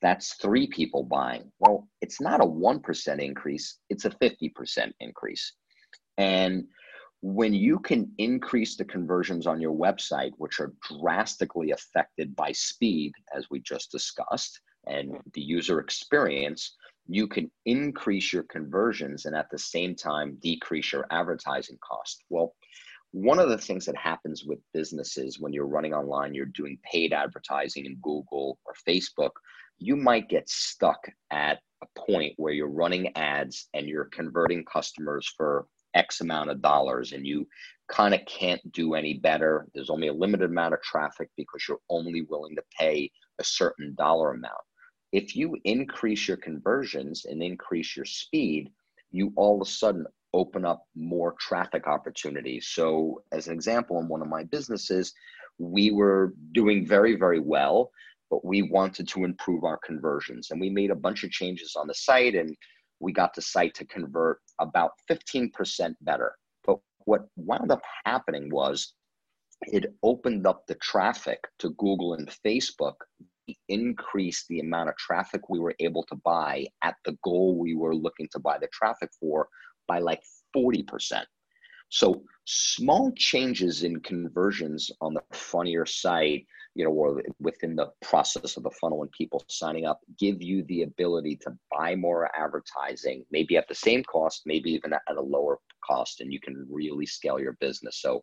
that's 0.03 0.35
three 0.35 0.67
people 0.67 1.03
buying. 1.03 1.51
Well, 1.59 1.89
it's 2.01 2.21
not 2.21 2.41
a 2.41 2.47
1% 2.47 3.25
increase, 3.25 3.79
it's 3.91 4.05
a 4.05 4.11
50% 4.11 4.93
increase. 5.01 5.53
And 6.19 6.65
when 7.23 7.55
you 7.55 7.79
can 7.79 8.13
increase 8.19 8.77
the 8.77 8.85
conversions 8.85 9.47
on 9.47 9.61
your 9.61 9.75
website, 9.75 10.33
which 10.37 10.61
are 10.61 10.75
drastically 11.01 11.73
affected 11.73 12.37
by 12.37 12.53
speed, 12.53 13.13
as 13.35 13.47
we 13.51 13.61
just 13.61 13.91
discussed, 13.91 14.61
and 14.87 15.17
the 15.35 15.41
user 15.41 15.81
experience, 15.81 16.77
you 17.09 17.27
can 17.27 17.51
increase 17.65 18.33
your 18.33 18.45
conversions 18.45 19.27
and 19.27 19.35
at 19.35 19.51
the 19.51 19.59
same 19.59 19.95
time 19.95 20.39
decrease 20.41 20.93
your 20.93 21.07
advertising 21.11 21.79
cost. 21.83 22.23
Well, 22.31 22.55
one 23.13 23.39
of 23.39 23.49
the 23.49 23.59
things 23.59 23.87
that 23.87 23.97
happens 23.97 24.45
with 24.45 24.59
businesses 24.75 25.39
when 25.41 25.53
you're 25.53 25.67
running 25.67 25.95
online, 25.95 26.35
you're 26.35 26.47
doing 26.47 26.79
paid 26.91 27.13
advertising 27.13 27.87
in 27.87 27.97
Google 28.03 28.59
or 28.65 28.75
Facebook, 28.87 29.31
you 29.79 29.97
might 29.97 30.29
get 30.29 30.49
stuck 30.49 31.09
at 31.31 31.59
a 31.83 32.01
point 32.01 32.35
where 32.37 32.53
you're 32.53 32.69
running 32.69 33.15
ads 33.17 33.69
and 33.75 33.87
you're 33.87 34.07
converting 34.07 34.65
customers 34.65 35.33
for 35.37 35.67
X 35.95 36.21
amount 36.21 36.51
of 36.51 36.63
dollars 36.63 37.13
and 37.13 37.27
you 37.27 37.47
kind 37.89 38.15
of 38.15 38.21
can't 38.27 38.61
do 38.73 38.95
any 38.95 39.15
better. 39.15 39.67
There's 39.75 39.91
only 39.91 40.09
a 40.09 40.13
limited 40.13 40.51
amount 40.51 40.75
of 40.75 40.83
traffic 40.83 41.31
because 41.37 41.67
you're 41.69 41.81
only 41.89 42.23
willing 42.23 42.57
to 42.57 42.63
pay 42.79 43.11
a 43.39 43.45
certain 43.45 43.95
dollar 43.97 44.33
amount. 44.33 44.55
If 45.13 45.37
you 45.37 45.57
increase 45.65 46.27
your 46.27 46.37
conversions 46.37 47.25
and 47.25 47.43
increase 47.43 47.97
your 47.97 48.05
speed, 48.05 48.71
you 49.11 49.33
all 49.37 49.61
of 49.61 49.67
a 49.67 49.71
sudden 49.71 50.05
open 50.37 50.65
up 50.65 50.85
more 50.95 51.35
traffic 51.41 51.87
opportunities. 51.87 52.69
So, 52.69 53.23
as 53.33 53.49
an 53.49 53.55
example, 53.55 53.99
in 54.01 54.09
one 54.09 54.23
of 54.23 54.29
my 54.29 54.45
businesses, 54.45 55.13
we 55.59 55.91
were 55.91 56.35
doing 56.53 56.87
very, 56.87 57.17
very 57.17 57.41
well, 57.41 57.91
but 58.31 58.45
we 58.45 58.63
wanted 58.63 59.09
to 59.09 59.25
improve 59.25 59.65
our 59.65 59.79
conversions. 59.79 60.51
And 60.51 60.61
we 60.61 60.69
made 60.69 60.91
a 60.91 61.03
bunch 61.07 61.25
of 61.25 61.31
changes 61.31 61.75
on 61.75 61.87
the 61.87 61.95
site 61.95 62.35
and 62.35 62.55
we 63.01 63.13
got 63.13 63.35
the 63.35 63.43
site 63.43 63.75
to 63.75 63.87
convert 63.87 64.41
about 64.61 64.93
15% 65.11 65.95
better. 66.03 66.35
But 66.65 66.79
what 67.05 67.27
wound 67.37 67.71
up 67.71 67.83
happening 68.05 68.51
was 68.51 68.93
it 69.63 69.95
opened 70.03 70.47
up 70.47 70.67
the 70.67 70.75
traffic 70.77 71.41
to 71.61 71.71
Google 71.71 72.15
and 72.15 72.31
Facebook, 72.45 72.97
increased 73.69 74.49
the 74.49 74.61
amount 74.61 74.89
of 74.89 74.97
traffic 74.97 75.49
we 75.49 75.61
were 75.61 75.75
able 75.79 76.03
to 76.05 76.17
buy 76.17 76.67
at 76.83 76.97
the 77.05 77.17
goal 77.23 77.57
we 77.57 77.77
were 77.77 77.95
looking 77.95 78.29
to 78.33 78.41
buy 78.41 78.59
the 78.59 78.69
traffic 78.73 79.09
for 79.21 79.49
by 79.87 79.99
like 79.99 80.23
40%. 80.57 81.25
So 81.89 82.23
small 82.45 83.13
changes 83.17 83.85
in 83.85 84.01
conversions 84.01 84.91
on 85.01 85.15
the 85.15 85.23
funnier 85.33 85.87
site 85.87 86.47
you 86.77 86.85
know, 86.85 86.91
or 86.91 87.23
within 87.41 87.75
the 87.75 87.91
process 88.03 88.59
of 88.59 88.63
the 88.63 88.71
funnel 88.71 89.03
and 89.03 89.11
people 89.11 89.43
signing 89.49 89.87
up, 89.87 90.01
give 90.19 90.43
you 90.43 90.63
the 90.65 90.83
ability 90.83 91.37
to 91.37 91.51
buy 91.73 91.97
more 91.97 92.31
advertising, 92.39 93.25
maybe 93.31 93.57
at 93.57 93.67
the 93.67 93.75
same 93.75 94.05
cost, 94.05 94.43
maybe 94.45 94.73
even 94.73 94.93
at 94.93 95.01
a 95.17 95.21
lower 95.21 95.59
cost, 95.83 96.21
and 96.21 96.31
you 96.31 96.39
can 96.39 96.67
really 96.71 97.07
scale 97.07 97.41
your 97.41 97.57
business. 97.61 98.03
So 98.03 98.23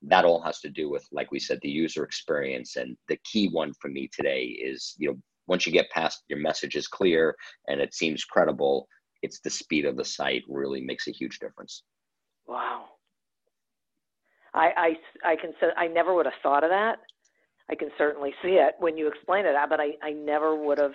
that 0.00 0.24
all 0.24 0.40
has 0.40 0.60
to 0.60 0.70
do 0.70 0.88
with, 0.88 1.06
like 1.12 1.30
we 1.30 1.38
said, 1.38 1.58
the 1.60 1.68
user 1.68 2.02
experience. 2.02 2.76
And 2.76 2.96
the 3.08 3.18
key 3.30 3.48
one 3.48 3.74
for 3.78 3.88
me 3.88 4.08
today 4.16 4.44
is, 4.44 4.94
you 4.96 5.10
know, 5.10 5.18
once 5.46 5.66
you 5.66 5.72
get 5.72 5.90
past 5.90 6.22
your 6.28 6.38
message 6.38 6.76
is 6.76 6.88
clear 6.88 7.36
and 7.68 7.82
it 7.82 7.92
seems 7.92 8.24
credible, 8.24 8.88
it's 9.22 9.40
the 9.40 9.50
speed 9.50 9.84
of 9.84 9.96
the 9.96 10.04
site 10.04 10.42
really 10.48 10.80
makes 10.80 11.08
a 11.08 11.12
huge 11.12 11.38
difference. 11.38 11.82
Wow. 12.46 12.86
I, 14.52 14.96
I, 15.24 15.32
I 15.32 15.36
can 15.36 15.52
say 15.60 15.68
I 15.76 15.86
never 15.86 16.14
would 16.14 16.26
have 16.26 16.34
thought 16.42 16.64
of 16.64 16.70
that 16.70 16.98
I 17.70 17.76
can 17.76 17.88
certainly 17.96 18.34
see 18.42 18.54
it 18.54 18.74
when 18.80 18.96
you 18.96 19.06
explain 19.06 19.46
it, 19.46 19.54
but 19.68 19.80
I, 19.80 19.90
I 20.02 20.10
never 20.10 20.56
would 20.56 20.78
have 20.78 20.94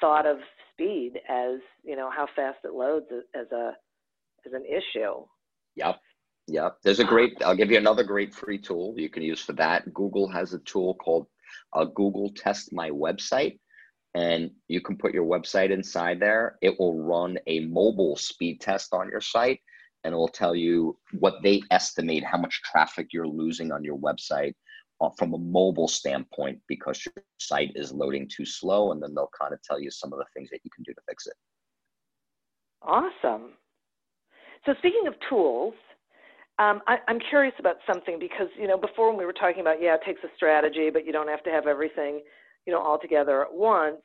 thought 0.00 0.26
of 0.26 0.38
speed 0.72 1.12
as, 1.28 1.60
you 1.84 1.94
know, 1.94 2.10
how 2.10 2.26
fast 2.34 2.58
it 2.64 2.72
loads 2.72 3.06
as 3.34 3.46
a, 3.52 3.72
as 4.44 4.52
an 4.52 4.64
issue. 4.66 5.24
Yep. 5.76 6.00
Yep. 6.48 6.78
There's 6.82 6.98
a 6.98 7.04
great, 7.04 7.40
I'll 7.44 7.54
give 7.54 7.70
you 7.70 7.78
another 7.78 8.02
great 8.02 8.34
free 8.34 8.58
tool 8.58 8.94
you 8.96 9.08
can 9.08 9.22
use 9.22 9.40
for 9.40 9.52
that. 9.52 9.94
Google 9.94 10.28
has 10.28 10.54
a 10.54 10.58
tool 10.60 10.94
called 10.94 11.28
uh, 11.72 11.84
Google 11.84 12.32
Test 12.36 12.72
My 12.72 12.90
Website. 12.90 13.60
And 14.14 14.50
you 14.68 14.80
can 14.80 14.96
put 14.96 15.14
your 15.14 15.24
website 15.24 15.70
inside 15.70 16.20
there. 16.20 16.58
It 16.60 16.78
will 16.78 17.02
run 17.02 17.38
a 17.46 17.60
mobile 17.60 18.16
speed 18.16 18.60
test 18.60 18.92
on 18.92 19.08
your 19.08 19.22
site 19.22 19.60
and 20.04 20.14
it 20.14 20.16
will 20.16 20.28
tell 20.28 20.54
you 20.54 20.98
what 21.18 21.42
they 21.42 21.62
estimate 21.70 22.24
how 22.24 22.38
much 22.38 22.62
traffic 22.62 23.08
you're 23.12 23.26
losing 23.26 23.72
on 23.72 23.84
your 23.84 23.96
website 23.96 24.54
uh, 25.00 25.10
from 25.16 25.34
a 25.34 25.38
mobile 25.38 25.88
standpoint 25.88 26.60
because 26.68 27.04
your 27.04 27.24
site 27.38 27.72
is 27.74 27.92
loading 27.92 28.28
too 28.28 28.44
slow, 28.44 28.92
and 28.92 29.02
then 29.02 29.14
they'll 29.14 29.30
kind 29.38 29.52
of 29.52 29.62
tell 29.62 29.80
you 29.80 29.90
some 29.90 30.12
of 30.12 30.18
the 30.18 30.24
things 30.34 30.48
that 30.50 30.60
you 30.64 30.70
can 30.74 30.84
do 30.84 30.92
to 30.92 31.00
fix 31.08 31.26
it. 31.26 31.34
Awesome. 32.82 33.52
So 34.66 34.74
speaking 34.78 35.06
of 35.06 35.14
tools, 35.28 35.74
um, 36.58 36.82
I, 36.86 36.98
am 37.08 37.18
curious 37.30 37.54
about 37.58 37.76
something 37.86 38.18
because 38.18 38.48
you 38.58 38.66
know 38.66 38.76
before 38.76 39.08
when 39.08 39.18
we 39.18 39.24
were 39.24 39.32
talking 39.32 39.60
about 39.60 39.80
yeah 39.80 39.94
it 39.94 40.02
takes 40.04 40.22
a 40.24 40.28
strategy, 40.36 40.90
but 40.90 41.06
you 41.06 41.12
don't 41.12 41.28
have 41.28 41.42
to 41.44 41.50
have 41.50 41.66
everything 41.66 42.20
you 42.66 42.72
know 42.72 42.80
all 42.80 42.98
together 42.98 43.42
at 43.42 43.52
once. 43.52 44.02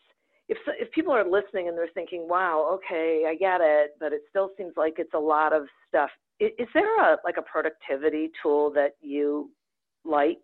If 0.49 0.57
if 0.79 0.91
people 0.91 1.13
are 1.13 1.29
listening 1.29 1.67
and 1.67 1.77
they're 1.77 1.89
thinking, 1.93 2.27
wow, 2.27 2.69
okay, 2.75 3.25
I 3.27 3.35
get 3.35 3.59
it, 3.61 3.91
but 3.99 4.13
it 4.13 4.21
still 4.29 4.51
seems 4.57 4.73
like 4.77 4.95
it's 4.97 5.13
a 5.13 5.19
lot 5.19 5.53
of 5.53 5.63
stuff. 5.87 6.09
Is, 6.39 6.51
is 6.57 6.67
there 6.73 7.13
a 7.13 7.17
like 7.23 7.37
a 7.37 7.41
productivity 7.41 8.31
tool 8.41 8.71
that 8.71 8.95
you 9.01 9.51
like 10.05 10.43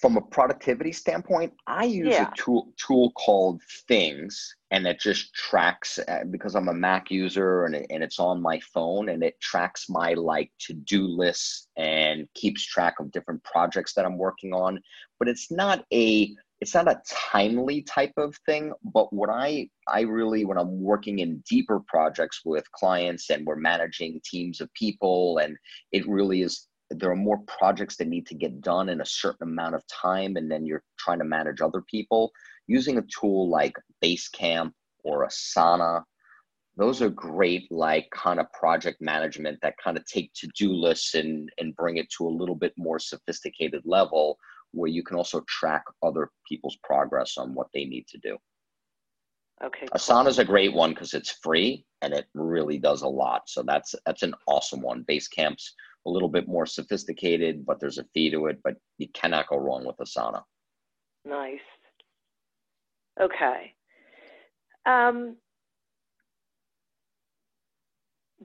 from 0.00 0.16
a 0.16 0.20
productivity 0.20 0.92
standpoint, 0.92 1.52
I 1.66 1.84
use 1.84 2.14
yeah. 2.14 2.30
a 2.30 2.34
tool 2.36 2.72
tool 2.76 3.10
called 3.12 3.60
Things, 3.88 4.54
and 4.70 4.86
it 4.86 5.00
just 5.00 5.34
tracks 5.34 5.98
uh, 5.98 6.24
because 6.30 6.54
I'm 6.54 6.68
a 6.68 6.74
Mac 6.74 7.10
user 7.10 7.64
and 7.64 7.74
it, 7.74 7.86
and 7.90 8.02
it's 8.02 8.20
on 8.20 8.40
my 8.40 8.60
phone, 8.72 9.08
and 9.08 9.22
it 9.24 9.40
tracks 9.40 9.88
my 9.88 10.14
like 10.14 10.52
to 10.60 10.74
do 10.74 11.06
lists 11.06 11.68
and 11.76 12.28
keeps 12.34 12.64
track 12.64 13.00
of 13.00 13.10
different 13.10 13.42
projects 13.44 13.94
that 13.94 14.04
I'm 14.04 14.18
working 14.18 14.52
on. 14.52 14.80
But 15.18 15.28
it's 15.28 15.50
not 15.50 15.84
a 15.92 16.34
it's 16.60 16.74
not 16.74 16.90
a 16.90 17.00
timely 17.08 17.82
type 17.82 18.12
of 18.16 18.36
thing. 18.46 18.72
But 18.82 19.12
what 19.12 19.30
I 19.30 19.68
I 19.86 20.02
really 20.02 20.44
when 20.44 20.58
I'm 20.58 20.80
working 20.82 21.20
in 21.20 21.42
deeper 21.48 21.80
projects 21.86 22.42
with 22.44 22.70
clients 22.72 23.30
and 23.30 23.46
we're 23.46 23.56
managing 23.56 24.20
teams 24.24 24.60
of 24.60 24.72
people, 24.74 25.38
and 25.38 25.56
it 25.92 26.08
really 26.08 26.42
is 26.42 26.68
there 26.90 27.10
are 27.10 27.16
more 27.16 27.40
projects 27.46 27.96
that 27.96 28.08
need 28.08 28.26
to 28.26 28.34
get 28.34 28.60
done 28.60 28.88
in 28.88 29.00
a 29.00 29.06
certain 29.06 29.48
amount 29.48 29.74
of 29.74 29.86
time 29.88 30.36
and 30.36 30.50
then 30.50 30.64
you're 30.64 30.82
trying 30.98 31.18
to 31.18 31.24
manage 31.24 31.60
other 31.60 31.82
people 31.82 32.32
using 32.66 32.98
a 32.98 33.04
tool 33.20 33.48
like 33.48 33.74
basecamp 34.02 34.72
or 35.04 35.26
asana 35.26 36.02
those 36.78 37.02
are 37.02 37.10
great 37.10 37.70
like 37.70 38.08
kind 38.10 38.40
of 38.40 38.50
project 38.52 39.02
management 39.02 39.58
that 39.60 39.74
kind 39.82 39.98
of 39.98 40.04
take 40.06 40.32
to-do 40.32 40.72
lists 40.72 41.14
and 41.14 41.50
and 41.58 41.76
bring 41.76 41.98
it 41.98 42.08
to 42.08 42.26
a 42.26 42.36
little 42.38 42.54
bit 42.54 42.72
more 42.78 42.98
sophisticated 42.98 43.82
level 43.84 44.38
where 44.72 44.90
you 44.90 45.02
can 45.02 45.16
also 45.16 45.42
track 45.48 45.84
other 46.02 46.30
people's 46.48 46.76
progress 46.82 47.36
on 47.38 47.54
what 47.54 47.68
they 47.72 47.84
need 47.84 48.06
to 48.08 48.18
do 48.18 48.36
okay 49.64 49.86
asana 49.94 50.28
is 50.28 50.38
a 50.38 50.44
great 50.44 50.72
one 50.72 50.90
because 50.90 51.14
it's 51.14 51.38
free 51.42 51.84
and 52.02 52.12
it 52.12 52.26
really 52.34 52.78
does 52.78 53.02
a 53.02 53.08
lot 53.08 53.42
so 53.46 53.62
that's 53.62 53.94
that's 54.06 54.22
an 54.22 54.34
awesome 54.46 54.82
one 54.82 55.04
basecamp's 55.04 55.74
a 56.08 56.10
little 56.10 56.28
bit 56.28 56.48
more 56.48 56.66
sophisticated, 56.66 57.66
but 57.66 57.80
there's 57.80 57.98
a 57.98 58.04
fee 58.14 58.30
to 58.30 58.46
it. 58.46 58.58
But 58.64 58.76
you 58.96 59.08
cannot 59.14 59.48
go 59.48 59.58
wrong 59.58 59.86
with 59.86 59.96
Asana. 59.96 60.42
Nice. 61.24 61.58
Okay. 63.20 63.74
Um, 64.86 65.36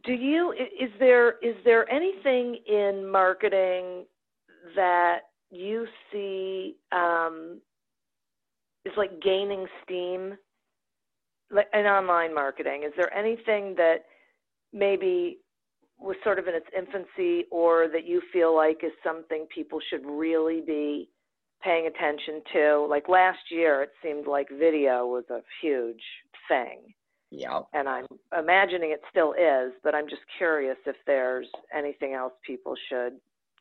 do 0.03 0.13
you 0.13 0.51
is 0.51 0.89
there 0.99 1.39
is 1.39 1.55
there 1.63 1.89
anything 1.89 2.57
in 2.67 3.09
marketing 3.09 4.05
that 4.75 5.19
you 5.53 5.85
see 6.11 6.75
um, 6.91 7.61
is 8.85 8.93
like 8.97 9.21
gaining 9.21 9.65
steam 9.83 10.37
in 11.51 11.85
online 11.85 12.33
marketing, 12.33 12.83
is 12.83 12.93
there 12.97 13.13
anything 13.15 13.75
that 13.75 14.05
maybe 14.71 15.39
was 15.99 16.15
sort 16.23 16.39
of 16.39 16.47
in 16.47 16.55
its 16.55 16.65
infancy 16.75 17.45
or 17.51 17.87
that 17.87 18.05
you 18.05 18.21
feel 18.31 18.55
like 18.55 18.83
is 18.83 18.91
something 19.03 19.45
people 19.53 19.79
should 19.89 20.05
really 20.05 20.61
be 20.61 21.09
paying 21.61 21.87
attention 21.87 22.41
to? 22.53 22.85
Like 22.89 23.07
last 23.07 23.39
year, 23.51 23.83
it 23.83 23.91
seemed 24.03 24.27
like 24.27 24.47
video 24.49 25.05
was 25.05 25.25
a 25.29 25.39
huge 25.61 26.01
thing. 26.49 26.93
Yeah. 27.31 27.61
And 27.73 27.87
I'm 27.87 28.05
imagining 28.37 28.91
it 28.91 29.01
still 29.09 29.33
is, 29.33 29.73
but 29.83 29.95
I'm 29.95 30.07
just 30.07 30.21
curious 30.37 30.77
if 30.85 30.95
there's 31.07 31.47
anything 31.75 32.13
else 32.13 32.33
people 32.45 32.75
should 32.89 33.13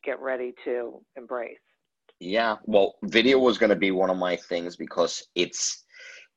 get 0.03 0.19
ready 0.19 0.53
to 0.65 1.01
embrace. 1.15 1.57
Yeah, 2.25 2.55
well, 2.63 2.95
video 3.03 3.37
was 3.37 3.57
going 3.57 3.71
to 3.71 3.75
be 3.75 3.91
one 3.91 4.09
of 4.09 4.15
my 4.15 4.37
things 4.37 4.77
because 4.77 5.27
it's 5.35 5.83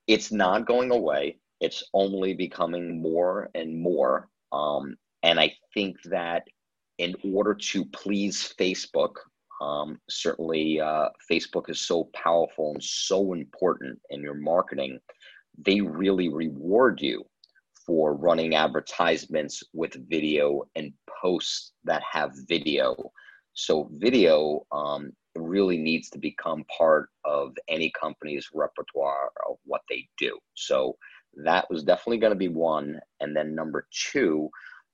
it's 0.08 0.32
not 0.32 0.66
going 0.66 0.90
away. 0.90 1.38
It's 1.60 1.84
only 1.94 2.34
becoming 2.34 3.00
more 3.00 3.50
and 3.54 3.80
more. 3.80 4.28
Um, 4.50 4.96
and 5.22 5.38
I 5.38 5.52
think 5.74 5.96
that 6.06 6.42
in 6.98 7.14
order 7.32 7.54
to 7.54 7.84
please 7.84 8.52
Facebook, 8.58 9.12
um, 9.60 10.00
certainly 10.10 10.80
uh, 10.80 11.10
Facebook 11.30 11.70
is 11.70 11.78
so 11.86 12.10
powerful 12.14 12.72
and 12.72 12.82
so 12.82 13.32
important 13.32 14.00
in 14.10 14.22
your 14.22 14.34
marketing. 14.34 14.98
They 15.56 15.80
really 15.80 16.28
reward 16.28 17.00
you 17.00 17.24
for 17.86 18.14
running 18.16 18.56
advertisements 18.56 19.62
with 19.72 20.08
video 20.10 20.62
and 20.74 20.92
posts 21.22 21.74
that 21.84 22.02
have 22.10 22.32
video. 22.48 23.12
So, 23.54 23.88
video 23.92 24.66
um, 24.72 25.12
really 25.38 25.78
needs 25.78 26.10
to 26.10 26.18
become 26.18 26.64
part 26.76 27.08
of 27.24 27.54
any 27.68 27.92
company's 27.98 28.48
repertoire 28.54 29.30
of 29.48 29.56
what 29.64 29.82
they 29.88 30.08
do. 30.18 30.38
So, 30.54 30.96
that 31.44 31.68
was 31.68 31.82
definitely 31.82 32.18
going 32.18 32.32
to 32.32 32.38
be 32.38 32.48
one. 32.48 32.98
And 33.20 33.36
then, 33.36 33.54
number 33.54 33.86
two, 34.10 34.48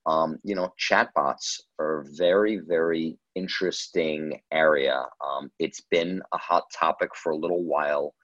um, 0.06 0.38
you 0.42 0.54
know, 0.54 0.72
chatbots 0.80 1.60
are 1.78 2.00
a 2.00 2.04
very, 2.16 2.58
very 2.58 3.16
interesting 3.34 4.40
area. 4.52 5.04
Um, 5.24 5.50
it's 5.58 5.82
been 5.90 6.20
a 6.32 6.38
hot 6.38 6.64
topic 6.76 7.10
for 7.14 7.32
a 7.32 7.36
little 7.36 7.62
while. 7.62 8.14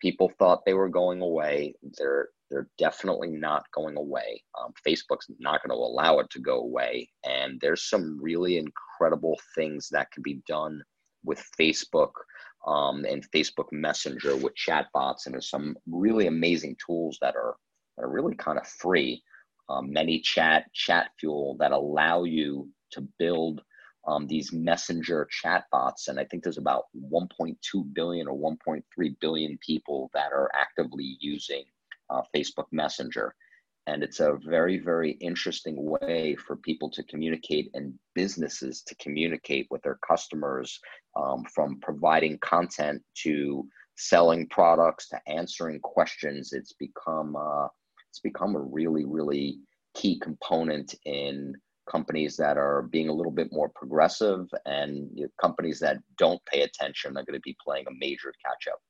People 0.00 0.30
thought 0.38 0.64
they 0.66 0.74
were 0.74 0.88
going 0.88 1.22
away. 1.22 1.74
They're 1.98 2.28
they're 2.50 2.68
definitely 2.78 3.28
not 3.28 3.64
going 3.74 3.96
away. 3.96 4.42
Um, 4.60 4.72
Facebook's 4.86 5.26
not 5.38 5.62
going 5.62 5.76
to 5.76 5.82
allow 5.82 6.18
it 6.18 6.28
to 6.30 6.40
go 6.40 6.60
away. 6.60 7.08
And 7.24 7.58
there's 7.60 7.88
some 7.88 8.20
really 8.22 8.58
incredible 8.58 9.40
things 9.54 9.88
that 9.90 10.10
can 10.12 10.22
be 10.22 10.40
done 10.46 10.82
with 11.24 11.44
Facebook 11.58 12.12
um, 12.66 13.04
and 13.04 13.28
Facebook 13.30 13.70
Messenger 13.72 14.36
with 14.36 14.54
chatbots. 14.54 15.26
And 15.26 15.34
there's 15.34 15.50
some 15.50 15.76
really 15.86 16.26
amazing 16.26 16.76
tools 16.84 17.18
that 17.20 17.36
are 17.36 17.56
that 17.96 18.04
are 18.04 18.10
really 18.10 18.34
kind 18.34 18.58
of 18.58 18.66
free 18.66 19.22
um, 19.68 19.90
ManyChat, 19.90 20.64
Chatfuel 20.72 21.56
that 21.58 21.72
allow 21.72 22.24
you 22.24 22.68
to 22.92 23.06
build 23.18 23.62
um, 24.06 24.26
these 24.26 24.52
messenger 24.52 25.26
chatbots. 25.44 26.08
And 26.08 26.20
I 26.20 26.24
think 26.24 26.42
there's 26.42 26.58
about 26.58 26.84
1.2 27.10 27.56
billion 27.94 28.28
or 28.28 28.36
1.3 28.36 28.82
billion 29.20 29.58
people 29.58 30.10
that 30.14 30.32
are 30.32 30.50
actively 30.54 31.16
using 31.20 31.64
uh, 32.10 32.22
Facebook 32.34 32.66
Messenger. 32.70 33.34
And 33.86 34.02
it's 34.02 34.20
a 34.20 34.38
very, 34.46 34.78
very 34.78 35.12
interesting 35.12 35.76
way 35.78 36.36
for 36.36 36.56
people 36.56 36.90
to 36.90 37.02
communicate 37.04 37.70
and 37.74 37.94
businesses 38.14 38.82
to 38.86 38.94
communicate 38.96 39.66
with 39.70 39.82
their 39.82 39.98
customers 40.06 40.80
um, 41.16 41.44
from 41.54 41.78
providing 41.80 42.38
content 42.38 43.02
to 43.22 43.66
selling 43.96 44.46
products 44.48 45.08
to 45.08 45.20
answering 45.26 45.80
questions. 45.80 46.52
It's 46.52 46.72
become 46.72 47.36
uh, 47.36 47.68
it's 48.10 48.20
become 48.20 48.54
a 48.56 48.60
really, 48.60 49.04
really 49.04 49.58
key 49.94 50.18
component 50.20 50.94
in 51.04 51.54
companies 51.90 52.36
that 52.36 52.56
are 52.56 52.82
being 52.82 53.08
a 53.08 53.12
little 53.12 53.32
bit 53.32 53.48
more 53.52 53.68
progressive 53.74 54.46
and 54.64 55.08
you 55.14 55.24
know, 55.24 55.28
companies 55.40 55.78
that 55.80 55.98
don't 56.16 56.40
pay 56.46 56.62
attention 56.62 57.10
are 57.10 57.24
going 57.24 57.34
to 57.34 57.40
be 57.40 57.56
playing 57.62 57.84
a 57.88 57.90
major 57.98 58.32
catch 58.44 58.72
up. 58.72 58.80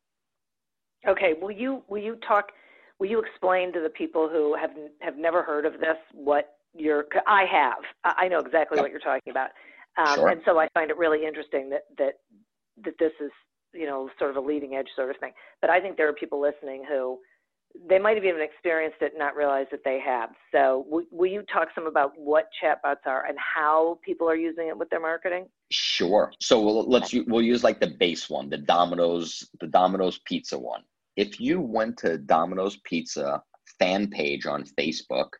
Okay, 1.09 1.35
will 1.41 1.51
you 1.51 1.83
will 1.89 2.03
you 2.03 2.16
talk 2.27 2.53
will 2.99 3.09
you 3.09 3.20
explain 3.20 3.72
to 3.72 3.81
the 3.81 3.91
people 3.91 4.29
who 4.29 4.55
have 4.55 4.70
have 5.01 5.16
never 5.16 5.43
heard 5.43 5.66
of 5.66 5.75
this 5.75 5.97
what 6.12 6.57
you're 6.75 7.07
I 7.27 7.45
have 7.51 7.79
I 8.05 8.29
know 8.29 8.39
exactly 8.39 8.81
what 8.81 8.91
you're 8.91 9.01
talking 9.01 9.31
about 9.31 9.51
um, 9.97 10.15
sure. 10.15 10.29
and 10.29 10.41
so 10.45 10.59
I 10.59 10.69
find 10.75 10.91
it 10.91 10.99
really 10.99 11.27
interesting 11.27 11.71
that 11.71 11.83
that 11.99 12.15
that 12.85 12.95
this 12.99 13.13
is 13.21 13.31
you 13.73 13.87
know 13.87 14.09
sort 14.19 14.31
of 14.31 14.37
a 14.37 14.41
leading 14.41 14.75
edge 14.75 14.89
sort 14.97 15.11
of 15.11 15.17
thing 15.19 15.33
but 15.61 15.71
I 15.71 15.81
think 15.81 15.97
there 15.97 16.09
are 16.09 16.13
people 16.13 16.41
listening 16.41 16.85
who 16.89 17.19
they 17.89 17.99
might 17.99 18.17
have 18.17 18.25
even 18.25 18.41
experienced 18.41 18.99
it 19.01 19.13
and 19.13 19.19
not 19.19 19.35
realized 19.35 19.71
that 19.73 19.83
they 19.85 19.99
have. 20.05 20.31
So, 20.53 20.87
w- 20.89 21.07
will 21.11 21.31
you 21.31 21.43
talk 21.53 21.69
some 21.75 21.87
about 21.87 22.13
what 22.17 22.49
chatbots 22.63 23.07
are 23.07 23.27
and 23.27 23.37
how 23.39 23.99
people 24.05 24.29
are 24.29 24.37
using 24.37 24.69
it 24.69 24.79
with 24.79 24.89
their 24.91 25.01
marketing? 25.01 25.47
Sure. 25.71 26.33
So 26.41 26.61
we'll, 26.61 26.89
let's 26.89 27.13
we'll 27.27 27.43
use 27.43 27.65
like 27.65 27.81
the 27.81 27.89
base 27.89 28.31
one, 28.31 28.49
the 28.49 28.59
Domino's, 28.59 29.49
the 29.61 29.67
Domino's 29.67 30.19
Pizza 30.25 30.59
one. 30.59 30.83
If 31.17 31.41
you 31.41 31.61
went 31.61 31.99
to 31.99 32.19
Domino's 32.19 32.79
Pizza 32.85 33.43
fan 33.79 34.09
page 34.09 34.47
on 34.47 34.65
Facebook 34.79 35.31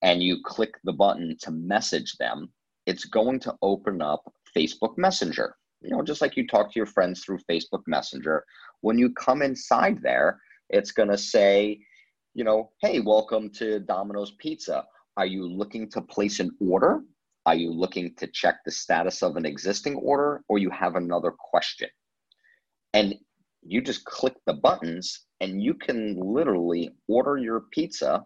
and 0.00 0.22
you 0.22 0.38
click 0.44 0.74
the 0.84 0.92
button 0.92 1.36
to 1.42 1.50
message 1.50 2.16
them, 2.16 2.50
it's 2.86 3.04
going 3.04 3.40
to 3.40 3.54
open 3.62 4.02
up 4.02 4.22
Facebook 4.56 4.98
Messenger. 4.98 5.54
You 5.80 5.90
know, 5.90 6.02
just 6.02 6.20
like 6.20 6.36
you 6.36 6.46
talk 6.46 6.72
to 6.72 6.78
your 6.78 6.86
friends 6.86 7.24
through 7.24 7.38
Facebook 7.50 7.82
Messenger. 7.86 8.44
When 8.80 8.98
you 8.98 9.12
come 9.12 9.42
inside 9.42 9.98
there, 10.02 10.40
it's 10.68 10.92
going 10.92 11.08
to 11.08 11.18
say, 11.18 11.80
you 12.34 12.44
know, 12.44 12.70
hey, 12.80 13.00
welcome 13.00 13.50
to 13.50 13.80
Domino's 13.80 14.32
Pizza. 14.38 14.84
Are 15.16 15.26
you 15.26 15.46
looking 15.46 15.90
to 15.90 16.00
place 16.00 16.40
an 16.40 16.50
order? 16.60 17.00
Are 17.44 17.54
you 17.54 17.72
looking 17.72 18.14
to 18.16 18.26
check 18.28 18.60
the 18.64 18.70
status 18.70 19.22
of 19.22 19.36
an 19.36 19.44
existing 19.44 19.96
order 19.96 20.42
or 20.48 20.58
you 20.58 20.70
have 20.70 20.94
another 20.94 21.32
question? 21.32 21.88
And 22.94 23.14
you 23.62 23.80
just 23.80 24.04
click 24.04 24.34
the 24.46 24.54
buttons 24.54 25.26
and 25.40 25.62
you 25.62 25.74
can 25.74 26.16
literally 26.16 26.90
order 27.08 27.36
your 27.36 27.64
pizza 27.72 28.24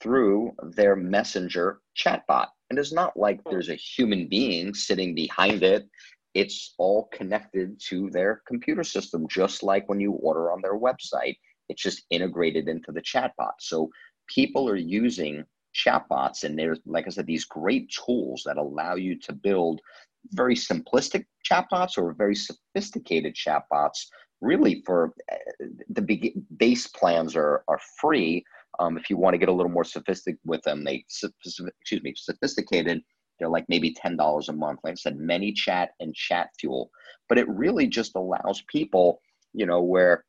through 0.00 0.52
their 0.62 0.94
messenger 0.96 1.80
chatbot. 1.96 2.46
And 2.74 2.80
it's 2.80 2.92
not 2.92 3.16
like 3.16 3.38
there's 3.48 3.68
a 3.68 3.76
human 3.76 4.26
being 4.26 4.74
sitting 4.74 5.14
behind 5.14 5.62
it. 5.62 5.88
It's 6.34 6.74
all 6.76 7.08
connected 7.12 7.78
to 7.88 8.10
their 8.10 8.42
computer 8.48 8.82
system, 8.82 9.28
just 9.28 9.62
like 9.62 9.88
when 9.88 10.00
you 10.00 10.10
order 10.14 10.50
on 10.50 10.60
their 10.60 10.76
website. 10.76 11.36
It's 11.68 11.80
just 11.80 12.02
integrated 12.10 12.66
into 12.66 12.90
the 12.90 13.00
chatbot. 13.00 13.52
So 13.60 13.90
people 14.26 14.68
are 14.68 14.74
using 14.74 15.44
chatbots, 15.72 16.42
and 16.42 16.58
there's, 16.58 16.80
like 16.84 17.06
I 17.06 17.10
said, 17.10 17.28
these 17.28 17.44
great 17.44 17.92
tools 17.92 18.42
that 18.44 18.56
allow 18.56 18.96
you 18.96 19.20
to 19.20 19.32
build 19.32 19.80
very 20.32 20.56
simplistic 20.56 21.26
chatbots 21.48 21.96
or 21.96 22.12
very 22.12 22.34
sophisticated 22.34 23.36
chatbots. 23.36 24.08
Really, 24.40 24.82
for 24.84 25.14
eh, 25.30 25.36
the 25.90 26.34
base 26.56 26.88
plans 26.88 27.36
are 27.36 27.62
are 27.68 27.78
free. 28.00 28.44
Um, 28.78 28.96
if 28.96 29.08
you 29.08 29.16
want 29.16 29.34
to 29.34 29.38
get 29.38 29.48
a 29.48 29.52
little 29.52 29.70
more 29.70 29.84
sophisticated 29.84 30.40
with 30.44 30.62
them, 30.62 30.84
they 30.84 31.04
excuse 31.06 32.02
me, 32.02 32.14
sophisticated. 32.16 33.02
They're 33.38 33.48
like 33.48 33.64
maybe 33.68 33.92
ten 33.92 34.16
dollars 34.16 34.48
a 34.48 34.52
month. 34.52 34.80
Like 34.84 34.92
I 34.92 34.96
said, 34.96 35.18
ManyChat 35.18 35.88
and 36.00 36.14
Chatfuel, 36.14 36.90
but 37.28 37.38
it 37.38 37.48
really 37.48 37.86
just 37.86 38.14
allows 38.14 38.62
people, 38.68 39.20
you 39.52 39.66
know, 39.66 39.82
where 39.82 40.24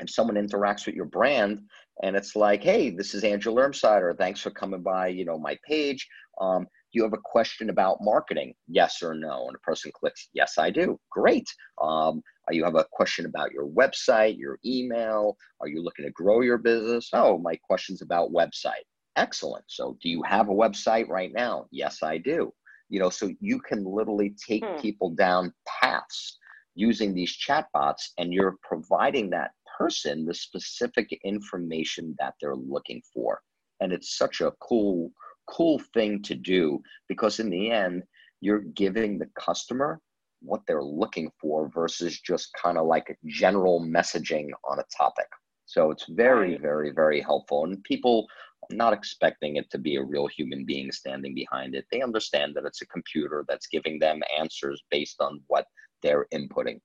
if 0.00 0.10
someone 0.10 0.36
interacts 0.36 0.86
with 0.86 0.94
your 0.94 1.06
brand 1.06 1.60
and 2.02 2.16
it's 2.16 2.34
like, 2.34 2.62
hey, 2.62 2.90
this 2.90 3.14
is 3.14 3.24
Andrew 3.24 3.52
Lermsider. 3.52 4.16
Thanks 4.18 4.40
for 4.40 4.50
coming 4.50 4.82
by, 4.82 5.08
you 5.08 5.24
know, 5.24 5.38
my 5.38 5.56
page. 5.66 6.08
Um, 6.40 6.66
you 6.94 7.02
have 7.02 7.12
a 7.12 7.18
question 7.24 7.70
about 7.70 7.98
marketing? 8.00 8.54
Yes 8.68 9.02
or 9.02 9.14
no? 9.14 9.46
And 9.46 9.56
a 9.56 9.60
person 9.60 9.90
clicks, 9.94 10.28
yes, 10.32 10.58
I 10.58 10.70
do. 10.70 10.98
Great. 11.10 11.46
Um, 11.80 12.22
you 12.50 12.64
have 12.64 12.76
a 12.76 12.86
question 12.92 13.26
about 13.26 13.52
your 13.52 13.66
website, 13.66 14.38
your 14.38 14.58
email? 14.64 15.36
Are 15.60 15.68
you 15.68 15.82
looking 15.82 16.04
to 16.04 16.10
grow 16.10 16.40
your 16.40 16.58
business? 16.58 17.10
Oh, 17.12 17.38
my 17.38 17.56
question's 17.56 18.02
about 18.02 18.32
website. 18.32 18.84
Excellent. 19.16 19.64
So 19.68 19.96
do 20.02 20.08
you 20.08 20.22
have 20.22 20.48
a 20.48 20.54
website 20.54 21.08
right 21.08 21.32
now? 21.32 21.66
Yes, 21.70 22.02
I 22.02 22.18
do. 22.18 22.52
You 22.88 23.00
know, 23.00 23.10
so 23.10 23.30
you 23.40 23.60
can 23.60 23.84
literally 23.84 24.34
take 24.46 24.64
hmm. 24.64 24.80
people 24.80 25.10
down 25.10 25.52
paths 25.66 26.38
using 26.74 27.14
these 27.14 27.36
chatbots 27.36 28.10
and 28.18 28.32
you're 28.32 28.56
providing 28.62 29.30
that 29.30 29.52
person 29.78 30.24
the 30.24 30.34
specific 30.34 31.18
information 31.24 32.14
that 32.18 32.34
they're 32.40 32.56
looking 32.56 33.02
for. 33.12 33.40
And 33.80 33.92
it's 33.92 34.16
such 34.16 34.40
a 34.40 34.52
cool, 34.60 35.10
cool 35.46 35.80
thing 35.92 36.22
to 36.22 36.34
do 36.34 36.82
because 37.08 37.40
in 37.40 37.50
the 37.50 37.70
end, 37.70 38.02
you're 38.40 38.60
giving 38.60 39.18
the 39.18 39.28
customer 39.38 40.00
what 40.40 40.60
they're 40.66 40.84
looking 40.84 41.30
for 41.40 41.70
versus 41.74 42.20
just 42.20 42.50
kind 42.60 42.76
of 42.76 42.86
like 42.86 43.16
general 43.26 43.80
messaging 43.80 44.50
on 44.68 44.78
a 44.78 44.84
topic. 44.96 45.26
So 45.66 45.90
it's 45.90 46.06
very, 46.10 46.58
very, 46.58 46.90
very 46.90 47.20
helpful. 47.20 47.64
And 47.64 47.82
people 47.84 48.26
not 48.70 48.92
expecting 48.92 49.56
it 49.56 49.70
to 49.70 49.78
be 49.78 49.96
a 49.96 50.02
real 50.02 50.26
human 50.26 50.64
being 50.66 50.92
standing 50.92 51.34
behind 51.34 51.74
it. 51.74 51.86
They 51.90 52.02
understand 52.02 52.54
that 52.54 52.64
it's 52.64 52.82
a 52.82 52.86
computer 52.86 53.44
that's 53.48 53.66
giving 53.66 53.98
them 53.98 54.20
answers 54.38 54.82
based 54.90 55.20
on 55.20 55.40
what 55.46 55.66
they're 56.02 56.26
inputting 56.34 56.80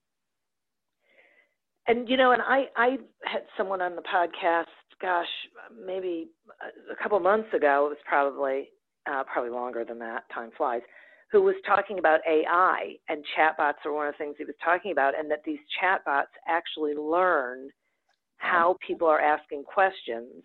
and 1.90 2.08
you 2.08 2.16
know, 2.18 2.32
and 2.32 2.42
I 2.42 2.68
I 2.78 2.98
had 3.26 3.42
someone 3.58 3.82
on 3.82 3.96
the 3.96 4.04
podcast 4.04 4.66
gosh, 5.02 5.28
maybe 5.86 6.30
a 6.92 7.02
couple 7.02 7.20
months 7.20 7.50
ago. 7.54 7.86
It 7.88 7.90
was 7.90 7.98
probably 8.06 8.70
uh, 9.10 9.24
probably 9.32 9.52
longer 9.52 9.84
than 9.86 10.00
that. 10.00 10.24
Time 10.34 10.52
flies. 10.58 10.82
Who 11.32 11.42
was 11.42 11.56
talking 11.66 12.00
about 12.00 12.22
AI 12.28 12.96
and 13.08 13.24
chatbots 13.38 13.86
are 13.86 13.94
one 13.94 14.08
of 14.08 14.14
the 14.14 14.18
things 14.18 14.36
he 14.38 14.46
was 14.46 14.56
talking 14.64 14.92
about, 14.92 15.18
and 15.18 15.30
that 15.30 15.44
these 15.46 15.60
chatbots 15.82 16.34
actually 16.48 16.96
learn 16.96 17.70
how 18.38 18.78
people 18.86 19.08
are 19.08 19.22
asking 19.22 19.64
questions. 19.64 20.44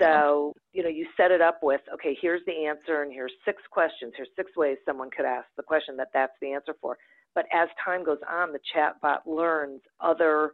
So, 0.00 0.52
you 0.72 0.82
know, 0.82 0.88
you 0.88 1.06
set 1.16 1.30
it 1.30 1.40
up 1.40 1.60
with, 1.62 1.80
okay, 1.92 2.16
here's 2.20 2.40
the 2.46 2.66
answer, 2.66 3.02
and 3.02 3.12
here's 3.12 3.32
six 3.44 3.62
questions. 3.70 4.12
Here's 4.16 4.28
six 4.34 4.50
ways 4.56 4.78
someone 4.84 5.10
could 5.16 5.26
ask 5.26 5.46
the 5.56 5.62
question 5.62 5.96
that 5.98 6.08
that's 6.12 6.32
the 6.40 6.52
answer 6.52 6.74
for. 6.80 6.98
But 7.36 7.46
as 7.52 7.68
time 7.84 8.04
goes 8.04 8.18
on, 8.28 8.52
the 8.52 8.58
chatbot 8.74 9.18
learns 9.26 9.80
other 10.00 10.52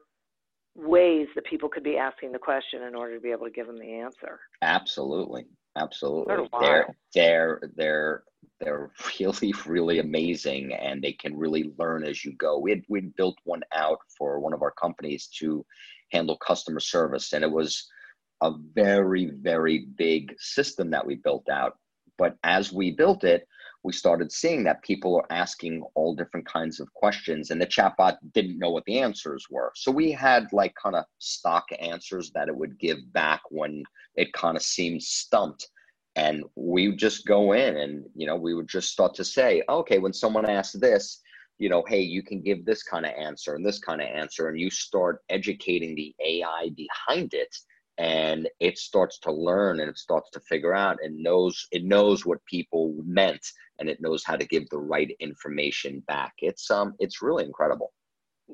ways 0.75 1.29
that 1.35 1.45
people 1.45 1.69
could 1.69 1.83
be 1.83 1.97
asking 1.97 2.33
the 2.33 2.39
question 2.39 2.83
in 2.83 2.95
order 2.95 3.15
to 3.15 3.21
be 3.21 3.31
able 3.31 3.47
to 3.47 3.51
give 3.51 3.67
them 3.67 3.79
the 3.79 3.93
answer. 3.93 4.41
Absolutely. 4.63 5.45
Absolutely. 5.77 6.49
They're 6.61 6.95
they're 7.15 7.61
they're 7.77 8.23
they're 8.61 8.91
really 9.21 9.55
really 9.67 9.99
amazing 9.99 10.73
and 10.73 11.03
they 11.03 11.13
can 11.13 11.37
really 11.37 11.73
learn 11.79 12.05
as 12.05 12.25
you 12.25 12.35
go. 12.37 12.59
We 12.59 12.83
we 12.89 13.01
built 13.17 13.39
one 13.45 13.63
out 13.73 13.99
for 14.17 14.41
one 14.41 14.53
of 14.53 14.63
our 14.63 14.73
companies 14.73 15.29
to 15.39 15.65
handle 16.13 16.37
customer 16.37 16.81
service 16.81 17.33
and 17.33 17.45
it 17.45 17.51
was 17.51 17.89
a 18.43 18.53
very 18.75 19.31
very 19.41 19.87
big 19.97 20.35
system 20.39 20.91
that 20.91 21.07
we 21.07 21.17
built 21.17 21.49
out. 21.49 21.77
But 22.19 22.37
as 22.43 22.73
we 22.73 22.91
built 22.91 23.25
it, 23.25 23.47
we 23.83 23.93
started 23.93 24.31
seeing 24.31 24.63
that 24.65 24.83
people 24.83 25.17
are 25.17 25.33
asking 25.33 25.83
all 25.95 26.15
different 26.15 26.47
kinds 26.47 26.81
of 26.81 26.93
questions 26.93 27.51
and 27.51 27.61
the 27.61 27.67
chatbot 27.67 28.19
didn't 28.33 28.59
know 28.59 28.71
what 28.71 28.85
the 28.85 28.99
answers 28.99 29.47
were. 29.51 29.73
So 29.75 29.91
we 29.91 30.13
had 30.13 30.53
like 30.53 30.75
kind 30.81 30.97
of 30.97 31.05
stock 31.19 31.65
answers 31.81 32.31
that 32.33 32.49
it 32.49 32.57
would 32.57 32.79
give 32.79 32.99
back 33.13 33.41
when 33.51 33.83
it 34.17 34.33
kind 34.33 34.57
of 34.57 34.63
seemed 34.63 35.03
stumped. 35.03 35.69
And 36.17 36.45
we 36.57 36.89
would 36.89 36.99
just 36.99 37.25
go 37.27 37.53
in 37.53 37.77
and 37.79 38.05
you 38.15 38.27
know 38.27 38.37
we 38.37 38.55
would 38.55 38.69
just 38.69 38.91
start 38.91 39.15
to 39.15 39.25
say 39.25 39.63
okay 39.69 39.99
when 39.99 40.13
someone 40.13 40.45
asks 40.45 40.75
this 40.75 41.23
you 41.59 41.69
know 41.69 41.85
hey 41.87 42.01
you 42.01 42.23
can 42.23 42.43
give 42.43 42.65
this 42.65 42.83
kind 42.83 43.07
of 43.07 43.13
answer 43.13 43.55
and 43.55 43.65
this 43.65 43.79
kind 43.79 44.01
of 44.03 44.09
answer 44.09 44.49
and 44.49 44.59
you 44.59 44.71
start 44.71 45.21
educating 45.29 45.95
the 45.95 46.13
ai 46.27 46.71
behind 46.75 47.33
it 47.33 47.55
and 48.01 48.49
it 48.61 48.79
starts 48.79 49.19
to 49.19 49.31
learn 49.31 49.81
and 49.81 49.91
it 49.91 49.99
starts 49.99 50.31
to 50.31 50.41
figure 50.41 50.75
out 50.75 50.97
and 51.03 51.23
knows 51.23 51.69
it 51.71 51.85
knows 51.85 52.25
what 52.25 52.45
people 52.47 52.95
meant 53.05 53.47
and 53.79 53.91
it 53.91 54.01
knows 54.01 54.25
how 54.25 54.37
to 54.37 54.47
give 54.47 54.69
the 54.71 54.79
right 54.79 55.15
information 55.21 56.03
back. 56.09 56.33
It's 56.39 56.71
um 56.71 56.95
it's 56.99 57.21
really 57.21 57.45
incredible. 57.45 57.93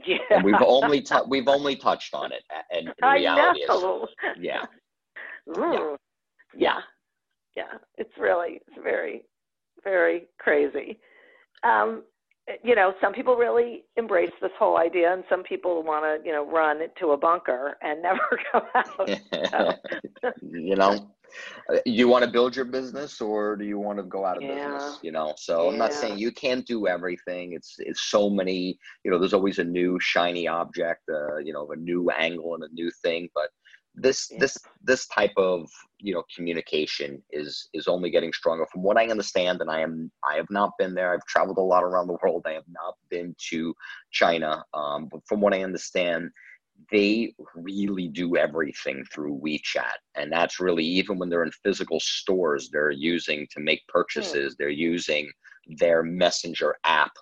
Yeah 0.05 0.19
and 0.31 0.45
we've 0.45 0.61
only 0.67 1.01
t- 1.01 1.15
we've 1.29 1.49
only 1.49 1.77
touched 1.77 2.13
on 2.13 2.33
it 2.33 2.43
and 2.73 2.93
reality 3.03 3.61
is 3.61 4.09
yeah. 4.41 4.65
yeah. 5.47 5.97
Yeah. 6.55 6.81
Yeah. 7.57 7.79
It's 7.99 8.13
really 8.19 8.61
it's 8.67 8.83
very 8.83 9.23
very 9.85 10.27
crazy. 10.41 10.99
Um 11.63 12.03
you 12.63 12.75
know, 12.75 12.95
some 13.01 13.13
people 13.13 13.37
really 13.37 13.85
embrace 13.97 14.33
this 14.41 14.51
whole 14.59 14.79
idea, 14.79 15.13
and 15.13 15.25
some 15.29 15.43
people 15.43 15.83
want 15.83 16.05
to, 16.05 16.27
you 16.27 16.33
know, 16.33 16.45
run 16.45 16.81
to 16.99 17.13
a 17.13 17.17
bunker 17.17 17.77
and 17.83 18.03
never 18.03 18.41
go 18.53 18.63
out. 18.75 19.79
you 20.43 20.77
know, 20.77 21.11
you 21.85 22.09
want 22.09 22.25
to 22.25 22.31
build 22.31 22.55
your 22.55 22.65
business, 22.65 23.21
or 23.21 23.57
do 23.57 23.65
you 23.65 23.79
want 23.79 23.99
to 23.99 24.05
go 24.05 24.25
out 24.25 24.37
of 24.37 24.43
yeah. 24.43 24.73
business? 24.73 24.99
You 25.03 25.13
know, 25.13 25.35
so 25.37 25.65
yeah. 25.65 25.71
I'm 25.71 25.79
not 25.79 25.93
saying 25.93 26.19
you 26.19 26.33
can't 26.33 26.67
do 26.67 26.87
everything. 26.87 27.53
It's 27.53 27.77
it's 27.79 28.03
so 28.11 28.31
many. 28.31 28.79
You 29.05 29.11
know, 29.11 29.19
there's 29.19 29.35
always 29.35 29.59
a 29.59 29.65
new 29.65 29.99
shiny 30.01 30.49
object, 30.49 31.03
uh, 31.13 31.37
you 31.39 31.53
know, 31.53 31.71
a 31.73 31.77
new 31.77 32.11
angle 32.11 32.55
and 32.55 32.65
a 32.65 32.73
new 32.73 32.91
thing, 33.03 33.29
but 33.35 33.51
this 33.97 34.29
yeah. 34.31 34.39
this 34.41 34.59
this 34.83 35.07
type 35.07 35.33
of 35.37 35.69
you 35.99 36.13
know 36.13 36.23
communication 36.35 37.23
is 37.31 37.69
is 37.73 37.89
only 37.89 38.11
getting 38.11 38.33
stronger 38.33 38.67
from 38.71 38.83
what 38.83 38.99
i 38.99 39.07
understand 39.07 39.61
and 39.61 39.71
i 39.71 39.81
am 39.81 40.11
i 40.29 40.37
have 40.37 40.51
not 40.51 40.71
been 40.79 40.95
there 40.95 41.13
i've 41.13 41.25
traveled 41.27 41.59
a 41.59 41.63
lot 41.63 41.83
around 41.83 42.07
the 42.07 42.19
world 42.23 42.43
i 42.47 42.53
have 42.53 42.69
not 42.69 42.95
been 43.09 43.35
to 43.39 43.75
china 44.11 44.63
um, 44.75 45.09
but 45.11 45.21
from 45.27 45.41
what 45.41 45.55
i 45.55 45.63
understand 45.63 46.31
they 46.93 47.33
really 47.55 48.09
do 48.09 48.37
everything 48.37 49.05
through 49.13 49.41
WeChat. 49.43 49.97
And 50.15 50.31
that's 50.31 50.61
really, 50.61 50.85
even 50.85 51.19
when 51.19 51.29
they're 51.29 51.43
in 51.43 51.51
physical 51.65 52.01
stores, 52.01 52.69
they're 52.71 52.91
using 52.91 53.47
to 53.53 53.61
make 53.61 53.81
hmm. 53.89 53.99
purchases, 53.99 54.57
they're 54.59 54.69
using 54.69 55.31
their 55.79 56.03
messenger 56.03 56.77
app 56.85 57.13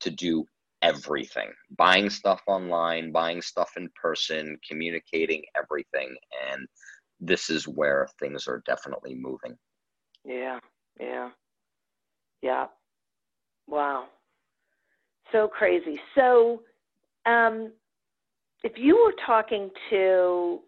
to 0.00 0.10
do 0.10 0.44
everything. 0.84 1.50
Buying 1.76 2.10
stuff 2.10 2.42
online 2.46 3.12
buying 3.12 3.42
stuff 3.42 3.70
in 3.76 3.88
person 4.00 4.58
communicating 4.68 5.42
everything 5.56 6.16
and 6.50 6.66
this 7.20 7.48
is 7.50 7.66
where 7.66 8.08
things 8.20 8.46
are 8.46 8.62
definitely 8.66 9.14
moving. 9.14 9.56
Yeah 10.24 10.58
yeah. 11.00 11.30
Yeah. 12.42 12.66
Wow. 13.66 14.06
So 15.32 15.48
crazy. 15.48 16.00
So 16.14 16.62
um 17.26 17.72
if 18.62 18.72
you 18.76 18.96
were 18.96 19.14
talking 19.26 19.70
to 19.90 20.60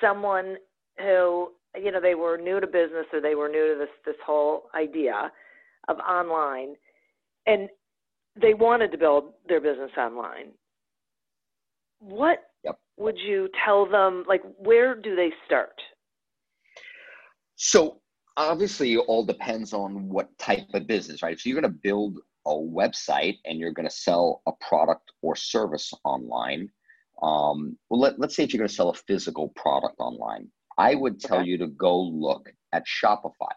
someone 0.00 0.56
who 0.98 1.52
you 1.76 1.92
know 1.92 2.00
they 2.00 2.14
were 2.14 2.36
new 2.36 2.60
to 2.60 2.66
business 2.66 3.06
or 3.12 3.20
they 3.20 3.34
were 3.34 3.48
new 3.48 3.74
to 3.74 3.78
this 3.78 3.88
this 4.04 4.16
whole 4.24 4.64
idea 4.74 5.30
of 5.88 5.98
online 5.98 6.74
and 7.46 7.68
they 8.40 8.54
wanted 8.54 8.92
to 8.92 8.98
build 8.98 9.32
their 9.48 9.60
business 9.60 9.90
online. 9.98 10.52
What 11.98 12.38
yep. 12.64 12.78
would 12.96 13.16
you 13.18 13.48
tell 13.64 13.86
them? 13.86 14.24
Like, 14.28 14.42
where 14.58 14.94
do 14.94 15.16
they 15.16 15.30
start? 15.46 15.80
So, 17.56 18.00
obviously, 18.36 18.94
it 18.94 18.98
all 18.98 19.24
depends 19.24 19.72
on 19.72 20.08
what 20.08 20.36
type 20.38 20.66
of 20.74 20.86
business, 20.86 21.22
right? 21.22 21.38
So, 21.38 21.48
you're 21.48 21.60
going 21.60 21.72
to 21.72 21.78
build 21.82 22.18
a 22.46 22.50
website 22.54 23.38
and 23.44 23.58
you're 23.58 23.72
going 23.72 23.88
to 23.88 23.94
sell 23.94 24.42
a 24.46 24.52
product 24.60 25.12
or 25.22 25.34
service 25.34 25.92
online. 26.04 26.70
Um, 27.22 27.78
well, 27.88 28.00
let, 28.00 28.18
let's 28.18 28.36
say 28.36 28.44
if 28.44 28.52
you're 28.52 28.58
going 28.58 28.68
to 28.68 28.74
sell 28.74 28.90
a 28.90 28.94
physical 28.94 29.48
product 29.56 29.96
online, 29.98 30.48
I 30.78 30.94
would 30.94 31.18
tell 31.18 31.38
okay. 31.38 31.48
you 31.48 31.58
to 31.58 31.68
go 31.68 31.98
look 31.98 32.50
at 32.72 32.84
Shopify. 32.86 33.52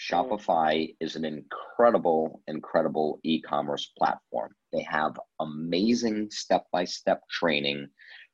Shopify 0.00 0.94
is 1.00 1.16
an 1.16 1.24
incredible, 1.24 2.42
incredible 2.46 3.20
e 3.22 3.40
commerce 3.40 3.92
platform. 3.98 4.52
They 4.72 4.82
have 4.82 5.18
amazing 5.40 6.30
step 6.30 6.66
by 6.72 6.84
step 6.84 7.22
training 7.30 7.88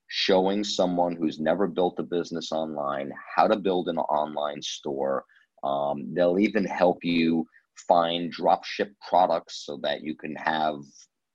showing 0.08 0.62
someone 0.62 1.16
who's 1.16 1.40
never 1.40 1.66
built 1.66 1.98
a 1.98 2.02
business 2.02 2.52
online 2.52 3.10
how 3.34 3.46
to 3.46 3.56
build 3.56 3.88
an 3.88 3.98
online 3.98 4.60
store. 4.60 5.24
Um, 5.64 6.12
they'll 6.12 6.38
even 6.38 6.64
help 6.64 6.98
you 7.02 7.46
find 7.88 8.30
drop 8.30 8.64
ship 8.64 8.92
products 9.08 9.64
so 9.64 9.78
that 9.82 10.02
you 10.02 10.14
can 10.14 10.34
have 10.36 10.76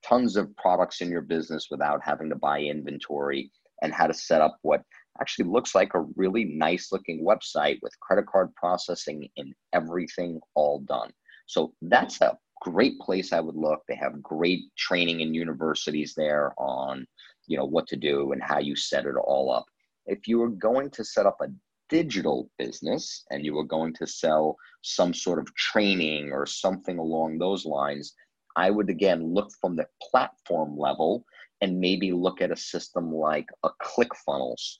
tons 0.04 0.36
of 0.36 0.54
products 0.56 1.00
in 1.00 1.10
your 1.10 1.22
business 1.22 1.68
without 1.70 2.00
having 2.04 2.28
to 2.28 2.36
buy 2.36 2.60
inventory 2.60 3.50
and 3.82 3.92
how 3.92 4.06
to 4.06 4.14
set 4.14 4.40
up 4.40 4.56
what 4.62 4.82
actually 5.20 5.46
looks 5.46 5.74
like 5.74 5.94
a 5.94 6.06
really 6.16 6.44
nice 6.44 6.92
looking 6.92 7.24
website 7.24 7.78
with 7.82 7.98
credit 8.00 8.26
card 8.26 8.54
processing 8.54 9.28
and 9.36 9.54
everything 9.72 10.40
all 10.54 10.80
done. 10.80 11.10
So 11.46 11.72
that's 11.82 12.20
a 12.20 12.36
great 12.60 12.98
place 12.98 13.32
I 13.32 13.40
would 13.40 13.56
look. 13.56 13.82
They 13.88 13.96
have 13.96 14.22
great 14.22 14.64
training 14.76 15.20
in 15.20 15.34
universities 15.34 16.14
there 16.16 16.52
on, 16.58 17.06
you 17.46 17.56
know, 17.56 17.64
what 17.64 17.86
to 17.88 17.96
do 17.96 18.32
and 18.32 18.42
how 18.42 18.58
you 18.58 18.76
set 18.76 19.06
it 19.06 19.16
all 19.16 19.50
up. 19.52 19.66
If 20.06 20.26
you 20.26 20.38
were 20.38 20.50
going 20.50 20.90
to 20.90 21.04
set 21.04 21.26
up 21.26 21.38
a 21.40 21.48
digital 21.88 22.50
business 22.58 23.24
and 23.30 23.44
you 23.44 23.54
were 23.54 23.64
going 23.64 23.94
to 23.94 24.06
sell 24.06 24.56
some 24.82 25.14
sort 25.14 25.38
of 25.38 25.54
training 25.54 26.32
or 26.32 26.46
something 26.46 26.98
along 26.98 27.38
those 27.38 27.64
lines, 27.64 28.14
I 28.56 28.70
would 28.70 28.90
again 28.90 29.34
look 29.34 29.50
from 29.60 29.76
the 29.76 29.86
platform 30.02 30.76
level 30.76 31.24
and 31.60 31.80
maybe 31.80 32.12
look 32.12 32.40
at 32.40 32.52
a 32.52 32.56
system 32.56 33.12
like 33.12 33.46
a 33.64 33.70
ClickFunnels 33.82 34.78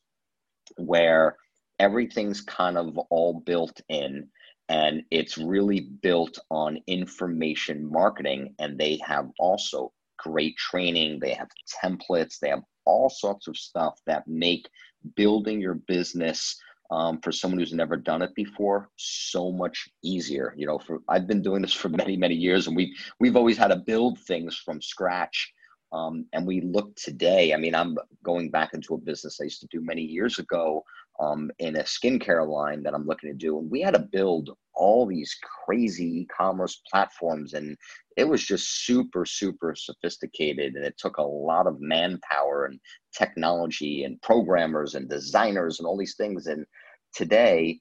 where 0.76 1.36
everything's 1.78 2.40
kind 2.40 2.76
of 2.76 2.98
all 3.10 3.40
built 3.40 3.80
in 3.88 4.28
and 4.68 5.02
it's 5.10 5.38
really 5.38 5.88
built 6.02 6.38
on 6.50 6.78
information 6.86 7.90
marketing. 7.90 8.54
And 8.58 8.78
they 8.78 9.00
have 9.04 9.30
also 9.38 9.92
great 10.18 10.56
training. 10.56 11.20
They 11.20 11.32
have 11.32 11.48
templates. 11.82 12.38
They 12.38 12.50
have 12.50 12.62
all 12.84 13.08
sorts 13.08 13.46
of 13.46 13.56
stuff 13.56 13.98
that 14.06 14.28
make 14.28 14.68
building 15.16 15.60
your 15.60 15.74
business 15.74 16.60
um, 16.90 17.20
for 17.20 17.32
someone 17.32 17.58
who's 17.58 17.72
never 17.72 17.96
done 17.96 18.22
it 18.22 18.34
before 18.34 18.90
so 18.96 19.52
much 19.52 19.88
easier. 20.02 20.54
You 20.56 20.66
know 20.66 20.78
for 20.78 21.00
i've 21.08 21.26
been 21.26 21.42
doing 21.42 21.62
this 21.62 21.74
for 21.74 21.90
many 21.90 22.16
many 22.16 22.34
years 22.34 22.66
and 22.66 22.74
we've 22.74 22.94
we've 23.20 23.36
always 23.36 23.58
had 23.58 23.68
to 23.68 23.76
build 23.76 24.18
things 24.20 24.56
from 24.56 24.80
scratch 24.80 25.52
um, 25.92 26.26
and 26.32 26.46
we 26.46 26.60
look 26.60 26.94
today, 26.96 27.54
I 27.54 27.56
mean, 27.56 27.74
I'm 27.74 27.96
going 28.22 28.50
back 28.50 28.74
into 28.74 28.94
a 28.94 28.98
business 28.98 29.40
I 29.40 29.44
used 29.44 29.60
to 29.60 29.68
do 29.70 29.80
many 29.80 30.02
years 30.02 30.38
ago 30.38 30.84
um, 31.20 31.50
in 31.58 31.76
a 31.76 31.82
skincare 31.82 32.46
line 32.46 32.82
that 32.82 32.94
I'm 32.94 33.06
looking 33.06 33.30
to 33.30 33.36
do. 33.36 33.58
And 33.58 33.70
we 33.70 33.80
had 33.80 33.94
to 33.94 34.00
build 34.00 34.50
all 34.78 35.06
these 35.06 35.36
crazy 35.64 36.20
e-commerce 36.20 36.80
platforms 36.88 37.52
and 37.52 37.76
it 38.16 38.22
was 38.22 38.44
just 38.44 38.86
super 38.86 39.26
super 39.26 39.74
sophisticated 39.76 40.74
and 40.74 40.84
it 40.84 40.94
took 40.96 41.18
a 41.18 41.22
lot 41.22 41.66
of 41.66 41.80
manpower 41.80 42.66
and 42.66 42.78
technology 43.16 44.04
and 44.04 44.22
programmers 44.22 44.94
and 44.94 45.10
designers 45.10 45.80
and 45.80 45.86
all 45.86 45.98
these 45.98 46.14
things 46.14 46.46
and 46.46 46.64
today 47.12 47.80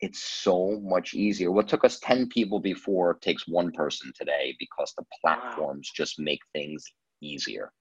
it's 0.00 0.22
so 0.22 0.80
much 0.82 1.12
easier 1.12 1.52
what 1.52 1.68
took 1.68 1.84
us 1.84 2.00
10 2.00 2.28
people 2.28 2.60
before 2.60 3.18
takes 3.20 3.46
one 3.46 3.70
person 3.72 4.10
today 4.18 4.56
because 4.58 4.94
the 4.96 5.04
platforms 5.20 5.90
wow. 5.90 6.04
just 6.04 6.18
make 6.18 6.40
things 6.54 6.82
easier 7.20 7.72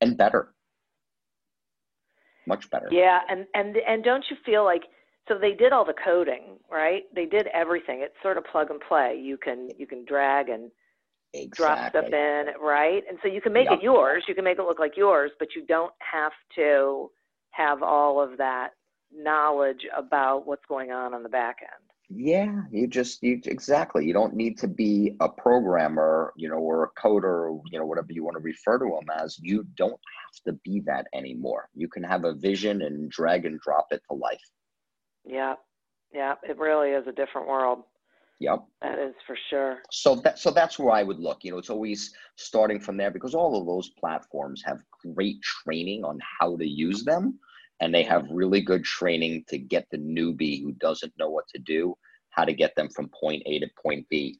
and 0.00 0.16
better. 0.16 0.54
Much 2.46 2.68
better. 2.70 2.88
Yeah 2.90 3.20
and 3.28 3.46
and 3.54 3.76
and 3.76 4.04
don't 4.04 4.24
you 4.30 4.36
feel 4.44 4.64
like 4.64 4.82
so 5.28 5.38
they 5.38 5.52
did 5.52 5.72
all 5.72 5.84
the 5.84 5.94
coding 6.04 6.58
right? 6.70 7.02
They 7.14 7.26
did 7.26 7.46
everything. 7.54 8.00
It's 8.02 8.14
sort 8.22 8.38
of 8.38 8.44
plug 8.44 8.70
and 8.70 8.80
play. 8.80 9.20
You 9.22 9.36
can 9.36 9.68
you 9.78 9.86
can 9.86 10.04
drag 10.04 10.48
and 10.48 10.70
exactly. 11.34 11.64
drop 11.64 11.88
stuff 11.90 12.12
in 12.12 12.46
right? 12.60 13.02
And 13.08 13.18
so 13.22 13.28
you 13.28 13.40
can 13.40 13.52
make 13.52 13.70
yep. 13.70 13.78
it 13.78 13.82
yours. 13.82 14.24
You 14.26 14.34
can 14.34 14.44
make 14.44 14.58
it 14.58 14.64
look 14.64 14.80
like 14.80 14.96
yours 14.96 15.30
but 15.38 15.48
you 15.54 15.64
don't 15.66 15.92
have 15.98 16.32
to 16.56 17.10
have 17.52 17.82
all 17.82 18.20
of 18.20 18.38
that 18.38 18.70
knowledge 19.14 19.86
about 19.96 20.46
what's 20.46 20.64
going 20.68 20.90
on 20.90 21.14
on 21.14 21.22
the 21.22 21.28
back 21.28 21.58
end 21.60 21.91
yeah 22.14 22.62
you 22.70 22.86
just 22.86 23.22
you 23.22 23.40
exactly 23.46 24.04
you 24.04 24.12
don't 24.12 24.34
need 24.34 24.58
to 24.58 24.68
be 24.68 25.14
a 25.20 25.28
programmer 25.28 26.32
you 26.36 26.48
know 26.48 26.56
or 26.56 26.84
a 26.84 27.00
coder 27.00 27.58
you 27.70 27.78
know 27.78 27.86
whatever 27.86 28.08
you 28.10 28.24
want 28.24 28.36
to 28.36 28.42
refer 28.42 28.78
to 28.78 28.84
them 28.84 29.16
as 29.22 29.38
you 29.40 29.66
don't 29.76 29.90
have 29.92 30.44
to 30.44 30.52
be 30.64 30.80
that 30.80 31.06
anymore 31.14 31.68
you 31.74 31.88
can 31.88 32.02
have 32.02 32.24
a 32.24 32.34
vision 32.34 32.82
and 32.82 33.10
drag 33.10 33.46
and 33.46 33.60
drop 33.60 33.86
it 33.90 34.02
to 34.08 34.14
life 34.14 34.40
yeah 35.24 35.54
yeah 36.12 36.34
it 36.42 36.58
really 36.58 36.90
is 36.90 37.06
a 37.06 37.12
different 37.12 37.46
world 37.48 37.84
Yep. 38.40 38.64
That 38.80 38.98
is 38.98 39.14
for 39.24 39.38
sure. 39.50 39.78
So 39.92 40.16
that 40.16 40.36
so 40.36 40.50
that's 40.50 40.76
where 40.76 40.92
I 40.92 41.04
would 41.04 41.20
look. 41.20 41.44
You 41.44 41.52
know, 41.52 41.58
it's 41.58 41.70
always 41.70 42.12
starting 42.34 42.80
from 42.80 42.96
there 42.96 43.12
because 43.12 43.36
all 43.36 43.56
of 43.56 43.68
those 43.68 43.90
platforms 43.90 44.64
have 44.66 44.80
great 45.14 45.40
training 45.42 46.02
on 46.04 46.18
how 46.40 46.56
to 46.56 46.66
use 46.66 47.04
them 47.04 47.38
and 47.82 47.92
they 47.92 48.04
have 48.04 48.24
really 48.30 48.60
good 48.60 48.84
training 48.84 49.44
to 49.48 49.58
get 49.58 49.86
the 49.90 49.98
newbie 49.98 50.62
who 50.62 50.72
doesn't 50.72 51.12
know 51.18 51.28
what 51.28 51.46
to 51.48 51.58
do 51.58 51.94
how 52.30 52.44
to 52.44 52.54
get 52.54 52.74
them 52.76 52.88
from 52.94 53.10
point 53.20 53.42
a 53.44 53.58
to 53.58 53.68
point 53.84 54.06
b. 54.08 54.38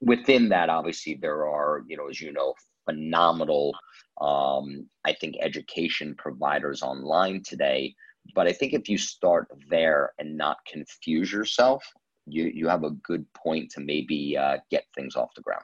Within 0.00 0.48
that 0.50 0.68
obviously 0.68 1.18
there 1.20 1.46
are 1.46 1.82
you 1.88 1.96
know 1.96 2.08
as 2.08 2.20
you 2.20 2.32
know 2.32 2.54
phenomenal 2.84 3.74
um, 4.20 4.86
i 5.04 5.12
think 5.12 5.34
education 5.40 6.14
providers 6.16 6.82
online 6.82 7.42
today. 7.44 7.94
But 8.34 8.46
i 8.46 8.52
think 8.52 8.74
if 8.74 8.88
you 8.88 8.98
start 8.98 9.48
there 9.70 10.12
and 10.18 10.36
not 10.36 10.58
confuse 10.70 11.32
yourself 11.32 11.82
you 12.26 12.50
you 12.54 12.68
have 12.68 12.84
a 12.84 12.90
good 12.90 13.24
point 13.34 13.70
to 13.70 13.80
maybe 13.80 14.36
uh, 14.36 14.58
get 14.70 14.84
things 14.94 15.16
off 15.16 15.30
the 15.36 15.42
ground. 15.42 15.62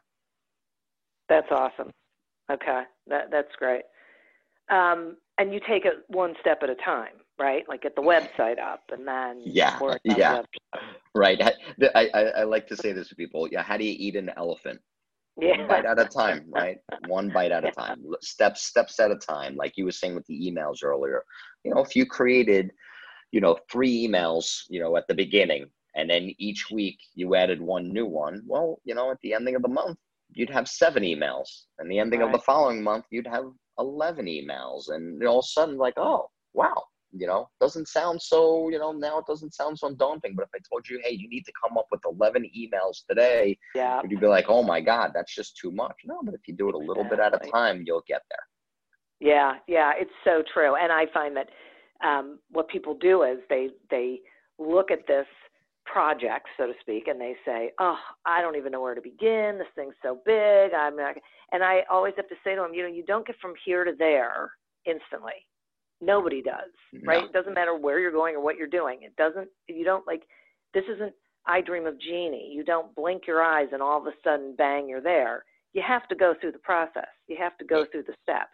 That's 1.29 1.51
awesome. 1.51 1.91
Okay. 2.51 2.83
That 3.09 3.31
that's 3.31 3.55
great. 3.59 3.83
Um, 4.71 5.17
and 5.39 5.53
you 5.53 5.61
take 5.67 5.85
it 5.85 6.05
one 6.09 6.35
step 6.41 6.63
at 6.63 6.71
a 6.71 6.75
time, 6.77 7.15
right? 7.41 7.65
Like 7.69 7.83
get 7.83 7.97
the 7.97 8.03
website 8.03 8.59
up 8.59 8.83
and 8.91 9.07
then 9.07 9.41
yeah, 9.45 9.79
yeah, 10.05 10.43
right. 11.15 11.41
I, 11.95 12.11
I, 12.15 12.23
I 12.23 12.43
like 12.45 12.67
to 12.69 12.77
say 12.77 12.93
this 12.93 13.09
to 13.09 13.17
people. 13.17 13.49
Yeah, 13.51 13.63
how 13.63 13.77
do 13.77 13.85
you 13.85 13.95
eat 13.99 14.17
an 14.17 14.31
elephant? 14.37 14.81
Yeah. 15.41 15.59
One 15.59 15.69
bite 15.69 15.87
at 15.87 15.99
a 15.99 16.05
time, 16.05 16.45
right? 16.51 16.79
One 17.07 17.31
bite 17.31 17.53
at 17.53 17.65
a 17.65 17.71
time, 17.71 18.05
steps 18.21 18.63
steps 18.65 19.01
at 19.01 19.11
a 19.11 19.17
time. 19.17 19.57
Like 19.57 19.77
you 19.77 19.85
were 19.85 19.93
saying 19.93 20.15
with 20.15 20.27
the 20.27 20.51
emails 20.51 20.85
earlier. 20.85 21.25
You 21.65 21.75
know, 21.75 21.81
if 21.81 21.97
you 21.97 22.07
created, 22.07 22.71
you 23.31 23.41
know, 23.41 23.57
three 23.71 24.07
emails, 24.07 24.63
you 24.69 24.81
know, 24.81 24.97
at 24.97 25.07
the 25.09 25.15
beginning, 25.15 25.67
and 25.95 26.11
then 26.11 26.33
each 26.39 26.71
week 26.71 26.99
you 27.15 27.35
added 27.35 27.61
one 27.61 27.93
new 27.93 28.07
one. 28.07 28.43
Well, 28.47 28.81
you 28.85 28.95
know, 28.95 29.11
at 29.11 29.19
the 29.23 29.33
ending 29.35 29.57
of 29.57 29.63
the 29.63 29.69
month, 29.69 29.99
you'd 30.35 30.51
have 30.51 30.69
seven 30.69 31.03
emails, 31.03 31.63
and 31.79 31.91
the 31.91 31.99
ending 31.99 32.21
right. 32.21 32.27
of 32.27 32.33
the 32.33 32.45
following 32.45 32.83
month, 32.83 33.07
you'd 33.11 33.27
have 33.27 33.47
11 33.83 34.27
emails 34.27 34.89
and 34.89 35.23
all 35.27 35.41
of 35.41 35.45
a 35.45 35.49
sudden 35.49 35.77
like 35.77 35.95
oh 35.97 36.31
wow 36.55 36.83
you 37.15 37.27
know? 37.27 37.47
Doesn't 37.61 37.89
sound 37.89 38.23
so 38.23 38.71
you 38.71 38.79
know 38.79 38.93
now 38.93 39.19
it 39.19 39.27
doesn't 39.27 39.55
sound 39.55 39.79
so 39.79 39.95
daunting 39.95 40.35
but 40.35 40.45
if 40.45 40.49
i 40.55 40.59
told 40.71 40.89
you 40.89 41.01
hey 41.05 41.13
you 41.13 41.29
need 41.29 41.45
to 41.45 41.53
come 41.63 41.77
up 41.77 41.87
with 41.91 42.01
11 42.07 42.51
emails 42.57 43.05
today 43.09 43.59
yeah. 43.75 44.01
would 44.01 44.11
you 44.11 44.19
be 44.19 44.27
like 44.27 44.47
oh 44.49 44.63
my 44.63 44.81
god 44.81 45.11
that's 45.15 45.35
just 45.35 45.57
too 45.57 45.71
much. 45.71 45.97
No 46.07 46.21
but 46.25 46.35
if 46.35 46.41
you 46.47 46.55
do 46.55 46.69
it 46.71 46.75
a 46.75 46.79
little 46.79 47.05
bit 47.05 47.21
at 47.21 47.35
a 47.35 47.51
time 47.51 47.85
you'll 47.87 48.05
get 48.09 48.23
there. 48.31 48.47
Yeah 49.21 49.55
yeah 49.69 49.93
it's 49.97 50.11
so 50.25 50.43
true 50.55 50.75
and 50.77 50.91
i 50.91 51.05
find 51.13 51.37
that 51.37 51.49
um, 52.03 52.41
what 52.51 52.69
people 52.69 52.97
do 52.99 53.23
is 53.23 53.39
they 53.49 53.69
they 53.91 54.21
look 54.59 54.91
at 54.91 55.07
this 55.07 55.27
project, 55.85 56.47
so 56.57 56.67
to 56.67 56.73
speak, 56.81 57.09
and 57.09 57.21
they 57.21 57.37
say, 57.45 57.73
"Oh, 57.79 57.99
I 58.25 58.41
don't 58.41 58.57
even 58.57 58.73
know 58.73 58.81
where 58.81 58.95
to 58.95 59.01
begin. 59.01 59.59
This 59.59 59.69
thing's 59.75 59.95
so 60.03 60.21
big. 60.25 60.73
I'm 60.73 60.97
not." 60.97 61.17
And 61.53 61.63
I 61.63 61.85
always 61.91 62.15
have 62.17 62.29
to 62.29 62.37
say 62.45 62.55
to 62.55 62.63
them, 62.63 62.75
you 62.75 62.83
know, 62.83 62.89
you 62.89 63.05
don't 63.05 63.27
get 63.27 63.37
from 63.41 63.55
here 63.65 63.85
to 63.85 63.93
there 63.99 64.53
instantly. 64.85 65.47
Nobody 66.01 66.43
does, 66.43 66.73
no. 66.93 67.01
right? 67.07 67.25
It 67.25 67.33
doesn't 67.33 67.55
matter 67.55 67.77
where 67.77 67.99
you're 68.01 68.11
going 68.11 68.35
or 68.35 68.41
what 68.41 68.57
you're 68.57 68.67
doing. 68.67 69.03
It 69.03 69.15
doesn't. 69.17 69.49
You 69.69 69.85
don't 69.85 70.07
like. 70.07 70.23
This 70.75 70.85
isn't 70.95 71.13
I 71.47 71.61
Dream 71.61 71.87
of 71.87 72.01
Jeannie. 72.01 72.51
You 72.53 72.65
don't 72.65 72.95
blink 72.95 73.27
your 73.27 73.43
eyes 73.43 73.69
and 73.73 73.83
all 73.83 73.99
of 73.99 74.07
a 74.07 74.13
sudden, 74.23 74.55
bang, 74.57 74.89
you're 74.89 75.01
there. 75.01 75.45
You 75.73 75.83
have 75.87 76.07
to 76.09 76.15
go 76.15 76.35
through 76.41 76.53
the 76.53 76.59
process. 76.59 77.09
You 77.27 77.37
have 77.41 77.57
to 77.59 77.65
go 77.65 77.85
through 77.91 78.05
the 78.05 78.15
steps. 78.23 78.51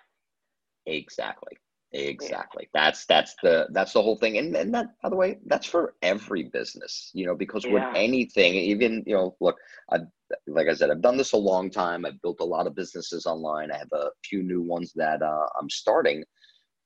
Exactly. 0.87 1.53
Exactly. 1.93 2.69
Yeah. 2.75 2.85
That's 2.85 3.07
that's 3.07 3.35
the 3.43 3.67
that's 3.71 3.95
the 3.95 4.03
whole 4.03 4.17
thing. 4.17 4.37
And 4.37 4.55
and 4.55 4.75
that 4.75 4.89
by 5.03 5.09
the 5.09 5.17
way, 5.17 5.39
that's 5.47 5.67
for 5.67 5.95
every 6.03 6.45
business, 6.45 7.11
you 7.15 7.25
know, 7.25 7.35
because 7.35 7.65
yeah. 7.65 7.73
with 7.73 7.97
anything, 7.97 8.55
even, 8.55 9.03
you 9.07 9.15
know, 9.15 9.37
look, 9.41 9.57
I 9.91 10.01
like 10.47 10.69
I 10.69 10.75
said, 10.75 10.91
I've 10.91 11.01
done 11.01 11.17
this 11.17 11.33
a 11.33 11.39
long 11.39 11.71
time. 11.71 12.05
I've 12.05 12.21
built 12.21 12.41
a 12.41 12.45
lot 12.45 12.67
of 12.67 12.75
businesses 12.75 13.25
online. 13.25 13.73
I 13.73 13.79
have 13.79 13.93
a 13.93 14.11
few 14.23 14.43
new 14.43 14.61
ones 14.61 14.93
that 14.97 15.23
uh, 15.23 15.47
I'm 15.59 15.71
starting. 15.71 16.25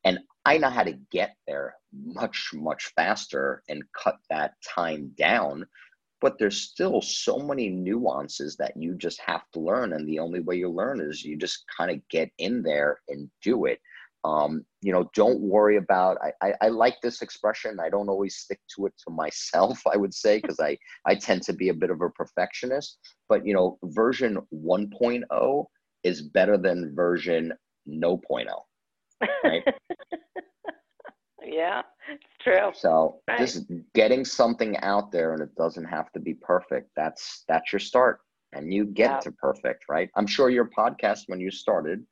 And 0.05 0.21
I 0.45 0.59
know 0.59 0.71
how 0.71 0.85
to 0.85 0.99
get 1.11 1.37
there 1.47 1.75
much, 1.93 2.51
much 2.55 2.93
faster 2.97 3.63
and 3.69 3.83
cut 3.93 4.17
that 4.31 4.55
time 4.63 5.13
down. 5.17 5.67
But 6.21 6.39
there's 6.39 6.61
still 6.61 7.01
so 7.03 7.39
many 7.39 7.69
nuances 7.69 8.55
that 8.57 8.77
you 8.77 8.95
just 8.95 9.21
have 9.21 9.43
to 9.55 9.61
learn. 9.61 9.93
And 9.93 10.09
the 10.09 10.21
only 10.21 10.39
way 10.39 10.57
you 10.57 10.69
learn 10.69 11.01
is 11.01 11.25
you 11.25 11.37
just 11.37 11.65
kind 11.77 11.91
of 11.91 12.09
get 12.09 12.31
in 12.39 12.63
there 12.63 13.01
and 13.09 13.29
do 13.43 13.65
it 13.65 13.81
um, 14.25 14.65
you 14.83 14.93
know 14.93 15.09
don't 15.15 15.41
worry 15.41 15.77
about 15.77 16.19
I, 16.23 16.33
I, 16.47 16.55
I 16.63 16.69
like 16.69 16.97
this 17.03 17.23
expression. 17.23 17.79
I 17.81 17.89
don't 17.89 18.09
always 18.09 18.37
stick 18.37 18.61
to 18.77 18.87
it 18.87 18.95
to 19.07 19.15
myself 19.15 19.81
i 19.93 19.97
would 19.97 20.13
say 20.13 20.41
because 20.41 20.61
i 20.61 20.77
i 21.07 21.15
tend 21.15 21.43
to 21.43 21.53
be 21.53 21.71
a 21.71 21.75
bit 21.75 21.91
of 21.91 22.01
a 22.03 22.11
perfectionist. 22.11 22.99
But 23.29 23.47
you 23.47 23.55
know 23.55 23.79
version 23.85 24.39
1.0 24.53 25.65
is 26.03 26.23
better 26.23 26.59
than 26.59 26.95
version 26.95 27.53
no 27.87 28.17
point 28.19 28.49
oh 28.53 28.65
right? 29.45 29.65
Yeah 31.45 31.83
it's 32.09 32.25
true. 32.41 32.71
So 32.75 33.21
right. 33.29 33.39
just 33.39 33.65
getting 33.95 34.25
something 34.25 34.77
out 34.79 35.13
there 35.13 35.33
and 35.35 35.43
it 35.43 35.55
doesn't 35.55 35.85
have 35.85 36.11
to 36.13 36.21
be 36.21 36.35
perfect 36.35 36.91
that's 36.97 37.45
that's 37.49 37.73
your 37.73 37.81
start. 37.81 38.21
And 38.55 38.73
you 38.73 38.85
get 38.85 39.11
yeah. 39.11 39.21
to 39.21 39.33
perfect 39.33 39.85
right? 39.89 40.11
I'm 40.17 40.27
sure 40.27 40.51
your 40.51 40.69
podcast 40.77 41.23
when 41.27 41.41
you 41.41 41.51
started 41.51 42.05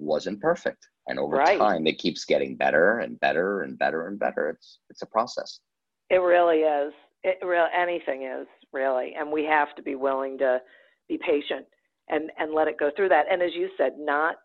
wasn't 0.00 0.40
perfect. 0.40 0.88
And 1.06 1.18
over 1.18 1.36
right. 1.36 1.58
time 1.58 1.86
it 1.86 1.98
keeps 1.98 2.24
getting 2.24 2.56
better 2.56 2.98
and 2.98 3.18
better 3.20 3.62
and 3.62 3.78
better 3.78 4.06
and 4.06 4.18
better. 4.18 4.50
It's 4.50 4.78
it's 4.88 5.02
a 5.02 5.06
process. 5.06 5.60
It 6.08 6.16
really 6.16 6.58
is. 6.58 6.92
It 7.22 7.38
real 7.44 7.66
anything 7.76 8.24
is 8.24 8.46
really. 8.72 9.14
And 9.18 9.30
we 9.30 9.44
have 9.44 9.74
to 9.76 9.82
be 9.82 9.94
willing 9.94 10.38
to 10.38 10.60
be 11.08 11.18
patient 11.18 11.66
and 12.08 12.30
and 12.38 12.52
let 12.52 12.68
it 12.68 12.78
go 12.78 12.90
through 12.96 13.08
that. 13.10 13.26
And 13.30 13.42
as 13.42 13.54
you 13.54 13.68
said 13.76 13.92
not 13.98 14.36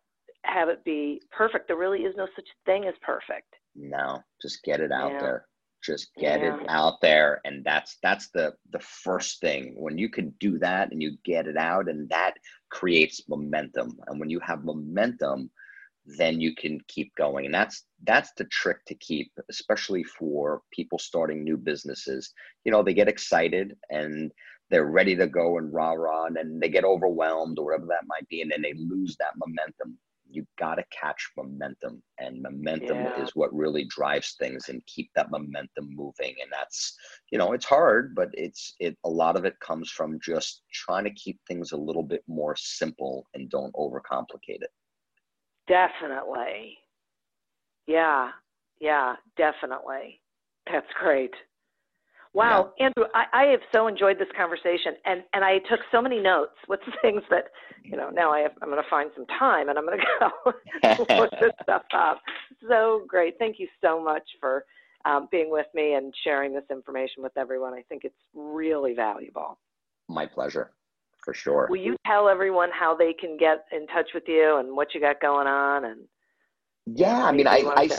have 0.43 0.69
it 0.69 0.83
be 0.83 1.21
perfect. 1.31 1.67
There 1.67 1.77
really 1.77 2.01
is 2.01 2.13
no 2.15 2.27
such 2.35 2.45
thing 2.65 2.85
as 2.85 2.93
perfect. 3.01 3.53
No 3.75 4.21
just 4.41 4.63
get 4.63 4.79
it 4.79 4.91
out 4.91 5.11
yeah. 5.13 5.19
there 5.19 5.45
just 5.85 6.13
get 6.15 6.41
yeah. 6.41 6.55
it 6.55 6.65
out 6.69 7.01
there 7.01 7.41
and 7.45 7.63
that's 7.63 7.97
that's 8.01 8.29
the 8.29 8.53
the 8.71 8.79
first 8.79 9.39
thing. 9.41 9.75
When 9.77 9.97
you 9.97 10.09
can 10.09 10.33
do 10.39 10.57
that 10.59 10.91
and 10.91 11.01
you 11.01 11.17
get 11.23 11.47
it 11.47 11.57
out 11.57 11.89
and 11.89 12.09
that 12.09 12.33
creates 12.69 13.27
momentum. 13.29 13.97
And 14.07 14.19
when 14.19 14.29
you 14.29 14.39
have 14.41 14.63
momentum 14.63 15.49
then 16.07 16.39
you 16.39 16.53
can 16.53 16.79
keep 16.87 17.13
going. 17.15 17.45
And 17.45 17.53
that's 17.53 17.85
that's 18.03 18.31
the 18.37 18.45
trick 18.45 18.85
to 18.85 18.95
keep 18.95 19.31
especially 19.49 20.03
for 20.03 20.61
people 20.71 20.99
starting 20.99 21.43
new 21.43 21.57
businesses. 21.57 22.31
You 22.63 22.71
know 22.71 22.83
they 22.83 22.93
get 22.93 23.07
excited 23.09 23.75
and 23.89 24.31
they're 24.69 24.85
ready 24.85 25.15
to 25.15 25.27
go 25.27 25.57
and 25.57 25.73
rah 25.73 25.93
rah 25.93 26.25
and 26.25 26.35
then 26.35 26.59
they 26.59 26.69
get 26.69 26.85
overwhelmed 26.85 27.59
or 27.59 27.65
whatever 27.65 27.85
that 27.87 28.07
might 28.07 28.27
be 28.29 28.41
and 28.41 28.51
then 28.51 28.61
they 28.61 28.73
lose 28.73 29.15
that 29.17 29.33
momentum 29.37 29.97
you 30.29 30.45
got 30.57 30.75
to 30.75 30.83
catch 30.91 31.31
momentum 31.37 32.01
and 32.19 32.41
momentum 32.41 32.97
yeah. 32.97 33.21
is 33.21 33.31
what 33.35 33.53
really 33.53 33.85
drives 33.85 34.35
things 34.39 34.69
and 34.69 34.81
keep 34.85 35.09
that 35.15 35.31
momentum 35.31 35.87
moving 35.91 36.33
and 36.41 36.51
that's 36.51 36.95
you 37.31 37.37
know 37.37 37.53
it's 37.53 37.65
hard 37.65 38.13
but 38.15 38.29
it's 38.33 38.75
it 38.79 38.97
a 39.03 39.09
lot 39.09 39.35
of 39.35 39.45
it 39.45 39.59
comes 39.59 39.89
from 39.89 40.19
just 40.21 40.63
trying 40.73 41.03
to 41.03 41.13
keep 41.13 41.39
things 41.47 41.71
a 41.71 41.77
little 41.77 42.03
bit 42.03 42.23
more 42.27 42.55
simple 42.57 43.27
and 43.33 43.49
don't 43.49 43.73
overcomplicate 43.75 44.61
it 44.61 44.71
Definitely. 45.67 46.77
Yeah. 47.87 48.29
Yeah, 48.79 49.15
definitely. 49.37 50.21
That's 50.71 50.87
great. 50.99 51.33
Wow, 52.35 52.73
yeah. 52.77 52.87
Andrew, 52.87 53.05
I, 53.13 53.25
I 53.31 53.43
have 53.51 53.61
so 53.73 53.87
enjoyed 53.87 54.19
this 54.19 54.27
conversation, 54.35 54.95
and 55.05 55.23
and 55.33 55.45
I 55.45 55.59
took 55.69 55.79
so 55.89 56.01
many 56.01 56.19
notes 56.19 56.51
with 56.67 56.81
things 57.01 57.23
that 57.29 57.45
you 57.81 57.95
know 57.95 58.09
now 58.09 58.29
I 58.29 58.41
have, 58.41 58.51
I'm 58.61 58.69
going 58.69 58.83
to 58.83 58.89
find 58.89 59.09
some 59.15 59.25
time 59.39 59.69
and 59.69 59.77
I'm 59.77 59.85
going 59.85 59.99
to 60.01 60.05
go 60.19 61.15
look 61.15 61.31
this 61.39 61.51
stuff 61.63 61.83
up. 61.97 62.19
So 62.67 63.05
great, 63.07 63.35
thank 63.39 63.57
you 63.57 63.67
so 63.81 64.03
much 64.03 64.23
for 64.41 64.65
um, 65.05 65.29
being 65.31 65.49
with 65.49 65.67
me 65.73 65.93
and 65.93 66.13
sharing 66.25 66.53
this 66.53 66.65
information 66.69 67.23
with 67.23 67.31
everyone. 67.37 67.73
I 67.73 67.83
think 67.83 68.03
it's 68.03 68.15
really 68.33 68.93
valuable. 68.93 69.57
My 70.09 70.25
pleasure, 70.25 70.71
for 71.23 71.33
sure. 71.33 71.67
Will 71.69 71.77
you 71.77 71.95
tell 72.05 72.27
everyone 72.27 72.69
how 72.77 72.97
they 72.97 73.13
can 73.13 73.37
get 73.37 73.63
in 73.71 73.87
touch 73.87 74.09
with 74.13 74.23
you 74.27 74.57
and 74.57 74.75
what 74.75 74.93
you 74.93 74.99
got 74.99 75.21
going 75.21 75.47
on 75.47 75.85
and? 75.85 76.01
Yeah, 76.87 77.25
I 77.25 77.31
mean, 77.31 77.47
I, 77.47 77.63
I, 77.75 77.89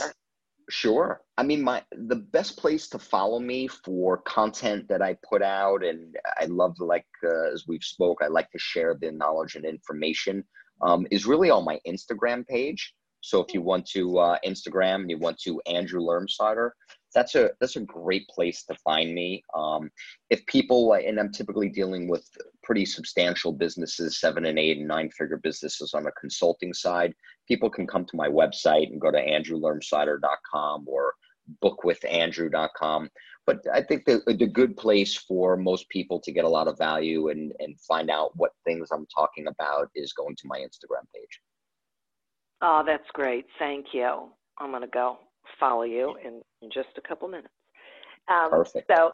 Sure. 0.69 1.21
I 1.37 1.43
mean, 1.43 1.61
my 1.61 1.83
the 1.93 2.17
best 2.17 2.57
place 2.57 2.89
to 2.89 2.99
follow 2.99 3.39
me 3.39 3.67
for 3.67 4.17
content 4.17 4.89
that 4.89 5.01
I 5.01 5.17
put 5.27 5.41
out, 5.41 5.83
and 5.83 6.17
I 6.37 6.45
love 6.45 6.75
like 6.79 7.05
uh, 7.23 7.53
as 7.53 7.65
we've 7.67 7.83
spoke, 7.83 8.19
I 8.21 8.27
like 8.27 8.51
to 8.51 8.59
share 8.59 8.93
the 8.93 9.11
knowledge 9.11 9.55
and 9.55 9.65
information. 9.65 10.43
Um, 10.81 11.07
is 11.09 11.25
really 11.25 11.49
on 11.49 11.65
my 11.65 11.79
Instagram 11.87 12.45
page. 12.45 12.93
So 13.21 13.41
if 13.41 13.53
you 13.53 13.61
want 13.61 13.87
to 13.87 14.19
uh, 14.19 14.37
Instagram 14.45 15.01
and 15.01 15.09
you 15.09 15.17
want 15.17 15.39
to 15.39 15.59
Andrew 15.65 16.01
Lermsider, 16.01 16.71
that's 17.13 17.35
a 17.35 17.51
that's 17.59 17.75
a 17.75 17.81
great 17.81 18.27
place 18.27 18.63
to 18.63 18.75
find 18.83 19.13
me. 19.13 19.43
Um, 19.55 19.89
if 20.29 20.45
people 20.45 20.93
and 20.93 21.19
I'm 21.19 21.31
typically 21.31 21.69
dealing 21.69 22.07
with 22.07 22.27
pretty 22.63 22.85
substantial 22.85 23.51
businesses, 23.51 24.19
seven 24.19 24.45
and 24.45 24.59
eight 24.59 24.77
and 24.77 24.87
nine 24.87 25.09
figure 25.11 25.37
businesses 25.37 25.93
on 25.93 26.03
the 26.03 26.11
consulting 26.19 26.73
side, 26.73 27.13
people 27.47 27.69
can 27.69 27.87
come 27.87 28.05
to 28.05 28.15
my 28.15 28.27
website 28.27 28.91
and 28.91 29.01
go 29.01 29.11
to 29.11 29.17
andrewlermsider.com 29.17 30.85
or 30.87 31.13
bookwithandrew.com. 31.63 33.09
But 33.45 33.59
I 33.73 33.81
think 33.81 34.03
the, 34.03 34.21
the 34.27 34.45
good 34.45 34.75
place 34.75 35.15
for 35.15 35.55
most 35.55 35.87
people 35.87 36.19
to 36.19 36.33
get 36.33 36.43
a 36.43 36.49
lot 36.49 36.67
of 36.67 36.77
value 36.77 37.29
and, 37.29 37.53
and 37.59 37.79
find 37.79 38.09
out 38.09 38.35
what 38.35 38.51
things 38.65 38.89
I'm 38.91 39.07
talking 39.15 39.47
about 39.47 39.89
is 39.95 40.11
going 40.11 40.35
to 40.35 40.47
my 40.47 40.57
Instagram 40.57 41.07
page. 41.15 41.39
Oh, 42.61 42.83
that's 42.85 43.07
great. 43.13 43.45
Thank 43.57 43.87
you. 43.93 44.29
I'm 44.59 44.71
going 44.71 44.81
to 44.81 44.87
go 44.87 45.19
follow 45.59 45.83
you 45.83 46.15
in, 46.23 46.41
in 46.61 46.69
just 46.73 46.89
a 46.97 47.01
couple 47.01 47.27
minutes. 47.27 47.53
Um, 48.27 48.49
Perfect. 48.49 48.91
So 48.93 49.11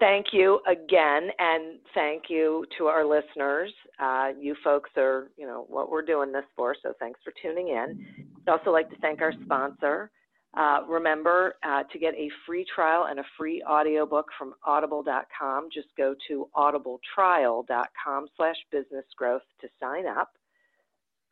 thank 0.00 0.26
you 0.32 0.60
again, 0.66 1.28
and 1.38 1.78
thank 1.94 2.24
you 2.28 2.64
to 2.78 2.86
our 2.86 3.04
listeners. 3.04 3.72
Uh, 4.00 4.30
you 4.38 4.54
folks 4.64 4.90
are, 4.96 5.30
you 5.36 5.46
know, 5.46 5.66
what 5.68 5.90
we're 5.90 6.04
doing 6.04 6.32
this 6.32 6.44
for, 6.56 6.74
so 6.82 6.92
thanks 6.98 7.20
for 7.22 7.32
tuning 7.42 7.68
in. 7.68 8.06
I'd 8.46 8.50
also 8.50 8.70
like 8.70 8.90
to 8.90 8.96
thank 8.96 9.20
our 9.20 9.32
sponsor. 9.44 10.10
Uh, 10.56 10.80
remember 10.88 11.54
uh, 11.66 11.82
to 11.92 11.98
get 11.98 12.14
a 12.14 12.28
free 12.46 12.64
trial 12.74 13.06
and 13.10 13.18
a 13.18 13.24
free 13.36 13.62
audiobook 13.68 14.26
from 14.38 14.54
audible.com. 14.64 15.68
Just 15.72 15.88
go 15.96 16.14
to 16.28 16.48
audibletrial.com 16.56 18.26
slash 18.36 18.56
business 18.70 19.04
growth 19.16 19.42
to 19.60 19.68
sign 19.80 20.06
up. 20.06 20.30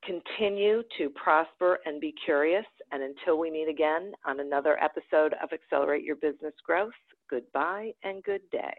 Continue 0.05 0.83
to 0.99 1.09
prosper 1.11 1.79
and 1.87 2.01
be 2.01 2.13
curious. 2.25 2.67
And 2.93 3.03
until 3.03 3.39
we 3.39 3.51
meet 3.51 3.69
again 3.69 4.13
on 4.27 4.39
another 4.39 4.79
episode 4.79 5.35
of 5.43 5.51
Accelerate 5.51 6.05
Your 6.05 6.17
Business 6.17 6.53
Growth, 6.65 6.93
goodbye 7.31 7.93
and 8.05 8.23
good 8.23 8.43
day. 8.51 8.77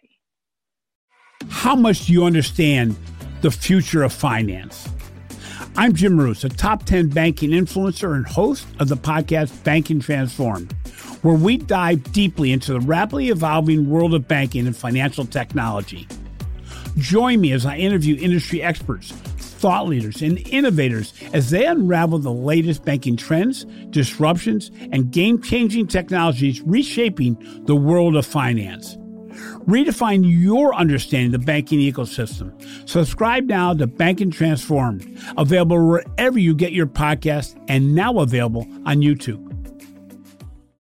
How 1.50 1.76
much 1.76 2.06
do 2.06 2.14
you 2.14 2.24
understand 2.24 2.96
the 3.42 3.50
future 3.50 4.04
of 4.04 4.14
finance? 4.14 4.88
I'm 5.76 5.94
Jim 5.94 6.14
Marous, 6.14 6.44
a 6.44 6.50
top 6.50 6.84
10 6.84 7.10
banking 7.10 7.50
influencer 7.50 8.16
and 8.16 8.28
host 8.28 8.68
of 8.80 8.88
the 8.88 8.96
podcast 8.96 9.64
Banking 9.64 10.00
Transformed, 10.00 10.74
where 11.24 11.34
we 11.34 11.58
dive 11.58 12.12
deeply 12.14 12.52
into 12.52 12.74
the 12.74 12.82
rapidly 12.82 13.30
evolving 13.30 13.90
world 13.90 14.14
of 14.14 14.28
banking 14.28 14.68
and 14.68 14.78
financial 14.78 15.26
technology. 15.26 16.08
Join 16.98 17.42
me 17.42 17.52
as 17.52 17.66
I 17.66 17.78
interview 17.78 18.16
industry 18.22 18.62
experts 18.62 19.12
thought 19.64 19.88
leaders 19.88 20.22
and 20.22 20.46
innovators 20.50 21.14
as 21.32 21.50
they 21.50 21.66
unravel 21.66 22.20
the 22.20 22.30
latest 22.30 22.84
banking 22.84 23.16
trends, 23.16 23.64
disruptions, 23.92 24.70
and 24.92 25.10
game 25.10 25.42
changing 25.42 25.88
technologies 25.88 26.62
reshaping 26.64 27.38
the 27.64 27.74
world 27.74 28.18
of 28.18 28.26
finance. 28.26 28.98
Redefine 29.66 30.30
your 30.30 30.76
understanding 30.76 31.34
of 31.34 31.40
the 31.40 31.46
banking 31.46 31.80
ecosystem. 31.80 32.52
Subscribe 32.90 33.46
now 33.46 33.74
to 33.74 33.88
Banking 33.88 34.32
Transformed, 34.32 35.18
available 35.38 35.88
wherever 35.88 36.38
you 36.38 36.54
get 36.54 36.74
your 36.74 36.86
podcast 36.86 37.58
and 37.70 37.96
now 37.96 38.20
available 38.20 38.68
on 38.86 38.98
YouTube. 38.98 39.53